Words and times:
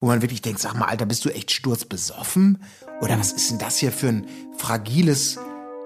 wo 0.00 0.06
man 0.06 0.22
wirklich 0.22 0.40
denkt, 0.40 0.60
sag 0.60 0.74
mal, 0.74 0.86
Alter, 0.86 1.04
bist 1.04 1.24
du 1.24 1.28
echt 1.28 1.50
sturzbesoffen? 1.50 2.62
Oder 3.02 3.18
was 3.18 3.32
ist 3.32 3.50
denn 3.50 3.58
das 3.58 3.76
hier 3.76 3.92
für 3.92 4.08
ein 4.08 4.26
fragiles 4.56 5.38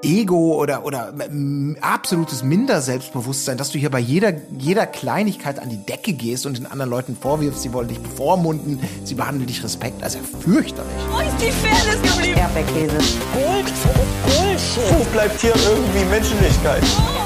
Ego 0.02 0.60
oder, 0.60 0.84
oder 0.84 1.14
absolutes 1.80 2.42
Minderselbstbewusstsein, 2.42 3.56
dass 3.56 3.70
du 3.70 3.78
hier 3.78 3.90
bei 3.90 3.98
jeder, 3.98 4.34
jeder 4.58 4.86
Kleinigkeit 4.86 5.58
an 5.58 5.70
die 5.70 5.84
Decke 5.84 6.12
gehst 6.12 6.46
und 6.46 6.58
den 6.58 6.66
anderen 6.66 6.90
Leuten 6.90 7.16
vorwirfst, 7.16 7.62
sie 7.62 7.72
wollen 7.72 7.88
dich 7.88 7.98
bevormunden, 8.00 8.78
sie 9.02 9.14
behandeln 9.14 9.46
dich 9.46 9.64
Respekt. 9.64 10.02
Also 10.02 10.18
fürchterlich. 10.18 10.92
Wo 11.10 11.20
ist 11.20 11.40
die 11.40 11.50
Fairness 11.50 12.02
geblieben? 12.02 12.38
Erdbeerkäse. 12.38 12.98
Gold, 13.32 13.72
Bullshit. 14.26 14.98
Wo 14.98 15.04
bleibt 15.12 15.40
hier 15.40 15.54
irgendwie 15.56 16.04
Menschlichkeit? 16.04 16.82
Was 16.82 17.23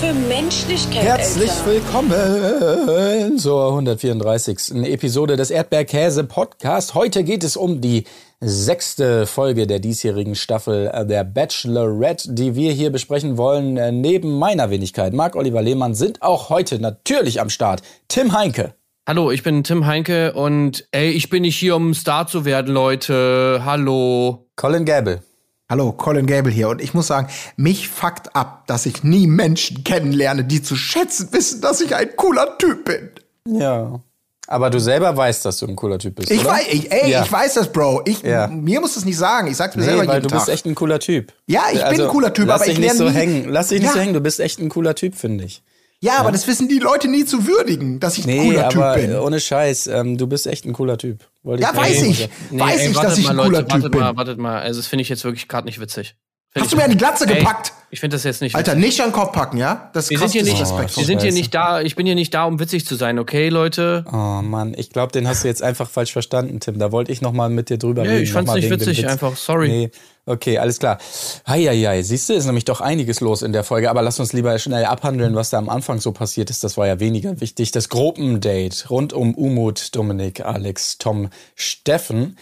für 0.00 0.14
Menschlichkeit, 0.14 1.02
Herzlich 1.02 1.50
Alter. 1.50 1.66
willkommen 1.66 3.38
zur 3.38 3.68
134. 3.68 4.86
Episode 4.86 5.36
des 5.36 5.50
Erdbeerkäse 5.50 6.24
Podcast. 6.24 6.94
Heute 6.94 7.22
geht 7.22 7.44
es 7.44 7.54
um 7.54 7.82
die 7.82 8.04
sechste 8.40 9.26
Folge 9.26 9.66
der 9.66 9.78
diesjährigen 9.78 10.36
Staffel 10.36 10.90
der 11.06 11.24
Bachelorette, 11.24 12.32
die 12.32 12.54
wir 12.54 12.72
hier 12.72 12.90
besprechen 12.90 13.36
wollen. 13.36 14.00
Neben 14.00 14.38
meiner 14.38 14.70
Wenigkeit, 14.70 15.12
Marc 15.12 15.36
Oliver 15.36 15.60
Lehmann, 15.60 15.94
sind 15.94 16.22
auch 16.22 16.48
heute 16.48 16.78
natürlich 16.78 17.38
am 17.38 17.50
Start 17.50 17.82
Tim 18.08 18.32
Heinke. 18.32 18.72
Hallo, 19.06 19.30
ich 19.30 19.42
bin 19.42 19.64
Tim 19.64 19.84
Heinke 19.84 20.32
und 20.32 20.88
ey, 20.92 21.10
ich 21.10 21.28
bin 21.28 21.42
nicht 21.42 21.58
hier, 21.58 21.76
um 21.76 21.92
Star 21.92 22.26
zu 22.26 22.46
werden, 22.46 22.72
Leute. 22.72 23.60
Hallo. 23.66 24.46
Colin 24.56 24.86
Gable. 24.86 25.20
Hallo, 25.70 25.92
Colin 25.92 26.26
Gable 26.26 26.50
hier. 26.52 26.68
Und 26.68 26.82
ich 26.82 26.94
muss 26.94 27.06
sagen, 27.06 27.28
mich 27.56 27.88
fuckt 27.88 28.34
ab, 28.34 28.64
dass 28.66 28.86
ich 28.86 29.04
nie 29.04 29.28
Menschen 29.28 29.84
kennenlerne, 29.84 30.42
die 30.44 30.60
zu 30.62 30.74
schätzen 30.74 31.28
wissen, 31.30 31.60
dass 31.60 31.80
ich 31.80 31.94
ein 31.94 32.08
cooler 32.16 32.58
Typ 32.58 32.84
bin. 32.84 33.10
Ja. 33.46 34.00
Aber 34.48 34.68
du 34.68 34.80
selber 34.80 35.16
weißt, 35.16 35.44
dass 35.44 35.58
du 35.58 35.68
ein 35.68 35.76
cooler 35.76 36.00
Typ 36.00 36.16
bist. 36.16 36.28
Ich 36.32 36.40
oder? 36.40 36.50
weiß, 36.54 36.66
ich, 36.72 36.90
ey, 36.90 37.08
Ja. 37.12 37.22
ich 37.22 37.30
weiß 37.30 37.54
das, 37.54 37.70
Bro. 37.72 38.02
Ich, 38.04 38.22
Ja. 38.22 38.48
Mir 38.48 38.80
muss 38.80 38.96
es 38.96 39.04
nicht 39.04 39.16
sagen. 39.16 39.46
Ich 39.46 39.56
sag's 39.56 39.76
mir 39.76 39.82
Nee, 39.82 39.90
selber 39.90 40.08
weil 40.08 40.16
jeden 40.16 40.28
du 40.28 40.34
bist 40.34 40.46
Tag. 40.46 40.54
echt 40.54 40.66
ein 40.66 40.74
cooler 40.74 40.98
Typ. 40.98 41.32
Ja, 41.46 41.62
ich 41.72 41.84
bin 41.88 42.00
ein 42.00 42.08
cooler 42.08 42.34
Typ, 42.34 42.48
lass 42.48 42.62
aber 42.62 42.64
dich 42.64 42.74
ich 42.74 42.84
nicht 42.84 42.96
so 42.96 43.08
hängen. 43.08 43.48
Lass 43.48 43.68
dich 43.68 43.78
nicht 43.80 43.86
Ja. 43.90 43.94
so 43.94 44.00
hängen. 44.00 44.12
Du 44.14 44.20
bist 44.20 44.40
echt 44.40 44.58
ein 44.58 44.68
cooler 44.70 44.96
Typ, 44.96 45.14
finde 45.14 45.44
ich. 45.44 45.62
Ja, 46.02 46.18
aber 46.18 46.32
das 46.32 46.46
wissen 46.46 46.68
die 46.68 46.78
Leute 46.78 47.08
nie 47.08 47.24
zu 47.24 47.46
würdigen, 47.46 48.00
dass 48.00 48.18
ich 48.18 48.24
ein 48.24 48.30
Nee, 48.30 48.48
cooler 48.48 48.64
aber 48.66 48.94
Typ 48.94 49.06
bin. 49.08 49.16
ohne 49.18 49.40
Scheiß, 49.40 49.86
ähm, 49.88 50.16
du 50.18 50.26
bist 50.26 50.46
echt 50.46 50.64
ein 50.64 50.72
cooler 50.72 50.96
Typ. 50.98 51.26
Wollte 51.42 51.62
Ja, 51.62 51.72
nur 51.72 51.82
weiß 51.82 52.02
ich. 52.02 52.18
sagen. 52.20 52.30
Weiß 52.60 52.86
ich, 52.86 52.96
dass 52.96 53.18
ich 53.18 53.28
ein 53.28 53.36
cooler 53.36 53.60
Typ 53.60 53.72
wartet 53.72 53.92
bin. 53.92 54.00
mal, 54.00 54.16
wartet 54.16 54.38
mal. 54.38 54.60
Also, 54.60 54.80
das 54.80 54.86
finde 54.86 55.02
ich 55.02 55.08
jetzt 55.08 55.24
wirklich 55.24 55.46
gerade 55.48 55.66
nicht 55.66 55.80
witzig. 55.80 56.16
Find 56.52 56.64
Hast 56.64 56.66
ich- 56.66 56.70
du 56.72 56.76
mir 56.78 56.84
an 56.84 56.90
die 56.90 56.96
Glatze 56.96 57.28
Ey, 57.28 57.36
gepackt? 57.38 57.72
Ich 57.92 58.00
finde 58.00 58.16
das 58.16 58.24
jetzt 58.24 58.40
nicht 58.42 58.56
Alter, 58.56 58.72
witzig. 58.72 58.84
nicht 58.84 59.00
an 59.02 59.08
den 59.08 59.12
Kopf 59.12 59.32
packen, 59.32 59.56
ja? 59.56 59.88
Das 59.92 60.04
ist 60.06 60.10
Wir 60.10 60.18
krass 60.18 60.32
sind 60.32 60.40
hier 60.42 60.50
nicht, 60.50 60.60
disrespektvoll. 60.60 61.02
wir 61.02 61.06
sind 61.06 61.22
hier 61.22 61.32
nicht 61.32 61.54
da, 61.54 61.80
ich 61.80 61.94
bin 61.96 62.06
hier 62.06 62.14
nicht 62.16 62.34
da, 62.34 62.44
um 62.44 62.58
witzig 62.58 62.86
zu 62.86 62.96
sein, 62.96 63.18
okay, 63.20 63.48
Leute? 63.50 64.04
Oh 64.12 64.42
Mann, 64.42 64.74
ich 64.76 64.90
glaube, 64.90 65.12
den 65.12 65.28
hast 65.28 65.44
du 65.44 65.48
jetzt 65.48 65.62
einfach 65.62 65.88
falsch 65.88 66.12
verstanden, 66.12 66.58
Tim. 66.58 66.78
Da 66.80 66.90
wollte 66.90 67.12
ich 67.12 67.20
noch 67.20 67.32
mal 67.32 67.50
mit 67.50 67.68
dir 67.70 67.78
drüber 67.78 68.02
Nee, 68.02 68.08
reden. 68.08 68.22
ich 68.24 68.32
fand's 68.32 68.52
nicht 68.54 68.68
witzig, 68.70 68.98
Witz. 69.02 69.06
einfach, 69.10 69.36
sorry. 69.36 69.68
Nee, 69.68 69.90
okay, 70.26 70.58
alles 70.58 70.78
klar. 70.78 70.98
Heieiei, 71.46 72.02
siehst 72.02 72.28
du, 72.28 72.34
ist 72.34 72.46
nämlich 72.46 72.64
doch 72.64 72.80
einiges 72.80 73.20
los 73.20 73.42
in 73.42 73.52
der 73.52 73.64
Folge. 73.64 73.90
Aber 73.90 74.02
lass 74.02 74.20
uns 74.20 74.32
lieber 74.32 74.58
schnell 74.58 74.84
abhandeln, 74.84 75.34
was 75.34 75.50
da 75.50 75.58
am 75.58 75.68
Anfang 75.68 76.00
so 76.00 76.12
passiert 76.12 76.50
ist. 76.50 76.64
Das 76.64 76.76
war 76.76 76.86
ja 76.86 77.00
weniger 77.00 77.40
wichtig. 77.40 77.70
Das 77.72 77.88
Gruppendate 77.88 78.88
rund 78.88 79.12
um 79.12 79.34
Umut, 79.34 79.94
Dominik, 79.94 80.44
Alex, 80.44 80.98
Tom, 80.98 81.30
Steffen. 81.54 82.36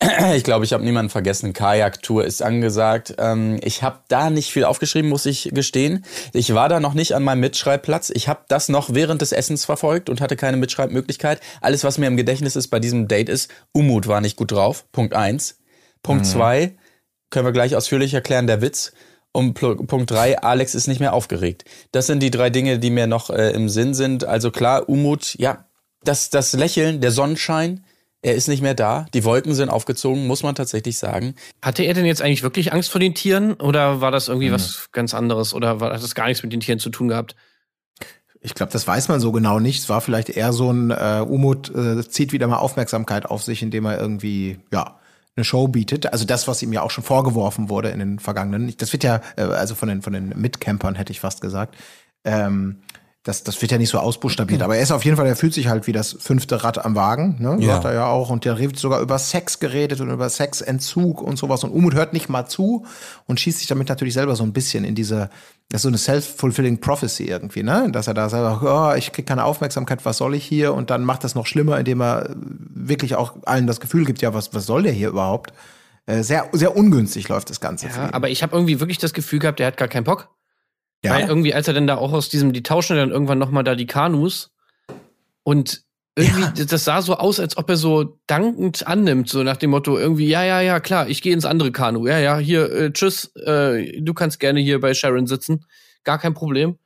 Ich 0.34 0.44
glaube, 0.44 0.64
ich 0.64 0.72
habe 0.72 0.82
niemanden 0.82 1.10
vergessen. 1.10 1.52
Kajak-Tour 1.52 2.24
ist 2.24 2.42
angesagt. 2.42 3.14
Ähm, 3.18 3.58
ich 3.62 3.82
habe 3.82 3.98
da 4.08 4.30
nicht 4.30 4.50
viel 4.50 4.64
aufgeschrieben, 4.64 5.10
muss 5.10 5.26
ich 5.26 5.50
gestehen. 5.52 6.04
Ich 6.32 6.54
war 6.54 6.68
da 6.68 6.80
noch 6.80 6.94
nicht 6.94 7.14
an 7.14 7.22
meinem 7.22 7.40
Mitschreibplatz. 7.40 8.10
Ich 8.10 8.28
habe 8.28 8.40
das 8.48 8.68
noch 8.68 8.94
während 8.94 9.20
des 9.20 9.32
Essens 9.32 9.66
verfolgt 9.66 10.08
und 10.08 10.20
hatte 10.20 10.36
keine 10.36 10.56
Mitschreibmöglichkeit. 10.56 11.40
Alles, 11.60 11.84
was 11.84 11.98
mir 11.98 12.06
im 12.06 12.16
Gedächtnis 12.16 12.56
ist 12.56 12.68
bei 12.68 12.80
diesem 12.80 13.08
Date 13.08 13.28
ist, 13.28 13.50
Umut 13.72 14.06
war 14.06 14.20
nicht 14.20 14.36
gut 14.36 14.52
drauf. 14.52 14.86
Punkt 14.90 15.14
eins. 15.14 15.58
Punkt 16.02 16.24
zwei, 16.24 16.76
können 17.30 17.46
wir 17.46 17.52
gleich 17.52 17.76
ausführlich 17.76 18.14
erklären, 18.14 18.46
der 18.46 18.60
Witz. 18.60 18.92
Und 19.32 19.54
Punkt 19.54 20.10
drei, 20.10 20.40
Alex 20.42 20.74
ist 20.74 20.88
nicht 20.88 20.98
mehr 20.98 21.12
aufgeregt. 21.12 21.64
Das 21.92 22.08
sind 22.08 22.20
die 22.20 22.32
drei 22.32 22.50
Dinge, 22.50 22.80
die 22.80 22.90
mir 22.90 23.06
noch 23.06 23.30
äh, 23.30 23.50
im 23.52 23.68
Sinn 23.68 23.94
sind. 23.94 24.24
Also 24.24 24.50
klar, 24.50 24.88
Umut, 24.88 25.36
ja, 25.38 25.66
das, 26.02 26.30
das 26.30 26.52
Lächeln, 26.52 27.00
der 27.00 27.12
Sonnenschein, 27.12 27.84
er 28.22 28.34
ist 28.34 28.48
nicht 28.48 28.60
mehr 28.60 28.74
da. 28.74 29.06
Die 29.14 29.24
Wolken 29.24 29.54
sind 29.54 29.68
aufgezogen, 29.70 30.26
muss 30.26 30.42
man 30.42 30.54
tatsächlich 30.54 30.98
sagen. 30.98 31.36
Hatte 31.62 31.84
er 31.84 31.94
denn 31.94 32.06
jetzt 32.06 32.20
eigentlich 32.22 32.42
wirklich 32.42 32.72
Angst 32.72 32.90
vor 32.90 33.00
den 33.00 33.14
Tieren 33.14 33.54
oder 33.54 34.00
war 34.00 34.10
das 34.10 34.28
irgendwie 34.28 34.48
Mhm. 34.48 34.54
was 34.54 34.88
ganz 34.92 35.14
anderes 35.14 35.54
oder 35.54 35.80
war, 35.80 35.92
hat 35.94 36.02
das 36.02 36.14
gar 36.14 36.26
nichts 36.26 36.42
mit 36.42 36.52
den 36.52 36.60
Tieren 36.60 36.80
zu 36.80 36.90
tun 36.90 37.08
gehabt? 37.08 37.36
Ich 38.42 38.54
glaube, 38.54 38.72
das 38.72 38.86
weiß 38.86 39.08
man 39.08 39.20
so 39.20 39.32
genau 39.32 39.60
nicht. 39.60 39.80
Es 39.80 39.88
war 39.88 40.00
vielleicht 40.00 40.30
eher 40.30 40.52
so 40.52 40.72
ein 40.72 40.90
äh, 40.90 41.24
Umut 41.26 41.74
äh, 41.74 42.06
zieht 42.08 42.32
wieder 42.32 42.46
mal 42.46 42.56
Aufmerksamkeit 42.58 43.26
auf 43.26 43.42
sich, 43.42 43.62
indem 43.62 43.84
er 43.84 43.98
irgendwie 44.00 44.58
ja 44.72 44.98
eine 45.36 45.44
Show 45.44 45.68
bietet. 45.68 46.12
Also 46.12 46.24
das, 46.24 46.48
was 46.48 46.62
ihm 46.62 46.72
ja 46.72 46.82
auch 46.82 46.90
schon 46.90 47.04
vorgeworfen 47.04 47.68
wurde 47.68 47.90
in 47.90 47.98
den 47.98 48.18
vergangenen. 48.18 48.74
Das 48.78 48.92
wird 48.92 49.04
ja 49.04 49.20
äh, 49.36 49.42
also 49.42 49.74
von 49.74 49.88
den 49.88 50.02
von 50.02 50.12
den 50.12 50.28
Mitcampern 50.40 50.94
hätte 50.94 51.12
ich 51.12 51.20
fast 51.20 51.40
gesagt. 51.40 51.76
Ähm, 52.24 52.82
das, 53.22 53.44
das 53.44 53.60
wird 53.60 53.70
ja 53.70 53.76
nicht 53.76 53.90
so 53.90 53.98
ausbuchstabiert, 53.98 54.62
aber 54.62 54.76
er 54.76 54.82
ist 54.82 54.92
auf 54.92 55.04
jeden 55.04 55.18
Fall, 55.18 55.26
er 55.26 55.36
fühlt 55.36 55.52
sich 55.52 55.68
halt 55.68 55.86
wie 55.86 55.92
das 55.92 56.16
fünfte 56.18 56.64
Rad 56.64 56.82
am 56.82 56.94
Wagen, 56.94 57.36
ne? 57.38 57.58
Ja. 57.60 57.74
Sagt 57.74 57.84
er 57.84 57.92
ja 57.92 58.06
auch. 58.06 58.30
Und 58.30 58.46
der 58.46 58.58
redet 58.58 58.78
sogar 58.78 59.00
über 59.02 59.18
Sex 59.18 59.58
geredet 59.58 60.00
und 60.00 60.08
über 60.08 60.30
Sexentzug 60.30 61.20
und 61.20 61.36
sowas. 61.36 61.62
Und 61.62 61.70
Umut 61.70 61.92
hört 61.92 62.14
nicht 62.14 62.30
mal 62.30 62.46
zu 62.46 62.86
und 63.26 63.38
schießt 63.38 63.58
sich 63.58 63.68
damit 63.68 63.90
natürlich 63.90 64.14
selber 64.14 64.36
so 64.36 64.42
ein 64.42 64.54
bisschen 64.54 64.84
in 64.84 64.94
diese, 64.94 65.28
das 65.68 65.80
ist 65.80 65.82
so 65.82 65.88
eine 65.88 65.98
self-fulfilling 65.98 66.80
prophecy 66.80 67.24
irgendwie, 67.24 67.62
ne? 67.62 67.90
Dass 67.92 68.06
er 68.06 68.14
da 68.14 68.30
sagt, 68.30 68.62
oh, 68.62 68.94
ich 68.96 69.12
krieg 69.12 69.26
keine 69.26 69.44
Aufmerksamkeit, 69.44 70.06
was 70.06 70.16
soll 70.16 70.34
ich 70.34 70.46
hier? 70.46 70.72
Und 70.72 70.88
dann 70.88 71.04
macht 71.04 71.22
das 71.22 71.34
noch 71.34 71.46
schlimmer, 71.46 71.78
indem 71.78 72.00
er 72.00 72.34
wirklich 72.36 73.16
auch 73.16 73.34
allen 73.44 73.66
das 73.66 73.80
Gefühl 73.80 74.06
gibt, 74.06 74.22
ja, 74.22 74.32
was, 74.32 74.54
was 74.54 74.64
soll 74.64 74.84
der 74.84 74.92
hier 74.92 75.10
überhaupt? 75.10 75.52
Äh, 76.06 76.22
sehr, 76.22 76.48
sehr 76.52 76.74
ungünstig 76.74 77.28
läuft 77.28 77.50
das 77.50 77.60
Ganze. 77.60 77.88
Ja, 77.88 78.14
aber 78.14 78.30
ich 78.30 78.42
habe 78.42 78.56
irgendwie 78.56 78.80
wirklich 78.80 78.98
das 78.98 79.12
Gefühl 79.12 79.40
gehabt, 79.40 79.58
der 79.58 79.66
hat 79.66 79.76
gar 79.76 79.88
keinen 79.88 80.04
Bock. 80.04 80.30
Ja. 81.04 81.14
Weil 81.14 81.28
irgendwie, 81.28 81.54
als 81.54 81.68
er 81.68 81.74
dann 81.74 81.86
da 81.86 81.96
auch 81.96 82.12
aus 82.12 82.28
diesem, 82.28 82.52
die 82.52 82.62
tauschen 82.62 82.96
dann 82.96 83.10
irgendwann 83.10 83.38
nochmal 83.38 83.64
da 83.64 83.74
die 83.74 83.86
Kanus 83.86 84.50
und 85.42 85.82
irgendwie, 86.16 86.42
Ja. 86.60 86.64
das- 86.66 86.84
sah 86.84 87.00
so 87.02 87.16
aus, 87.16 87.38
als 87.40 87.56
ob 87.56 87.70
er 87.70 87.76
so 87.76 88.18
dankend 88.26 88.86
annimmt, 88.86 89.28
so 89.28 89.42
nach 89.42 89.56
dem 89.56 89.70
Motto, 89.70 89.96
irgendwie, 89.96 90.26
ja, 90.28 90.44
ja, 90.44 90.60
ja, 90.60 90.80
klar, 90.80 91.08
ich 91.08 91.22
gehe 91.22 91.32
ins 91.32 91.44
andere 91.44 91.72
Kanu. 91.72 92.06
Ja, 92.06 92.18
ja, 92.18 92.38
hier, 92.38 92.70
äh, 92.70 92.92
tschüss, 92.92 93.34
äh, 93.36 94.00
du 94.00 94.12
kannst 94.12 94.40
gerne 94.40 94.60
hier 94.60 94.80
bei 94.80 94.92
Sharon 94.92 95.26
sitzen. 95.26 95.64
Gar 96.04 96.18
kein 96.18 96.34
Problem. 96.34 96.78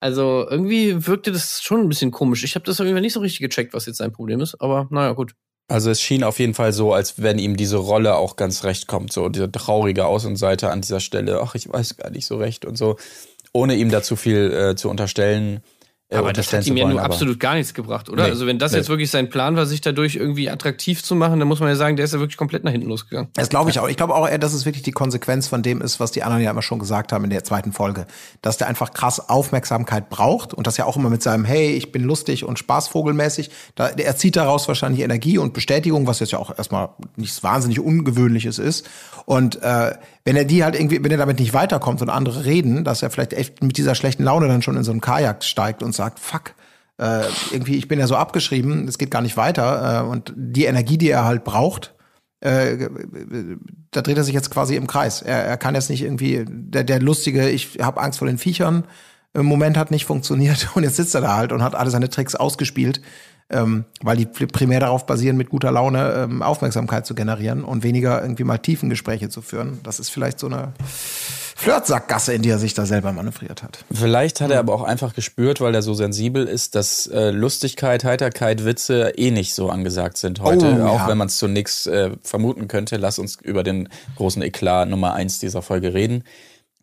Also 0.00 0.46
irgendwie 0.48 1.06
wirkte 1.06 1.32
das 1.32 1.62
schon 1.62 1.80
ein 1.80 1.88
bisschen 1.88 2.10
komisch. 2.12 2.44
Ich 2.44 2.54
habe 2.54 2.64
das 2.66 2.78
irgendwie 2.80 3.00
nicht 3.00 3.14
so 3.14 3.20
richtig 3.20 3.40
gecheckt, 3.40 3.74
was 3.74 3.86
jetzt 3.86 3.96
sein 3.96 4.12
Problem 4.12 4.40
ist, 4.40 4.54
aber 4.60 4.86
naja, 4.90 5.12
gut. 5.12 5.32
Also 5.68 5.90
es 5.90 6.00
schien 6.00 6.22
auf 6.22 6.38
jeden 6.38 6.54
Fall 6.54 6.72
so, 6.72 6.92
als 6.92 7.20
wenn 7.20 7.38
ihm 7.38 7.56
diese 7.56 7.76
Rolle 7.78 8.14
auch 8.14 8.36
ganz 8.36 8.62
recht 8.62 8.86
kommt. 8.86 9.12
So 9.12 9.28
dieser 9.28 9.50
traurige 9.50 10.06
Außenseiter 10.06 10.70
an 10.70 10.80
dieser 10.80 11.00
Stelle. 11.00 11.40
Ach, 11.42 11.54
ich 11.54 11.72
weiß 11.72 11.96
gar 11.96 12.10
nicht 12.10 12.26
so 12.26 12.36
recht 12.36 12.64
und 12.64 12.78
so. 12.78 12.96
Ohne 13.52 13.74
ihm 13.74 13.90
da 13.90 14.02
zu 14.02 14.14
viel 14.16 14.52
äh, 14.52 14.76
zu 14.76 14.88
unterstellen. 14.88 15.60
Aber 16.12 16.32
das 16.32 16.52
hat 16.52 16.64
ihm 16.66 16.76
ja 16.76 16.86
nur 16.86 17.02
absolut 17.02 17.40
gar 17.40 17.54
nichts 17.54 17.74
gebracht, 17.74 18.08
oder? 18.08 18.24
Nee, 18.24 18.30
also 18.30 18.46
wenn 18.46 18.60
das 18.60 18.70
nee. 18.70 18.78
jetzt 18.78 18.88
wirklich 18.88 19.10
sein 19.10 19.28
Plan 19.28 19.56
war, 19.56 19.66
sich 19.66 19.80
dadurch 19.80 20.14
irgendwie 20.14 20.48
attraktiv 20.48 21.02
zu 21.02 21.16
machen, 21.16 21.40
dann 21.40 21.48
muss 21.48 21.58
man 21.58 21.68
ja 21.68 21.74
sagen, 21.74 21.96
der 21.96 22.04
ist 22.04 22.12
ja 22.12 22.20
wirklich 22.20 22.36
komplett 22.36 22.62
nach 22.62 22.70
hinten 22.70 22.86
losgegangen. 22.86 23.28
Das 23.34 23.48
glaube 23.48 23.70
ich 23.70 23.80
auch. 23.80 23.88
Ich 23.88 23.96
glaube 23.96 24.14
auch 24.14 24.28
eher, 24.28 24.38
dass 24.38 24.52
es 24.52 24.64
wirklich 24.66 24.84
die 24.84 24.92
Konsequenz 24.92 25.48
von 25.48 25.64
dem 25.64 25.82
ist, 25.82 25.98
was 25.98 26.12
die 26.12 26.22
anderen 26.22 26.44
ja 26.44 26.52
immer 26.52 26.62
schon 26.62 26.78
gesagt 26.78 27.12
haben 27.12 27.24
in 27.24 27.30
der 27.30 27.42
zweiten 27.42 27.72
Folge. 27.72 28.06
Dass 28.40 28.56
der 28.56 28.68
einfach 28.68 28.92
krass 28.92 29.28
Aufmerksamkeit 29.28 30.08
braucht 30.08 30.54
und 30.54 30.68
das 30.68 30.76
ja 30.76 30.84
auch 30.84 30.96
immer 30.96 31.10
mit 31.10 31.24
seinem 31.24 31.44
Hey, 31.44 31.72
ich 31.72 31.90
bin 31.90 32.04
lustig 32.04 32.44
und 32.44 32.56
spaßvogelmäßig. 32.60 33.50
Da, 33.74 33.88
er 33.88 34.16
zieht 34.16 34.36
daraus 34.36 34.68
wahrscheinlich 34.68 35.02
Energie 35.02 35.38
und 35.38 35.54
Bestätigung, 35.54 36.06
was 36.06 36.20
jetzt 36.20 36.30
ja 36.30 36.38
auch 36.38 36.56
erstmal 36.56 36.90
nichts 37.16 37.42
wahnsinnig 37.42 37.80
Ungewöhnliches 37.80 38.60
ist. 38.60 38.88
Und 39.24 39.60
äh, 39.60 39.94
wenn 40.26 40.34
er 40.34 40.44
die 40.44 40.64
halt 40.64 40.74
irgendwie, 40.74 41.02
wenn 41.02 41.12
er 41.12 41.18
damit 41.18 41.38
nicht 41.38 41.54
weiterkommt 41.54 42.02
und 42.02 42.10
andere 42.10 42.44
reden, 42.44 42.82
dass 42.82 43.00
er 43.00 43.10
vielleicht 43.10 43.32
echt 43.32 43.62
mit 43.62 43.76
dieser 43.78 43.94
schlechten 43.94 44.24
Laune 44.24 44.48
dann 44.48 44.60
schon 44.60 44.76
in 44.76 44.82
so 44.82 44.90
einen 44.90 45.00
Kajak 45.00 45.44
steigt 45.44 45.84
und 45.84 45.94
sagt, 45.94 46.18
fuck, 46.18 46.54
äh, 46.98 47.22
irgendwie, 47.52 47.76
ich 47.76 47.86
bin 47.86 48.00
ja 48.00 48.08
so 48.08 48.16
abgeschrieben, 48.16 48.88
es 48.88 48.98
geht 48.98 49.12
gar 49.12 49.22
nicht 49.22 49.36
weiter. 49.36 50.02
Äh, 50.02 50.08
und 50.08 50.32
die 50.34 50.64
Energie, 50.64 50.98
die 50.98 51.10
er 51.10 51.24
halt 51.24 51.44
braucht, 51.44 51.94
äh, 52.40 52.88
da 53.92 54.02
dreht 54.02 54.16
er 54.16 54.24
sich 54.24 54.34
jetzt 54.34 54.50
quasi 54.50 54.74
im 54.74 54.88
Kreis. 54.88 55.22
Er, 55.22 55.44
er 55.44 55.56
kann 55.58 55.76
jetzt 55.76 55.90
nicht 55.90 56.02
irgendwie, 56.02 56.44
der, 56.48 56.82
der 56.82 57.00
lustige, 57.00 57.48
ich 57.48 57.78
habe 57.80 58.00
Angst 58.00 58.18
vor 58.18 58.26
den 58.26 58.38
Viechern, 58.38 58.82
im 59.32 59.46
Moment 59.46 59.76
hat 59.76 59.92
nicht 59.92 60.06
funktioniert 60.06 60.70
und 60.74 60.82
jetzt 60.82 60.96
sitzt 60.96 61.14
er 61.14 61.20
da 61.20 61.36
halt 61.36 61.52
und 61.52 61.62
hat 61.62 61.76
alle 61.76 61.90
seine 61.90 62.10
Tricks 62.10 62.34
ausgespielt, 62.34 63.00
ähm, 63.48 63.84
weil 64.02 64.16
die 64.16 64.26
primär 64.26 64.80
darauf 64.80 65.06
basieren, 65.06 65.36
mit 65.36 65.50
guter 65.50 65.70
Laune 65.70 66.12
ähm, 66.14 66.42
Aufmerksamkeit 66.42 67.06
zu 67.06 67.14
generieren 67.14 67.62
und 67.62 67.84
weniger 67.84 68.20
irgendwie 68.20 68.44
mal 68.44 68.58
tiefen 68.58 68.90
Gespräche 68.90 69.28
zu 69.28 69.40
führen. 69.40 69.78
Das 69.84 70.00
ist 70.00 70.10
vielleicht 70.10 70.40
so 70.40 70.48
eine 70.48 70.72
Flirtsackgasse, 71.58 72.34
in 72.34 72.42
die 72.42 72.50
er 72.50 72.58
sich 72.58 72.74
da 72.74 72.86
selber 72.86 73.12
manövriert 73.12 73.62
hat. 73.62 73.84
Vielleicht 73.90 74.40
hat 74.40 74.50
er 74.50 74.58
aber 74.58 74.74
auch 74.74 74.82
einfach 74.82 75.14
gespürt, 75.14 75.60
weil 75.60 75.74
er 75.74 75.82
so 75.82 75.94
sensibel 75.94 76.46
ist, 76.46 76.74
dass 76.74 77.06
äh, 77.06 77.30
Lustigkeit, 77.30 78.04
Heiterkeit, 78.04 78.64
Witze 78.64 79.14
eh 79.16 79.30
nicht 79.30 79.54
so 79.54 79.70
angesagt 79.70 80.18
sind 80.18 80.40
heute. 80.40 80.66
Oh, 80.66 80.78
ja. 80.78 80.86
Auch 80.88 81.08
wenn 81.08 81.16
man 81.16 81.28
es 81.28 81.38
zunächst 81.38 81.86
äh, 81.86 82.10
vermuten 82.22 82.68
könnte. 82.68 82.96
Lass 82.96 83.18
uns 83.18 83.36
über 83.40 83.62
den 83.62 83.88
großen 84.16 84.42
Eklat 84.42 84.88
Nummer 84.88 85.14
eins 85.14 85.38
dieser 85.38 85.62
Folge 85.62 85.94
reden. 85.94 86.24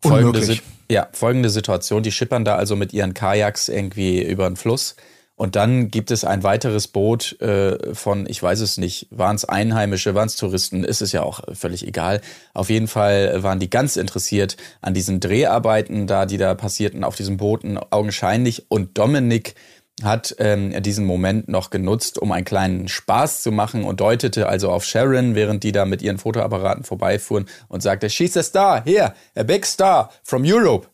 Folgende, 0.02 0.40
Unmöglich. 0.40 0.62
Ja, 0.90 1.08
folgende 1.12 1.50
Situation. 1.50 2.02
Die 2.02 2.12
schippern 2.12 2.44
da 2.44 2.56
also 2.56 2.74
mit 2.74 2.92
ihren 2.92 3.14
Kajaks 3.14 3.68
irgendwie 3.68 4.22
über 4.22 4.48
den 4.48 4.56
Fluss. 4.56 4.96
Und 5.36 5.56
dann 5.56 5.88
gibt 5.88 6.12
es 6.12 6.24
ein 6.24 6.44
weiteres 6.44 6.86
Boot 6.86 7.40
äh, 7.40 7.94
von, 7.94 8.26
ich 8.28 8.40
weiß 8.40 8.60
es 8.60 8.78
nicht, 8.78 9.08
waren 9.10 9.34
es 9.34 9.44
Einheimische, 9.44 10.14
waren 10.14 10.28
es 10.28 10.36
Touristen, 10.36 10.84
ist 10.84 11.02
es 11.02 11.10
ja 11.10 11.22
auch 11.22 11.40
völlig 11.54 11.86
egal. 11.86 12.20
Auf 12.52 12.70
jeden 12.70 12.86
Fall 12.86 13.42
waren 13.42 13.58
die 13.58 13.70
ganz 13.70 13.96
interessiert 13.96 14.56
an 14.80 14.94
diesen 14.94 15.18
Dreharbeiten 15.18 16.06
da, 16.06 16.26
die 16.26 16.38
da 16.38 16.54
passierten 16.54 17.02
auf 17.02 17.16
diesen 17.16 17.36
Booten, 17.36 17.78
augenscheinlich. 17.78 18.70
Und 18.70 18.96
Dominik 18.96 19.56
hat 20.02 20.36
ähm, 20.38 20.82
diesen 20.82 21.04
Moment 21.04 21.48
noch 21.48 21.70
genutzt, 21.70 22.18
um 22.18 22.32
einen 22.32 22.44
kleinen 22.44 22.88
Spaß 22.88 23.42
zu 23.42 23.52
machen 23.52 23.84
und 23.84 24.00
deutete 24.00 24.48
also 24.48 24.70
auf 24.70 24.84
Sharon, 24.84 25.34
während 25.34 25.62
die 25.62 25.72
da 25.72 25.84
mit 25.84 26.02
ihren 26.02 26.18
Fotoapparaten 26.18 26.84
vorbeifuhren 26.84 27.46
und 27.68 27.82
sagte, 27.82 28.10
she's 28.10 28.36
a 28.36 28.42
star, 28.42 28.84
here, 28.84 29.14
a 29.36 29.42
big 29.42 29.66
star 29.66 30.10
from 30.22 30.42
Europe. 30.44 30.88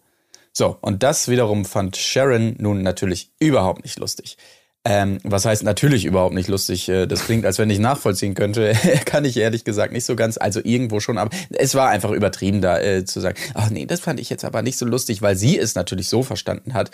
So, 0.52 0.76
und 0.80 1.02
das 1.02 1.28
wiederum 1.28 1.64
fand 1.64 1.96
Sharon 1.96 2.56
nun 2.58 2.82
natürlich 2.82 3.32
überhaupt 3.38 3.84
nicht 3.84 3.98
lustig. 3.98 4.36
Ähm, 4.82 5.18
was 5.24 5.44
heißt 5.44 5.62
natürlich 5.62 6.06
überhaupt 6.06 6.34
nicht 6.34 6.48
lustig? 6.48 6.88
Äh, 6.88 7.06
das 7.06 7.26
klingt, 7.26 7.44
als 7.44 7.58
wenn 7.58 7.68
ich 7.68 7.78
nachvollziehen 7.78 8.34
könnte. 8.34 8.72
Kann 9.04 9.26
ich 9.26 9.36
ehrlich 9.36 9.64
gesagt 9.64 9.92
nicht 9.92 10.06
so 10.06 10.16
ganz. 10.16 10.38
Also 10.38 10.60
irgendwo 10.64 11.00
schon, 11.00 11.18
aber 11.18 11.30
es 11.50 11.74
war 11.74 11.90
einfach 11.90 12.10
übertrieben, 12.10 12.62
da 12.62 12.80
äh, 12.80 13.04
zu 13.04 13.20
sagen, 13.20 13.38
ach 13.54 13.68
nee, 13.68 13.84
das 13.84 14.00
fand 14.00 14.20
ich 14.20 14.30
jetzt 14.30 14.44
aber 14.44 14.62
nicht 14.62 14.78
so 14.78 14.86
lustig, 14.86 15.20
weil 15.20 15.36
sie 15.36 15.58
es 15.58 15.74
natürlich 15.74 16.08
so 16.08 16.22
verstanden 16.22 16.72
hat, 16.72 16.90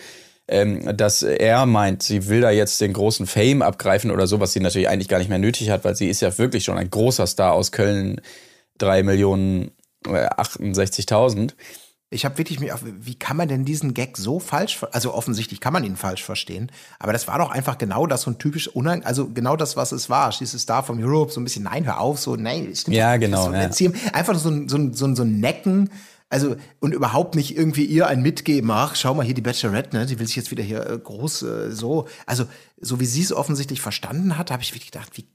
ähm, 0.48 0.96
dass 0.96 1.22
er 1.22 1.64
meint, 1.66 2.02
sie 2.02 2.28
will 2.28 2.40
da 2.40 2.50
jetzt 2.50 2.80
den 2.80 2.92
großen 2.92 3.26
Fame 3.26 3.62
abgreifen 3.62 4.10
oder 4.10 4.26
so, 4.26 4.40
was 4.40 4.52
sie 4.52 4.60
natürlich 4.60 4.88
eigentlich 4.88 5.08
gar 5.08 5.18
nicht 5.18 5.28
mehr 5.28 5.38
nötig 5.38 5.70
hat, 5.70 5.84
weil 5.84 5.94
sie 5.94 6.08
ist 6.08 6.20
ja 6.20 6.36
wirklich 6.38 6.64
schon 6.64 6.78
ein 6.78 6.90
großer 6.90 7.26
Star 7.28 7.52
aus 7.52 7.70
Köln, 7.70 8.20
drei 8.78 9.04
Millionen 9.04 9.70
äh, 10.06 10.26
68.000. 10.26 11.52
Ich 12.08 12.24
habe 12.24 12.38
wirklich 12.38 12.60
mir, 12.60 12.78
wie 13.00 13.16
kann 13.16 13.36
man 13.36 13.48
denn 13.48 13.64
diesen 13.64 13.92
Gag 13.92 14.16
so 14.16 14.38
falsch, 14.38 14.84
also 14.92 15.12
offensichtlich 15.12 15.60
kann 15.60 15.72
man 15.72 15.82
ihn 15.82 15.96
falsch 15.96 16.22
verstehen, 16.22 16.70
aber 17.00 17.12
das 17.12 17.26
war 17.26 17.38
doch 17.38 17.50
einfach 17.50 17.78
genau 17.78 18.06
das 18.06 18.22
so 18.22 18.30
ein 18.30 18.38
typisch 18.38 18.68
unang, 18.68 19.02
also 19.02 19.28
genau 19.28 19.56
das, 19.56 19.76
was 19.76 19.90
es 19.90 20.08
war. 20.08 20.30
Schließlich 20.30 20.62
Star 20.62 20.84
from 20.84 21.02
Europe, 21.02 21.32
so 21.32 21.40
ein 21.40 21.44
bisschen, 21.44 21.64
nein, 21.64 21.84
hör 21.84 22.00
auf, 22.00 22.20
so, 22.20 22.36
nein, 22.36 22.72
stimmt 22.76 22.96
Ja, 22.96 23.16
genau, 23.16 23.46
so 23.46 23.52
ja. 23.52 23.58
ein 23.58 23.94
Einfach 24.12 24.38
so 24.38 24.50
ein, 24.50 24.68
so 24.68 24.76
ein, 24.76 24.94
so 24.94 25.04
ein, 25.04 25.16
so 25.16 25.24
ein 25.24 25.40
Necken, 25.40 25.90
also 26.28 26.56
und 26.80 26.92
überhaupt 26.92 27.34
nicht 27.34 27.56
irgendwie 27.56 27.84
ihr 27.84 28.06
ein 28.06 28.22
Mitgeben, 28.22 28.70
ach, 28.70 28.94
schau 28.94 29.14
mal 29.14 29.24
hier 29.24 29.34
die 29.34 29.42
Bachelorette, 29.42 29.96
ne, 29.96 30.06
die 30.06 30.18
will 30.18 30.26
sich 30.26 30.36
jetzt 30.36 30.50
wieder 30.52 30.62
hier 30.62 30.86
äh, 30.86 30.98
groß 30.98 31.42
äh, 31.42 31.70
so, 31.72 32.06
also 32.24 32.46
so 32.80 33.00
wie 33.00 33.06
sie 33.06 33.22
es 33.22 33.32
offensichtlich 33.32 33.80
verstanden 33.80 34.38
hat, 34.38 34.50
habe 34.52 34.62
ich 34.62 34.72
wirklich 34.72 34.92
gedacht, 34.92 35.10
wie 35.14 35.26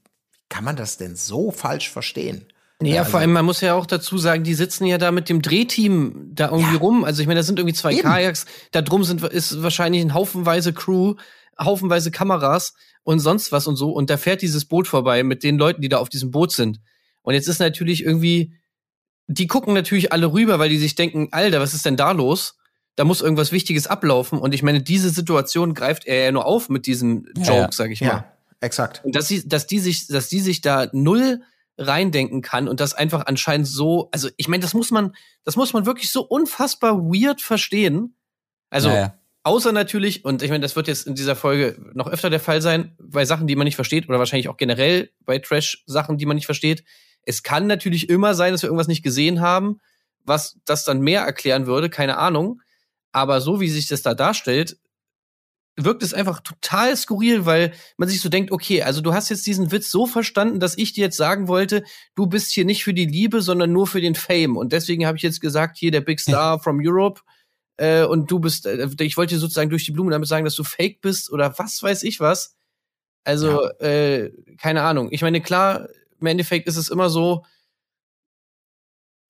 kann 0.48 0.64
man 0.64 0.76
das 0.76 0.98
denn 0.98 1.16
so 1.16 1.50
falsch 1.50 1.90
verstehen? 1.90 2.46
Ja, 2.84 3.00
also- 3.00 3.12
vor 3.12 3.20
allem, 3.20 3.32
man 3.32 3.44
muss 3.44 3.60
ja 3.60 3.74
auch 3.74 3.86
dazu 3.86 4.18
sagen, 4.18 4.44
die 4.44 4.54
sitzen 4.54 4.86
ja 4.86 4.98
da 4.98 5.10
mit 5.12 5.28
dem 5.28 5.42
Drehteam 5.42 6.30
da 6.34 6.50
irgendwie 6.50 6.74
Ja. 6.74 6.80
rum. 6.80 7.04
Also 7.04 7.20
ich 7.22 7.26
meine, 7.28 7.40
da 7.40 7.44
sind 7.44 7.58
irgendwie 7.58 7.74
zwei 7.74 7.92
Eben. 7.92 8.02
Kajaks, 8.02 8.46
da 8.70 8.82
drum 8.82 9.04
sind, 9.04 9.22
ist 9.22 9.62
wahrscheinlich 9.62 10.02
ein 10.02 10.14
Haufenweise 10.14 10.72
Crew, 10.72 11.14
haufenweise 11.60 12.10
Kameras 12.10 12.74
und 13.04 13.20
sonst 13.20 13.52
was 13.52 13.66
und 13.66 13.76
so. 13.76 13.90
Und 13.90 14.10
da 14.10 14.16
fährt 14.16 14.42
dieses 14.42 14.64
Boot 14.64 14.88
vorbei 14.88 15.22
mit 15.22 15.42
den 15.42 15.58
Leuten, 15.58 15.82
die 15.82 15.88
da 15.88 15.98
auf 15.98 16.08
diesem 16.08 16.30
Boot 16.30 16.52
sind. 16.52 16.80
Und 17.22 17.34
jetzt 17.34 17.48
ist 17.48 17.60
natürlich 17.60 18.04
irgendwie, 18.04 18.54
die 19.26 19.46
gucken 19.46 19.74
natürlich 19.74 20.12
alle 20.12 20.32
rüber, 20.32 20.58
weil 20.58 20.68
die 20.68 20.78
sich 20.78 20.94
denken, 20.94 21.28
Alter, 21.30 21.60
was 21.60 21.74
ist 21.74 21.84
denn 21.86 21.96
da 21.96 22.12
los? 22.12 22.56
Da 22.96 23.04
muss 23.04 23.20
irgendwas 23.22 23.52
Wichtiges 23.52 23.86
ablaufen. 23.86 24.38
Und 24.38 24.54
ich 24.54 24.62
meine, 24.62 24.82
diese 24.82 25.08
Situation 25.10 25.72
greift 25.74 26.04
er 26.06 26.24
ja 26.24 26.32
nur 26.32 26.44
auf 26.46 26.68
mit 26.68 26.86
diesem 26.86 27.26
Joke, 27.36 27.52
ja. 27.52 27.68
sag 27.72 27.90
ich 27.90 28.00
mal. 28.00 28.06
Ja, 28.06 28.32
exakt. 28.60 29.02
Und 29.04 29.14
dass 29.16 29.28
sie, 29.28 29.48
dass 29.48 29.66
die 29.66 29.78
sich, 29.78 30.08
dass 30.08 30.28
die 30.28 30.40
sich 30.40 30.60
da 30.60 30.88
null 30.92 31.40
reindenken 31.78 32.42
kann 32.42 32.68
und 32.68 32.80
das 32.80 32.94
einfach 32.94 33.26
anscheinend 33.26 33.66
so, 33.66 34.08
also 34.12 34.28
ich 34.36 34.48
meine, 34.48 34.62
das 34.62 34.74
muss 34.74 34.90
man, 34.90 35.14
das 35.44 35.56
muss 35.56 35.72
man 35.72 35.86
wirklich 35.86 36.10
so 36.10 36.22
unfassbar 36.22 36.98
weird 36.98 37.40
verstehen. 37.40 38.16
Also 38.70 38.90
Naja. 38.90 39.18
außer 39.42 39.72
natürlich, 39.72 40.24
und 40.24 40.42
ich 40.42 40.50
meine, 40.50 40.60
das 40.62 40.76
wird 40.76 40.88
jetzt 40.88 41.06
in 41.06 41.14
dieser 41.14 41.36
Folge 41.36 41.78
noch 41.94 42.08
öfter 42.08 42.30
der 42.30 42.40
Fall 42.40 42.60
sein, 42.60 42.94
bei 42.98 43.24
Sachen, 43.24 43.46
die 43.46 43.56
man 43.56 43.64
nicht 43.64 43.76
versteht, 43.76 44.08
oder 44.08 44.18
wahrscheinlich 44.18 44.48
auch 44.48 44.56
generell 44.56 45.10
bei 45.24 45.38
Trash-Sachen, 45.38 46.18
die 46.18 46.26
man 46.26 46.36
nicht 46.36 46.46
versteht. 46.46 46.84
Es 47.24 47.42
kann 47.42 47.66
natürlich 47.66 48.08
immer 48.08 48.34
sein, 48.34 48.52
dass 48.52 48.62
wir 48.62 48.68
irgendwas 48.68 48.88
nicht 48.88 49.02
gesehen 49.02 49.40
haben, 49.40 49.80
was 50.24 50.58
das 50.64 50.84
dann 50.84 51.00
mehr 51.00 51.22
erklären 51.22 51.66
würde, 51.66 51.88
keine 51.90 52.18
Ahnung. 52.18 52.60
Aber 53.12 53.40
so 53.40 53.60
wie 53.60 53.68
sich 53.68 53.88
das 53.88 54.02
da 54.02 54.14
darstellt, 54.14 54.78
wirkt 55.76 56.02
es 56.02 56.12
einfach 56.12 56.40
total 56.40 56.96
skurril, 56.96 57.46
weil 57.46 57.72
man 57.96 58.08
sich 58.08 58.20
so 58.20 58.28
denkt, 58.28 58.52
okay, 58.52 58.82
also 58.82 59.00
du 59.00 59.14
hast 59.14 59.30
jetzt 59.30 59.46
diesen 59.46 59.72
Witz 59.72 59.90
so 59.90 60.06
verstanden, 60.06 60.60
dass 60.60 60.76
ich 60.76 60.92
dir 60.92 61.04
jetzt 61.04 61.16
sagen 61.16 61.48
wollte, 61.48 61.82
du 62.14 62.26
bist 62.26 62.52
hier 62.52 62.64
nicht 62.64 62.84
für 62.84 62.94
die 62.94 63.06
Liebe, 63.06 63.40
sondern 63.40 63.72
nur 63.72 63.86
für 63.86 64.00
den 64.00 64.14
Fame. 64.14 64.56
Und 64.56 64.72
deswegen 64.72 65.06
habe 65.06 65.16
ich 65.16 65.22
jetzt 65.22 65.40
gesagt, 65.40 65.78
hier 65.78 65.90
der 65.90 66.02
Big 66.02 66.20
Star 66.20 66.58
from 66.60 66.80
Europe. 66.82 67.22
Äh, 67.78 68.04
und 68.04 68.30
du 68.30 68.38
bist, 68.38 68.66
äh, 68.66 68.86
ich 69.00 69.16
wollte 69.16 69.34
dir 69.34 69.40
sozusagen 69.40 69.70
durch 69.70 69.84
die 69.84 69.92
Blume 69.92 70.10
damit 70.10 70.28
sagen, 70.28 70.44
dass 70.44 70.54
du 70.54 70.64
fake 70.64 71.00
bist 71.00 71.32
oder 71.32 71.58
was 71.58 71.82
weiß 71.82 72.02
ich 72.02 72.20
was. 72.20 72.54
Also, 73.24 73.68
äh, 73.78 74.30
keine 74.58 74.82
Ahnung. 74.82 75.08
Ich 75.10 75.22
meine, 75.22 75.40
klar, 75.40 75.88
im 76.20 76.26
Endeffekt 76.26 76.66
ist 76.68 76.76
es 76.76 76.88
immer 76.88 77.08
so, 77.08 77.44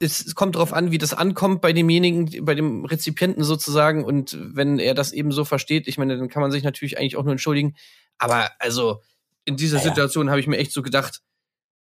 es 0.03 0.35
kommt 0.35 0.57
darauf 0.57 0.73
an, 0.73 0.91
wie 0.91 0.99
das 0.99 1.15
ankommt 1.15 1.61
bei 1.61 1.73
demjenigen, 1.73 2.45
bei 2.45 2.55
dem 2.55 2.85
Rezipienten 2.85 3.45
sozusagen. 3.45 4.05
Und 4.05 4.37
wenn 4.41 4.79
er 4.79 4.95
das 4.95 5.13
eben 5.13 5.33
so 5.33 5.45
versteht, 5.45 5.87
ich 5.89 5.97
meine, 5.99 6.19
dann 6.19 6.29
kann 6.29 6.43
man 6.43 6.51
sich 6.51 6.65
natürlich 6.65 6.99
eigentlich 6.99 7.17
auch 7.17 7.23
nur 7.23 7.33
entschuldigen. 7.33 7.75
Aber 8.19 8.51
also 8.59 9.01
in 9.45 9.57
dieser 9.57 9.79
Ja. 9.79 9.85
Situation 9.85 10.29
habe 10.31 10.41
ich 10.41 10.47
mir 10.47 10.59
echt 10.59 10.73
so 10.73 10.83
gedacht, 10.83 11.21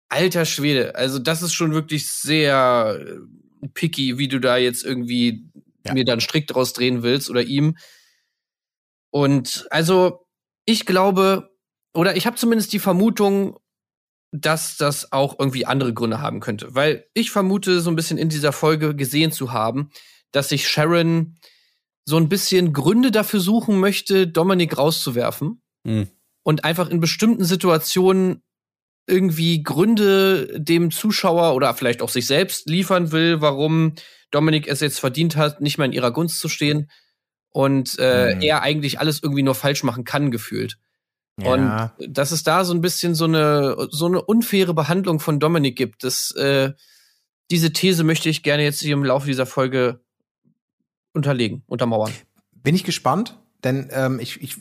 alter 0.09 0.44
Schwede, 0.44 0.94
also 0.94 1.19
das 1.19 1.43
ist 1.43 1.53
schon 1.55 1.73
wirklich 1.73 2.09
sehr 2.11 2.99
äh, 3.00 3.69
picky, 3.75 4.19
wie 4.19 4.29
du 4.29 4.41
da 4.41 4.56
jetzt 4.56 4.85
irgendwie 4.85 5.47
Ja. 5.87 5.94
mir 5.94 6.05
dann 6.05 6.21
Strick 6.21 6.47
draus 6.47 6.73
drehen 6.73 7.03
willst 7.03 7.31
oder 7.31 7.43
ihm. 7.43 7.76
Und 9.11 9.67
also 9.71 10.26
ich 10.64 10.87
glaube, 10.87 11.50
oder 11.94 12.17
ich 12.17 12.26
habe 12.26 12.37
zumindest 12.37 12.73
die 12.73 12.79
Vermutung, 12.79 13.59
dass 14.33 14.77
das 14.77 15.13
auch 15.13 15.39
irgendwie 15.39 15.67
andere 15.67 15.95
Gründe 15.95 16.21
haben 16.21 16.41
könnte. 16.41 16.75
Weil 16.75 17.07
ich 17.15 17.31
vermute, 17.31 17.81
so 17.81 17.91
ein 17.91 17.97
bisschen 17.97 18.19
in 18.19 18.29
dieser 18.29 18.53
Folge 18.53 18.95
gesehen 18.95 19.33
zu 19.33 19.53
haben, 19.53 19.91
dass 20.33 20.51
sich 20.51 20.69
Sharon 20.69 21.39
so 22.05 22.17
ein 22.17 22.29
bisschen 22.29 22.73
Gründe 22.73 23.11
dafür 23.11 23.41
suchen 23.41 23.81
möchte, 23.81 24.27
Dominik 24.27 24.77
rauszuwerfen. 24.77 25.63
Hm. 25.87 26.09
Und 26.43 26.65
einfach 26.65 26.89
in 26.89 27.01
bestimmten 27.01 27.45
Situationen 27.45 28.43
irgendwie 29.07 29.63
Gründe 29.63 30.61
dem 30.61 30.91
Zuschauer 30.91 31.55
oder 31.55 31.75
vielleicht 31.75 32.03
auch 32.03 32.09
sich 32.11 32.27
selbst 32.27 32.69
liefern 32.69 33.13
will, 33.13 33.41
warum 33.41 33.95
Dominik 34.31 34.69
es 34.69 34.81
jetzt 34.81 35.01
verdient 35.01 35.37
hat, 35.37 35.61
nicht 35.61 35.79
mehr 35.79 35.87
in 35.87 35.93
ihrer 35.93 36.11
Gunst 36.11 36.41
zu 36.41 36.49
stehen. 36.49 36.91
Und 37.51 37.99
äh, 37.99 38.35
Mhm. 38.35 38.41
er 38.43 38.63
eigentlich 38.63 39.01
alles 39.01 39.23
irgendwie 39.23 39.43
nur 39.43 39.55
falsch 39.55 39.83
machen 39.83 40.05
kann, 40.05 40.31
gefühlt. 40.31 40.77
Ja. 41.38 41.93
Und 41.99 42.14
dass 42.14 42.32
es 42.32 42.43
da 42.43 42.64
so 42.64 42.75
ein 42.75 42.81
bisschen 42.81 43.14
so 43.14 43.25
eine, 43.25 43.88
so 43.90 44.06
eine 44.06 44.20
unfaire 44.20 44.75
Behandlung 44.75 45.20
von 45.20 45.38
Dominik 45.38 45.76
gibt, 45.76 46.02
das, 46.05 46.32
äh, 46.32 46.73
diese 47.50 47.73
These 47.73 48.04
möchte 48.04 48.28
ich 48.28 48.42
gerne 48.42 48.64
jetzt 48.64 48.80
hier 48.80 48.92
im 48.92 49.04
Laufe 49.04 49.26
dieser 49.26 49.47
Folge 49.47 50.00
unterlegen, 51.12 51.62
untermauern. 51.66 52.12
Bin 52.52 52.75
ich 52.75 52.85
gespannt, 52.85 53.38
denn 53.64 53.88
ähm, 53.92 54.21
ich, 54.21 54.42
ich, 54.42 54.57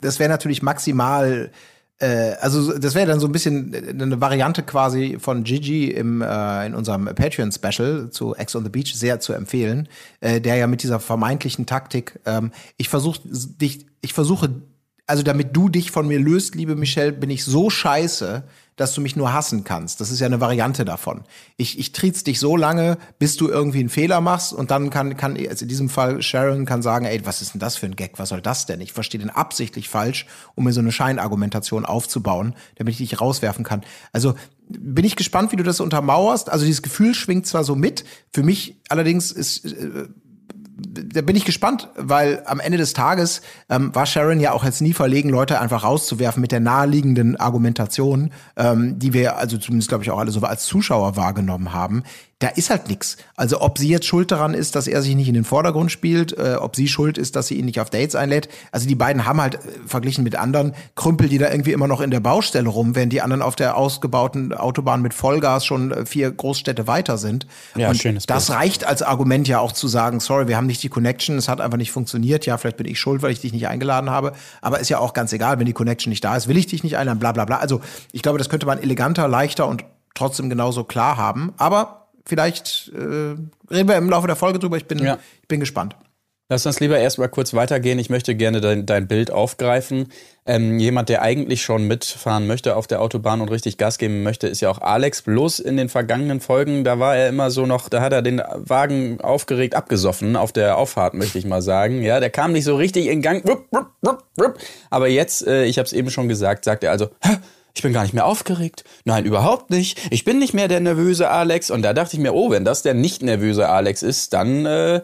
das 0.00 0.18
wäre 0.18 0.30
natürlich 0.30 0.62
maximal, 0.62 1.52
äh, 1.98 2.32
also 2.40 2.76
das 2.78 2.94
wäre 2.94 3.06
dann 3.06 3.20
so 3.20 3.26
ein 3.26 3.32
bisschen 3.32 3.74
eine 3.74 4.20
Variante 4.20 4.62
quasi 4.62 5.18
von 5.20 5.44
Gigi 5.44 5.90
im, 5.90 6.22
äh, 6.22 6.66
in 6.66 6.74
unserem 6.74 7.04
Patreon-Special 7.04 8.10
zu 8.10 8.34
Ex 8.34 8.56
on 8.56 8.64
the 8.64 8.70
Beach 8.70 8.94
sehr 8.94 9.20
zu 9.20 9.32
empfehlen, 9.32 9.88
äh, 10.20 10.40
der 10.40 10.56
ja 10.56 10.66
mit 10.66 10.82
dieser 10.82 10.98
vermeintlichen 10.98 11.66
Taktik, 11.66 12.18
ähm, 12.24 12.52
ich 12.78 12.88
versuche 12.88 13.20
dich, 13.24 13.86
ich 14.00 14.12
versuche, 14.12 14.62
also 15.06 15.22
damit 15.22 15.56
du 15.56 15.68
dich 15.68 15.90
von 15.90 16.08
mir 16.08 16.18
löst, 16.18 16.54
liebe 16.54 16.74
Michelle, 16.74 17.12
bin 17.12 17.30
ich 17.30 17.44
so 17.44 17.70
scheiße, 17.70 18.42
dass 18.74 18.92
du 18.92 19.00
mich 19.00 19.16
nur 19.16 19.32
hassen 19.32 19.64
kannst. 19.64 20.00
Das 20.00 20.10
ist 20.10 20.20
ja 20.20 20.26
eine 20.26 20.40
Variante 20.40 20.84
davon. 20.84 21.22
Ich, 21.56 21.78
ich 21.78 21.92
triez 21.92 22.24
dich 22.24 22.38
so 22.38 22.56
lange, 22.56 22.98
bis 23.18 23.36
du 23.36 23.48
irgendwie 23.48 23.78
einen 23.80 23.88
Fehler 23.88 24.20
machst 24.20 24.52
und 24.52 24.70
dann 24.70 24.90
kann, 24.90 25.16
kann, 25.16 25.36
also 25.48 25.64
in 25.64 25.68
diesem 25.68 25.88
Fall 25.88 26.20
Sharon 26.22 26.66
kann 26.66 26.82
sagen, 26.82 27.06
ey, 27.06 27.24
was 27.24 27.40
ist 27.40 27.54
denn 27.54 27.60
das 27.60 27.76
für 27.76 27.86
ein 27.86 27.96
Gag? 27.96 28.18
Was 28.18 28.28
soll 28.28 28.42
das 28.42 28.66
denn? 28.66 28.80
Ich 28.80 28.92
verstehe 28.92 29.20
den 29.20 29.30
absichtlich 29.30 29.88
falsch, 29.88 30.26
um 30.56 30.64
mir 30.64 30.72
so 30.72 30.80
eine 30.80 30.92
Scheinargumentation 30.92 31.86
aufzubauen, 31.86 32.54
damit 32.74 32.92
ich 32.92 33.08
dich 33.08 33.20
rauswerfen 33.20 33.64
kann. 33.64 33.82
Also 34.12 34.34
bin 34.68 35.04
ich 35.04 35.16
gespannt, 35.16 35.52
wie 35.52 35.56
du 35.56 35.64
das 35.64 35.80
untermauerst. 35.80 36.50
Also 36.50 36.66
dieses 36.66 36.82
Gefühl 36.82 37.14
schwingt 37.14 37.46
zwar 37.46 37.64
so 37.64 37.76
mit. 37.76 38.04
Für 38.32 38.42
mich 38.42 38.76
allerdings 38.88 39.30
ist, 39.32 39.64
äh, 39.64 40.08
da 40.78 41.22
bin 41.22 41.36
ich 41.36 41.46
gespannt, 41.46 41.88
weil 41.96 42.42
am 42.44 42.60
Ende 42.60 42.76
des 42.76 42.92
Tages 42.92 43.40
ähm, 43.70 43.94
war 43.94 44.04
Sharon 44.04 44.40
ja 44.40 44.52
auch 44.52 44.62
jetzt 44.62 44.82
nie 44.82 44.92
verlegen, 44.92 45.30
Leute 45.30 45.58
einfach 45.58 45.84
rauszuwerfen 45.84 46.42
mit 46.42 46.52
der 46.52 46.60
naheliegenden 46.60 47.36
Argumentation, 47.36 48.30
ähm, 48.56 48.98
die 48.98 49.14
wir 49.14 49.38
also 49.38 49.56
zumindest 49.56 49.88
glaube 49.88 50.04
ich 50.04 50.10
auch 50.10 50.18
alle 50.18 50.30
so 50.30 50.40
als 50.40 50.66
Zuschauer 50.66 51.16
wahrgenommen 51.16 51.72
haben. 51.72 52.02
Da 52.38 52.48
ist 52.48 52.68
halt 52.68 52.88
nix. 52.88 53.16
Also 53.34 53.62
ob 53.62 53.78
sie 53.78 53.88
jetzt 53.88 54.04
schuld 54.04 54.30
daran 54.30 54.52
ist, 54.52 54.76
dass 54.76 54.86
er 54.86 55.00
sich 55.00 55.14
nicht 55.14 55.28
in 55.28 55.32
den 55.32 55.44
Vordergrund 55.44 55.90
spielt, 55.90 56.36
äh, 56.36 56.56
ob 56.60 56.76
sie 56.76 56.86
schuld 56.86 57.16
ist, 57.16 57.34
dass 57.34 57.46
sie 57.46 57.54
ihn 57.54 57.64
nicht 57.64 57.80
auf 57.80 57.88
Dates 57.88 58.14
einlädt. 58.14 58.50
Also 58.72 58.86
die 58.86 58.94
beiden 58.94 59.24
haben 59.24 59.40
halt 59.40 59.54
äh, 59.54 59.58
verglichen 59.86 60.22
mit 60.22 60.36
anderen 60.36 60.74
Krümpel, 60.96 61.30
die 61.30 61.38
da 61.38 61.50
irgendwie 61.50 61.72
immer 61.72 61.88
noch 61.88 62.02
in 62.02 62.10
der 62.10 62.20
Baustelle 62.20 62.68
rum, 62.68 62.94
während 62.94 63.14
die 63.14 63.22
anderen 63.22 63.40
auf 63.40 63.56
der 63.56 63.78
ausgebauten 63.78 64.52
Autobahn 64.52 65.00
mit 65.00 65.14
Vollgas 65.14 65.64
schon 65.64 65.92
äh, 65.92 66.04
vier 66.04 66.30
Großstädte 66.30 66.86
weiter 66.86 67.16
sind. 67.16 67.46
Ja, 67.74 67.88
Und 67.88 67.96
schönes 67.96 68.26
das 68.26 68.48
Bild. 68.48 68.58
reicht 68.58 68.84
als 68.86 69.00
Argument 69.00 69.48
ja 69.48 69.60
auch 69.60 69.72
zu 69.72 69.88
sagen, 69.88 70.20
sorry, 70.20 70.46
wir 70.46 70.56
haben 70.58 70.66
haben 70.66 70.68
nicht 70.68 70.82
die 70.82 70.88
Connection, 70.88 71.38
es 71.38 71.48
hat 71.48 71.60
einfach 71.60 71.78
nicht 71.78 71.92
funktioniert. 71.92 72.44
Ja, 72.44 72.58
vielleicht 72.58 72.76
bin 72.76 72.86
ich 72.86 72.98
schuld, 72.98 73.22
weil 73.22 73.30
ich 73.30 73.40
dich 73.40 73.52
nicht 73.52 73.68
eingeladen 73.68 74.10
habe. 74.10 74.32
Aber 74.60 74.80
ist 74.80 74.88
ja 74.88 74.98
auch 74.98 75.12
ganz 75.12 75.32
egal, 75.32 75.58
wenn 75.58 75.66
die 75.66 75.72
Connection 75.72 76.10
nicht 76.10 76.24
da 76.24 76.36
ist, 76.36 76.48
will 76.48 76.56
ich 76.56 76.66
dich 76.66 76.82
nicht 76.82 76.96
einladen, 76.96 77.18
bla 77.20 77.32
bla 77.32 77.44
bla. 77.44 77.58
Also 77.58 77.80
ich 78.12 78.22
glaube, 78.22 78.38
das 78.38 78.48
könnte 78.48 78.66
man 78.66 78.82
eleganter, 78.82 79.28
leichter 79.28 79.66
und 79.68 79.84
trotzdem 80.14 80.50
genauso 80.50 80.84
klar 80.84 81.16
haben. 81.16 81.52
Aber 81.56 82.05
vielleicht 82.26 82.90
äh, 82.94 83.36
reden 83.72 83.88
wir 83.88 83.96
im 83.96 84.10
Laufe 84.10 84.26
der 84.26 84.36
Folge 84.36 84.58
drüber. 84.58 84.76
Ich 84.76 84.86
bin, 84.86 84.98
Ja. 84.98 85.18
ich 85.42 85.48
bin 85.48 85.60
gespannt. 85.60 85.96
Lass 86.48 86.64
uns 86.64 86.78
lieber 86.78 86.96
erstmal 86.96 87.28
kurz 87.28 87.54
weitergehen. 87.54 87.98
Ich 87.98 88.08
möchte 88.08 88.36
gerne 88.36 88.60
dein, 88.60 88.86
dein 88.86 89.08
Bild 89.08 89.32
aufgreifen. 89.32 90.12
Ähm, 90.46 90.78
jemand, 90.78 91.08
der 91.08 91.22
eigentlich 91.22 91.62
schon 91.62 91.88
mitfahren 91.88 92.46
möchte 92.46 92.76
auf 92.76 92.86
der 92.86 93.02
Autobahn 93.02 93.40
und 93.40 93.48
richtig 93.50 93.78
Gas 93.78 93.98
geben 93.98 94.22
möchte, 94.22 94.46
ist 94.46 94.60
ja 94.60 94.70
auch 94.70 94.80
Alex. 94.80 95.22
Bloß 95.22 95.58
in 95.58 95.76
den 95.76 95.88
vergangenen 95.88 96.40
Folgen, 96.40 96.84
da 96.84 97.00
war 97.00 97.16
er 97.16 97.30
immer 97.30 97.50
so 97.50 97.66
noch, 97.66 97.88
da 97.88 98.00
hat 98.00 98.12
er 98.12 98.22
den 98.22 98.40
Wagen 98.54 99.20
aufgeregt 99.20 99.74
abgesoffen 99.74 100.36
auf 100.36 100.52
der 100.52 100.78
Auffahrt, 100.78 101.14
möchte 101.14 101.36
ich 101.36 101.46
mal 101.46 101.62
sagen. 101.62 102.00
Ja, 102.02 102.20
der 102.20 102.30
kam 102.30 102.52
nicht 102.52 102.62
so 102.64 102.76
richtig 102.76 103.06
in 103.08 103.22
Gang. 103.22 103.42
Aber 104.90 105.08
jetzt, 105.08 105.44
äh, 105.48 105.64
ich 105.64 105.78
habe 105.78 105.86
es 105.86 105.92
eben 105.92 106.10
schon 106.10 106.28
gesagt, 106.28 106.64
sagt 106.64 106.84
er 106.84 106.92
also, 106.92 107.08
Hä? 107.24 107.38
Ich 107.76 107.82
bin 107.82 107.92
gar 107.92 108.04
nicht 108.04 108.14
mehr 108.14 108.24
aufgeregt. 108.24 108.84
Nein, 109.04 109.26
überhaupt 109.26 109.68
nicht. 109.68 110.00
Ich 110.10 110.24
bin 110.24 110.38
nicht 110.38 110.54
mehr 110.54 110.66
der 110.66 110.80
nervöse 110.80 111.28
Alex. 111.28 111.70
Und 111.70 111.82
da 111.82 111.92
dachte 111.92 112.16
ich 112.16 112.22
mir, 112.22 112.32
oh, 112.32 112.50
wenn 112.50 112.64
das 112.64 112.80
der 112.80 112.94
nicht 112.94 113.22
nervöse 113.22 113.68
Alex 113.68 114.02
ist, 114.02 114.32
dann 114.32 114.64
äh, 114.64 115.02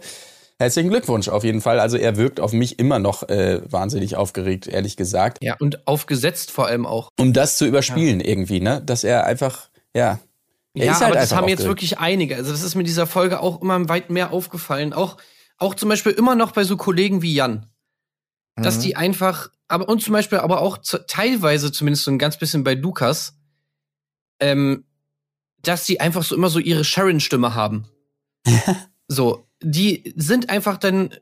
herzlichen 0.58 0.88
Glückwunsch 0.88 1.28
auf 1.28 1.44
jeden 1.44 1.60
Fall. 1.60 1.78
Also 1.78 1.98
er 1.98 2.16
wirkt 2.16 2.40
auf 2.40 2.54
mich 2.54 2.78
immer 2.78 2.98
noch 2.98 3.28
äh, 3.28 3.60
wahnsinnig 3.70 4.16
aufgeregt, 4.16 4.68
ehrlich 4.68 4.96
gesagt. 4.96 5.44
Ja, 5.44 5.56
und 5.60 5.86
aufgesetzt 5.86 6.50
vor 6.50 6.66
allem 6.66 6.86
auch. 6.86 7.10
Um 7.20 7.34
das 7.34 7.58
zu 7.58 7.66
überspielen 7.66 8.20
irgendwie, 8.20 8.60
ne? 8.60 8.80
Dass 8.82 9.04
er 9.04 9.26
einfach, 9.26 9.68
ja. 9.94 10.18
Er 10.72 10.86
ja, 10.86 10.94
halt 10.94 11.02
aber 11.02 11.14
das 11.16 11.34
haben 11.34 11.48
jetzt 11.48 11.64
wirklich 11.64 11.98
einige. 11.98 12.36
Also 12.36 12.52
das 12.52 12.62
ist 12.62 12.74
mir 12.74 12.84
dieser 12.84 13.06
Folge 13.06 13.40
auch 13.40 13.60
immer 13.60 13.86
weit 13.90 14.08
mehr 14.08 14.32
aufgefallen. 14.32 14.94
Auch, 14.94 15.18
auch 15.58 15.74
zum 15.74 15.90
Beispiel 15.90 16.12
immer 16.12 16.36
noch 16.36 16.52
bei 16.52 16.64
so 16.64 16.78
Kollegen 16.78 17.20
wie 17.20 17.34
Jan. 17.34 17.66
Dass 18.56 18.78
Mhm. 18.78 18.82
die 18.82 18.96
einfach, 18.96 19.50
aber 19.68 19.88
und 19.88 20.02
zum 20.02 20.12
Beispiel 20.12 20.38
aber 20.38 20.60
auch 20.60 20.78
zu, 20.78 21.06
teilweise 21.06 21.72
zumindest 21.72 22.04
so 22.04 22.10
ein 22.10 22.18
ganz 22.18 22.38
bisschen 22.38 22.64
bei 22.64 22.74
Lukas, 22.74 23.34
ähm, 24.40 24.84
dass 25.62 25.84
die 25.86 26.00
einfach 26.00 26.22
so 26.22 26.34
immer 26.34 26.50
so 26.50 26.58
ihre 26.58 26.84
Sharon-Stimme 26.84 27.54
haben. 27.54 27.86
so, 29.08 29.46
die 29.62 30.12
sind 30.16 30.50
einfach 30.50 30.76
dann 30.76 31.14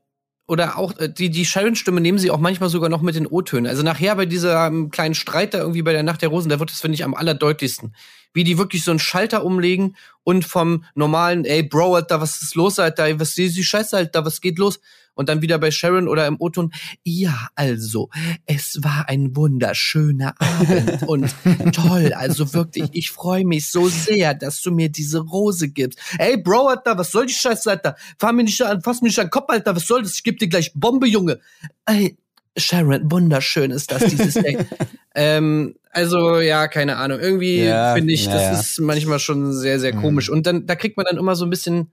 oder 0.49 0.79
auch 0.79 0.99
äh, 0.99 1.09
die 1.09 1.31
die 1.31 1.45
Sharon-Stimme 1.45 2.01
nehmen 2.01 2.19
sie 2.19 2.31
auch 2.33 2.41
manchmal 2.41 2.71
sogar 2.71 2.89
noch 2.89 3.03
mit 3.03 3.15
den 3.15 3.27
O-Tönen. 3.27 3.67
Also 3.69 3.83
nachher 3.83 4.17
bei 4.17 4.27
dieser 4.27 4.67
ähm, 4.67 4.91
kleinen 4.91 5.15
Streit 5.15 5.55
da 5.55 5.59
irgendwie 5.59 5.83
bei 5.83 5.93
der 5.93 6.03
Nacht 6.03 6.23
der 6.23 6.31
Rosen, 6.31 6.49
da 6.49 6.59
wird 6.59 6.71
das 6.71 6.81
finde 6.81 6.95
ich 6.97 7.05
am 7.05 7.15
allerdeutlichsten, 7.15 7.95
wie 8.33 8.43
die 8.43 8.59
wirklich 8.59 8.83
so 8.83 8.91
einen 8.91 8.99
Schalter 8.99 9.45
umlegen 9.45 9.97
und 10.25 10.45
vom 10.45 10.85
normalen, 10.97 11.45
ey 11.45 11.63
Bro, 11.63 11.95
Alter, 11.95 12.21
was 12.21 12.43
ist 12.43 12.57
los, 12.57 12.81
Alter, 12.81 13.21
was 13.21 13.39
ist 13.39 13.57
die 13.57 13.63
Scheiße, 13.63 13.97
Alter, 13.97 14.25
was 14.25 14.41
geht 14.41 14.59
los? 14.59 14.81
Und 15.15 15.29
dann 15.29 15.43
wieder 15.43 15.59
bei 15.59 15.71
Sharon 15.71 16.09
oder 16.09 16.27
im 16.27 16.37
O-Ton, 16.39 16.73
ja, 17.05 17.49
also, 17.55 18.09
es 18.47 18.79
war 18.83 19.09
ein 19.09 19.37
wunderschöner 19.37 20.35
Abend 20.39 21.03
und 21.07 21.35
toll, 21.73 22.13
also 22.15 22.55
wirklich, 22.55 22.91
ich 22.93 23.11
freue 23.11 23.45
mich 23.45 23.71
so 23.71 23.89
sehr, 23.89 24.35
dass 24.35 24.63
du 24.63 24.71
mir 24.71 24.89
diese 24.89 25.21
Rose 25.21 25.69
gibst. 25.69 25.99
Ey, 26.19 26.37
Bro, 26.37 26.69
Alter, 26.69 26.97
was 26.97 27.11
soll 27.11 27.27
die 27.27 27.35
Scheiße, 27.35 27.71
Alter? 27.71 27.97
Fahr 28.19 28.33
mir 28.33 28.45
nicht 28.45 28.61
an, 28.63 28.81
fass 28.81 29.03
mich 29.03 29.11
nicht 29.11 29.19
an 29.19 29.27
den 29.27 29.31
Kopf, 29.31 29.51
Alter, 29.51 29.77
was 29.77 29.87
soll 29.87 30.03
das? 30.03 30.15
Ich 30.15 30.23
geb 30.23 30.39
dir 30.39 30.49
gleich 30.49 30.73
Bombe, 30.75 31.07
Junge. 31.07 31.41
Ey, 31.87 32.17
Sharon, 32.57 33.11
wunderschön 33.11 33.71
ist 33.71 33.91
das, 33.91 34.05
dieses 34.05 34.35
Date. 34.35 34.67
ähm, 35.15 35.77
also, 35.91 36.41
ja, 36.41 36.69
keine 36.69 36.97
Ahnung. 36.97 37.21
Irgendwie 37.21 37.65
Ja, 37.65 37.95
finde 37.95 38.13
ich, 38.13 38.27
das 38.27 38.61
ist 38.61 38.81
manchmal 38.81 39.19
schon 39.19 39.53
sehr, 39.53 39.81
sehr 39.81 39.93
komisch. 39.93 40.29
Und 40.29 40.47
dann, 40.47 40.67
da 40.67 40.75
kriegt 40.77 40.97
man 40.97 41.07
dann 41.09 41.19
immer 41.19 41.37
so 41.37 41.45
ein 41.45 41.51
bisschen, 41.51 41.91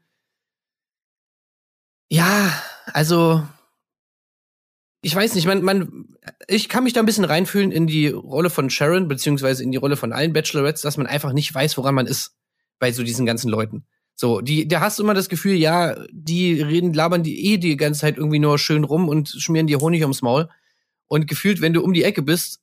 ja, 2.10 2.52
also, 2.94 3.44
ich 5.02 5.16
weiß 5.16 5.36
nicht, 5.36 5.46
man, 5.46 5.62
man, 5.64 6.06
ich 6.48 6.70
kann 6.70 6.84
mich 6.84 6.94
da 6.94 7.00
ein 7.02 7.06
bisschen 7.06 7.26
reinfühlen 7.26 7.72
in 7.72 7.88
die 7.88 8.08
Rolle 8.08 8.50
von 8.50 8.70
Sharon, 8.70 9.08
beziehungsweise 9.08 9.64
in 9.64 9.72
die 9.72 9.78
Rolle 9.78 9.98
von 9.98 10.14
allen 10.14 10.34
Bachelorettes, 10.34 10.82
dass 10.82 10.98
man 10.98 11.08
einfach 11.08 11.34
nicht 11.34 11.54
weiß, 11.54 11.78
woran 11.78 11.96
man 11.96 12.08
ist 12.08 12.36
bei 12.80 12.92
so 12.92 13.04
diesen 13.04 13.26
ganzen 13.26 13.50
Leuten. 13.50 13.86
So, 14.16 14.42
die, 14.42 14.68
da 14.68 14.82
hast 14.82 14.98
du 14.98 15.04
immer 15.04 15.14
das 15.14 15.30
Gefühl, 15.30 15.54
ja, 15.54 15.96
die 16.12 16.60
reden, 16.62 16.94
labern 16.94 17.22
die 17.22 17.54
eh 17.54 17.58
die 17.58 17.78
ganze 17.78 18.02
Zeit 18.02 18.18
irgendwie 18.18 18.40
nur 18.40 18.58
schön 18.58 18.84
rum 18.84 19.10
und 19.10 19.30
schmieren 19.30 19.68
dir 19.68 19.80
Honig 19.80 20.02
ums 20.02 20.24
Maul. 20.24 20.50
Und 21.08 21.28
gefühlt, 21.28 21.62
wenn 21.62 21.74
du 21.74 21.84
um 21.84 21.94
die 21.94 22.04
Ecke 22.04 22.24
bist, 22.24 22.60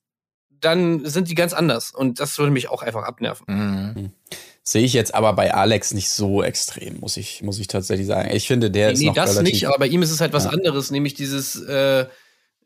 dann 0.49 1.05
sind 1.05 1.29
die 1.29 1.35
ganz 1.35 1.53
anders. 1.53 1.91
Und 1.91 2.19
das 2.19 2.37
würde 2.37 2.51
mich 2.51 2.69
auch 2.69 2.81
einfach 2.81 3.03
abnerven. 3.03 3.45
Mhm. 3.47 4.11
Sehe 4.67 4.83
ich 4.83 4.93
jetzt 4.93 5.13
aber 5.13 5.33
bei 5.33 5.53
Alex 5.53 5.93
nicht 5.93 6.09
so 6.09 6.41
extrem, 6.41 6.99
muss 6.99 7.17
ich, 7.17 7.43
muss 7.43 7.59
ich 7.59 7.67
tatsächlich 7.67 8.07
sagen. 8.07 8.35
Ich 8.35 8.47
finde, 8.47 8.71
der 8.71 8.91
ist 8.93 8.99
nee, 8.99 9.05
noch 9.05 9.13
das 9.13 9.35
relativ. 9.35 9.53
nicht, 9.53 9.67
aber 9.67 9.77
bei 9.77 9.87
ihm 9.87 10.01
ist 10.01 10.09
es 10.09 10.21
halt 10.21 10.33
was 10.33 10.45
Ja. 10.45 10.49
anderes, 10.49 10.89
nämlich 10.89 11.13
dieses, 11.13 11.55
äh, 11.61 12.07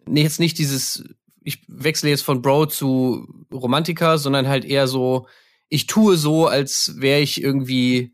nee, 0.07 0.23
jetzt 0.23 0.39
nicht 0.39 0.57
dieses, 0.59 1.03
ich 1.43 1.61
wechsle 1.67 2.09
jetzt 2.09 2.21
von 2.23 2.41
Bro 2.41 2.67
zu 2.67 3.27
Romantiker, 3.51 4.17
sondern 4.17 4.47
halt 4.47 4.63
eher 4.63 4.87
so, 4.87 5.27
ich 5.67 5.87
tue 5.87 6.15
so, 6.15 6.47
als 6.47 6.93
wäre 6.95 7.19
ich 7.19 7.41
irgendwie 7.43 8.13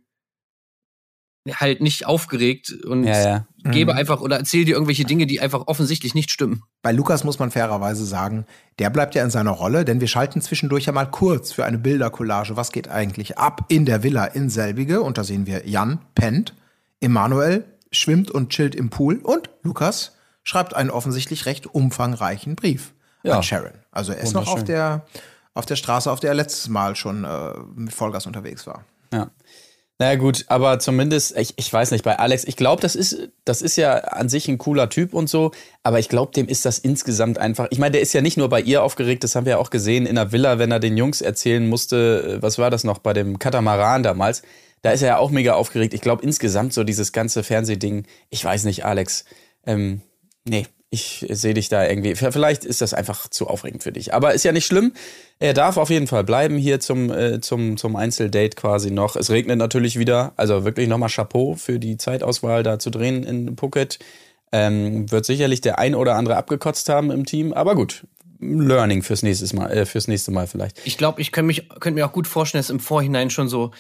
halt 1.54 1.82
nicht 1.82 2.06
aufgeregt 2.08 2.72
und 2.86 3.04
ja, 3.04 3.24
ja. 3.24 3.46
gebe 3.72 3.94
Mhm. 3.94 4.00
einfach 4.00 4.22
oder 4.22 4.38
erzähle 4.38 4.66
dir 4.66 4.74
irgendwelche 4.74 5.06
Dinge, 5.06 5.28
die 5.28 5.40
einfach 5.40 5.68
offensichtlich 5.68 6.16
nicht 6.16 6.32
stimmen. 6.32 6.64
Bei 6.82 6.92
Lukas 6.92 7.24
muss 7.24 7.38
man 7.38 7.52
fairerweise 7.52 8.04
sagen, 8.06 8.46
der 8.80 8.90
bleibt 8.90 9.14
ja 9.14 9.24
in 9.24 9.30
seiner 9.30 9.52
Rolle, 9.52 9.86
denn 9.86 10.02
wir 10.02 10.08
schalten 10.08 10.42
zwischendurch 10.42 10.86
ja 10.86 10.92
mal 10.92 11.06
kurz 11.06 11.52
für 11.52 11.64
eine 11.66 11.78
Bildercollage. 11.78 12.58
Was 12.58 12.72
geht 12.72 12.88
eigentlich 12.88 13.38
ab 13.38 13.66
in 13.68 13.86
der 13.86 14.02
Villa 14.02 14.26
in 14.26 14.50
Selbige? 14.50 15.02
Und 15.02 15.18
da 15.20 15.24
sehen 15.24 15.46
wir 15.46 15.68
Jan 15.68 16.00
pennt, 16.16 16.56
Emanuel 17.00 17.66
schwimmt 17.92 18.32
und 18.32 18.50
chillt 18.50 18.74
im 18.76 18.90
Pool 18.90 19.18
und 19.18 19.50
Lukas 19.62 20.16
schreibt 20.44 20.76
einen 20.76 20.90
offensichtlich 20.90 21.46
recht 21.46 21.68
umfangreichen 21.68 22.56
Brief 22.56 22.94
Ja. 23.24 23.38
an 23.38 23.44
Sharon. 23.44 23.72
Also 23.92 24.12
er 24.14 24.20
ist 24.20 24.34
noch 24.34 24.48
auf 24.48 24.64
der, 24.64 25.06
auf 25.54 25.66
der 25.66 25.76
Straße, 25.76 26.12
auf 26.12 26.20
der 26.20 26.32
er 26.32 26.36
letztes 26.36 26.70
Mal 26.70 26.96
schon 26.96 27.24
äh, 27.24 27.54
mit 27.76 27.94
Vollgas 27.94 28.26
unterwegs 28.26 28.66
war. 28.68 28.84
Ja. 29.14 29.30
Naja, 29.98 30.16
gut, 30.16 30.44
aber 30.50 30.80
zumindest, 30.80 31.38
ich, 31.38 31.54
ich 31.56 31.72
weiß 31.72 31.92
nicht, 31.92 32.04
bei 32.04 32.20
Alex, 32.20 32.44
ich 32.44 32.58
glaube, 32.58 32.82
das 32.82 32.96
ist, 32.96 33.30
das 33.46 33.62
ist 33.62 33.78
ja 33.78 33.94
an 33.94 34.28
sich 34.28 34.50
ein 34.50 34.58
cooler 34.58 34.90
Typ 34.90 35.14
und 35.14 35.30
so, 35.30 35.52
aber 35.84 36.00
ich 36.00 36.10
glaube, 36.10 36.34
dem 36.34 36.50
ist 36.50 36.66
das 36.66 36.80
insgesamt 36.80 37.38
einfach. 37.38 37.68
Ich 37.70 37.80
meine, 37.80 37.94
der 37.94 38.02
ist 38.02 38.12
ja 38.12 38.22
nicht 38.22 38.36
nur 38.36 38.50
bei 38.50 38.60
ihr 38.60 38.84
aufgeregt, 38.84 39.24
das 39.24 39.36
haben 39.36 39.46
wir 39.46 39.52
ja 39.52 39.58
auch 39.58 39.70
gesehen 39.70 40.06
in 40.06 40.16
der 40.16 40.34
Villa, 40.34 40.60
wenn 40.60 40.72
er 40.72 40.82
den 40.82 40.98
Jungs 40.98 41.22
erzählen 41.22 41.66
musste, 41.66 42.40
äh, 42.40 42.42
was 42.42 42.58
war 42.58 42.70
das 42.70 42.84
noch, 42.84 42.98
bei 42.98 43.14
dem 43.14 43.40
Katamaran 43.40 44.04
damals. 44.04 44.44
Da 44.82 44.92
ist 44.92 45.02
er 45.02 45.08
ja 45.08 45.18
auch 45.18 45.32
mega 45.32 45.54
aufgeregt. 45.54 45.94
Ich 45.94 46.02
glaube, 46.02 46.24
insgesamt 46.24 46.74
so 46.74 46.84
dieses 46.84 47.14
ganze 47.14 47.42
Fernsehding, 47.42 48.06
ich 48.30 48.44
weiß 48.44 48.66
nicht, 48.66 48.84
Alex, 48.84 49.24
ähm, 49.66 50.02
nee, 50.44 50.68
ich 50.96 51.26
sehe 51.30 51.54
dich 51.54 51.70
da 51.70 51.86
irgendwie. 51.86 52.16
Vielleicht 52.16 52.64
ist 52.64 52.82
das 52.82 52.94
einfach 52.94 53.30
zu 53.30 53.48
aufregend 53.48 53.84
für 53.84 53.92
dich. 53.92 54.14
Aber 54.14 54.34
ist 54.34 54.46
ja 54.46 54.54
nicht 54.54 54.66
schlimm. 54.66 54.94
Er 55.40 55.54
darf 55.54 55.76
auf 55.78 55.90
jeden 55.90 56.08
Fall 56.08 56.24
bleiben 56.24 56.58
hier 56.58 56.80
zum, 56.80 57.12
äh, 57.12 57.42
zum, 57.42 57.76
zum 57.76 57.96
Einzeldate 57.98 58.56
quasi 58.56 58.92
noch. 58.92 59.16
Es 59.16 59.30
regnet 59.30 59.58
natürlich 59.58 60.00
wieder. 60.00 60.34
Also 60.38 60.64
wirklich 60.64 60.88
nochmal 60.88 61.10
Chapeau 61.10 61.56
für 61.56 61.78
die 61.80 61.98
Zeitauswahl 61.98 62.64
da 62.64 62.80
zu 62.80 62.90
drehen 62.90 63.24
in 63.24 63.58
Phuket. 63.58 64.00
Ähm, 64.52 65.12
wird 65.12 65.26
sicherlich 65.26 65.60
der 65.60 65.80
ein 65.80 65.96
oder 65.96 66.16
andere 66.16 66.38
abgekotzt 66.38 66.88
haben 66.88 67.12
im 67.12 67.26
Team. 67.26 67.54
Aber 67.54 67.76
gut. 67.76 68.06
Learning 68.40 69.02
fürs 69.02 69.24
nächste 69.24 69.54
Mal, 69.56 69.72
äh, 69.72 69.86
fürs 69.86 70.08
nächste 70.08 70.32
Mal 70.32 70.48
vielleicht. 70.48 70.82
Ich 70.86 70.98
glaube, 70.98 71.22
ich 71.22 71.32
könnte 71.32 71.92
mir 71.92 72.06
auch 72.06 72.12
gut 72.12 72.28
vorstellen, 72.28 72.60
dass 72.60 72.70
im 72.70 72.80
Vorhinein 72.80 73.30
schon 73.30 73.48
so 73.48 73.72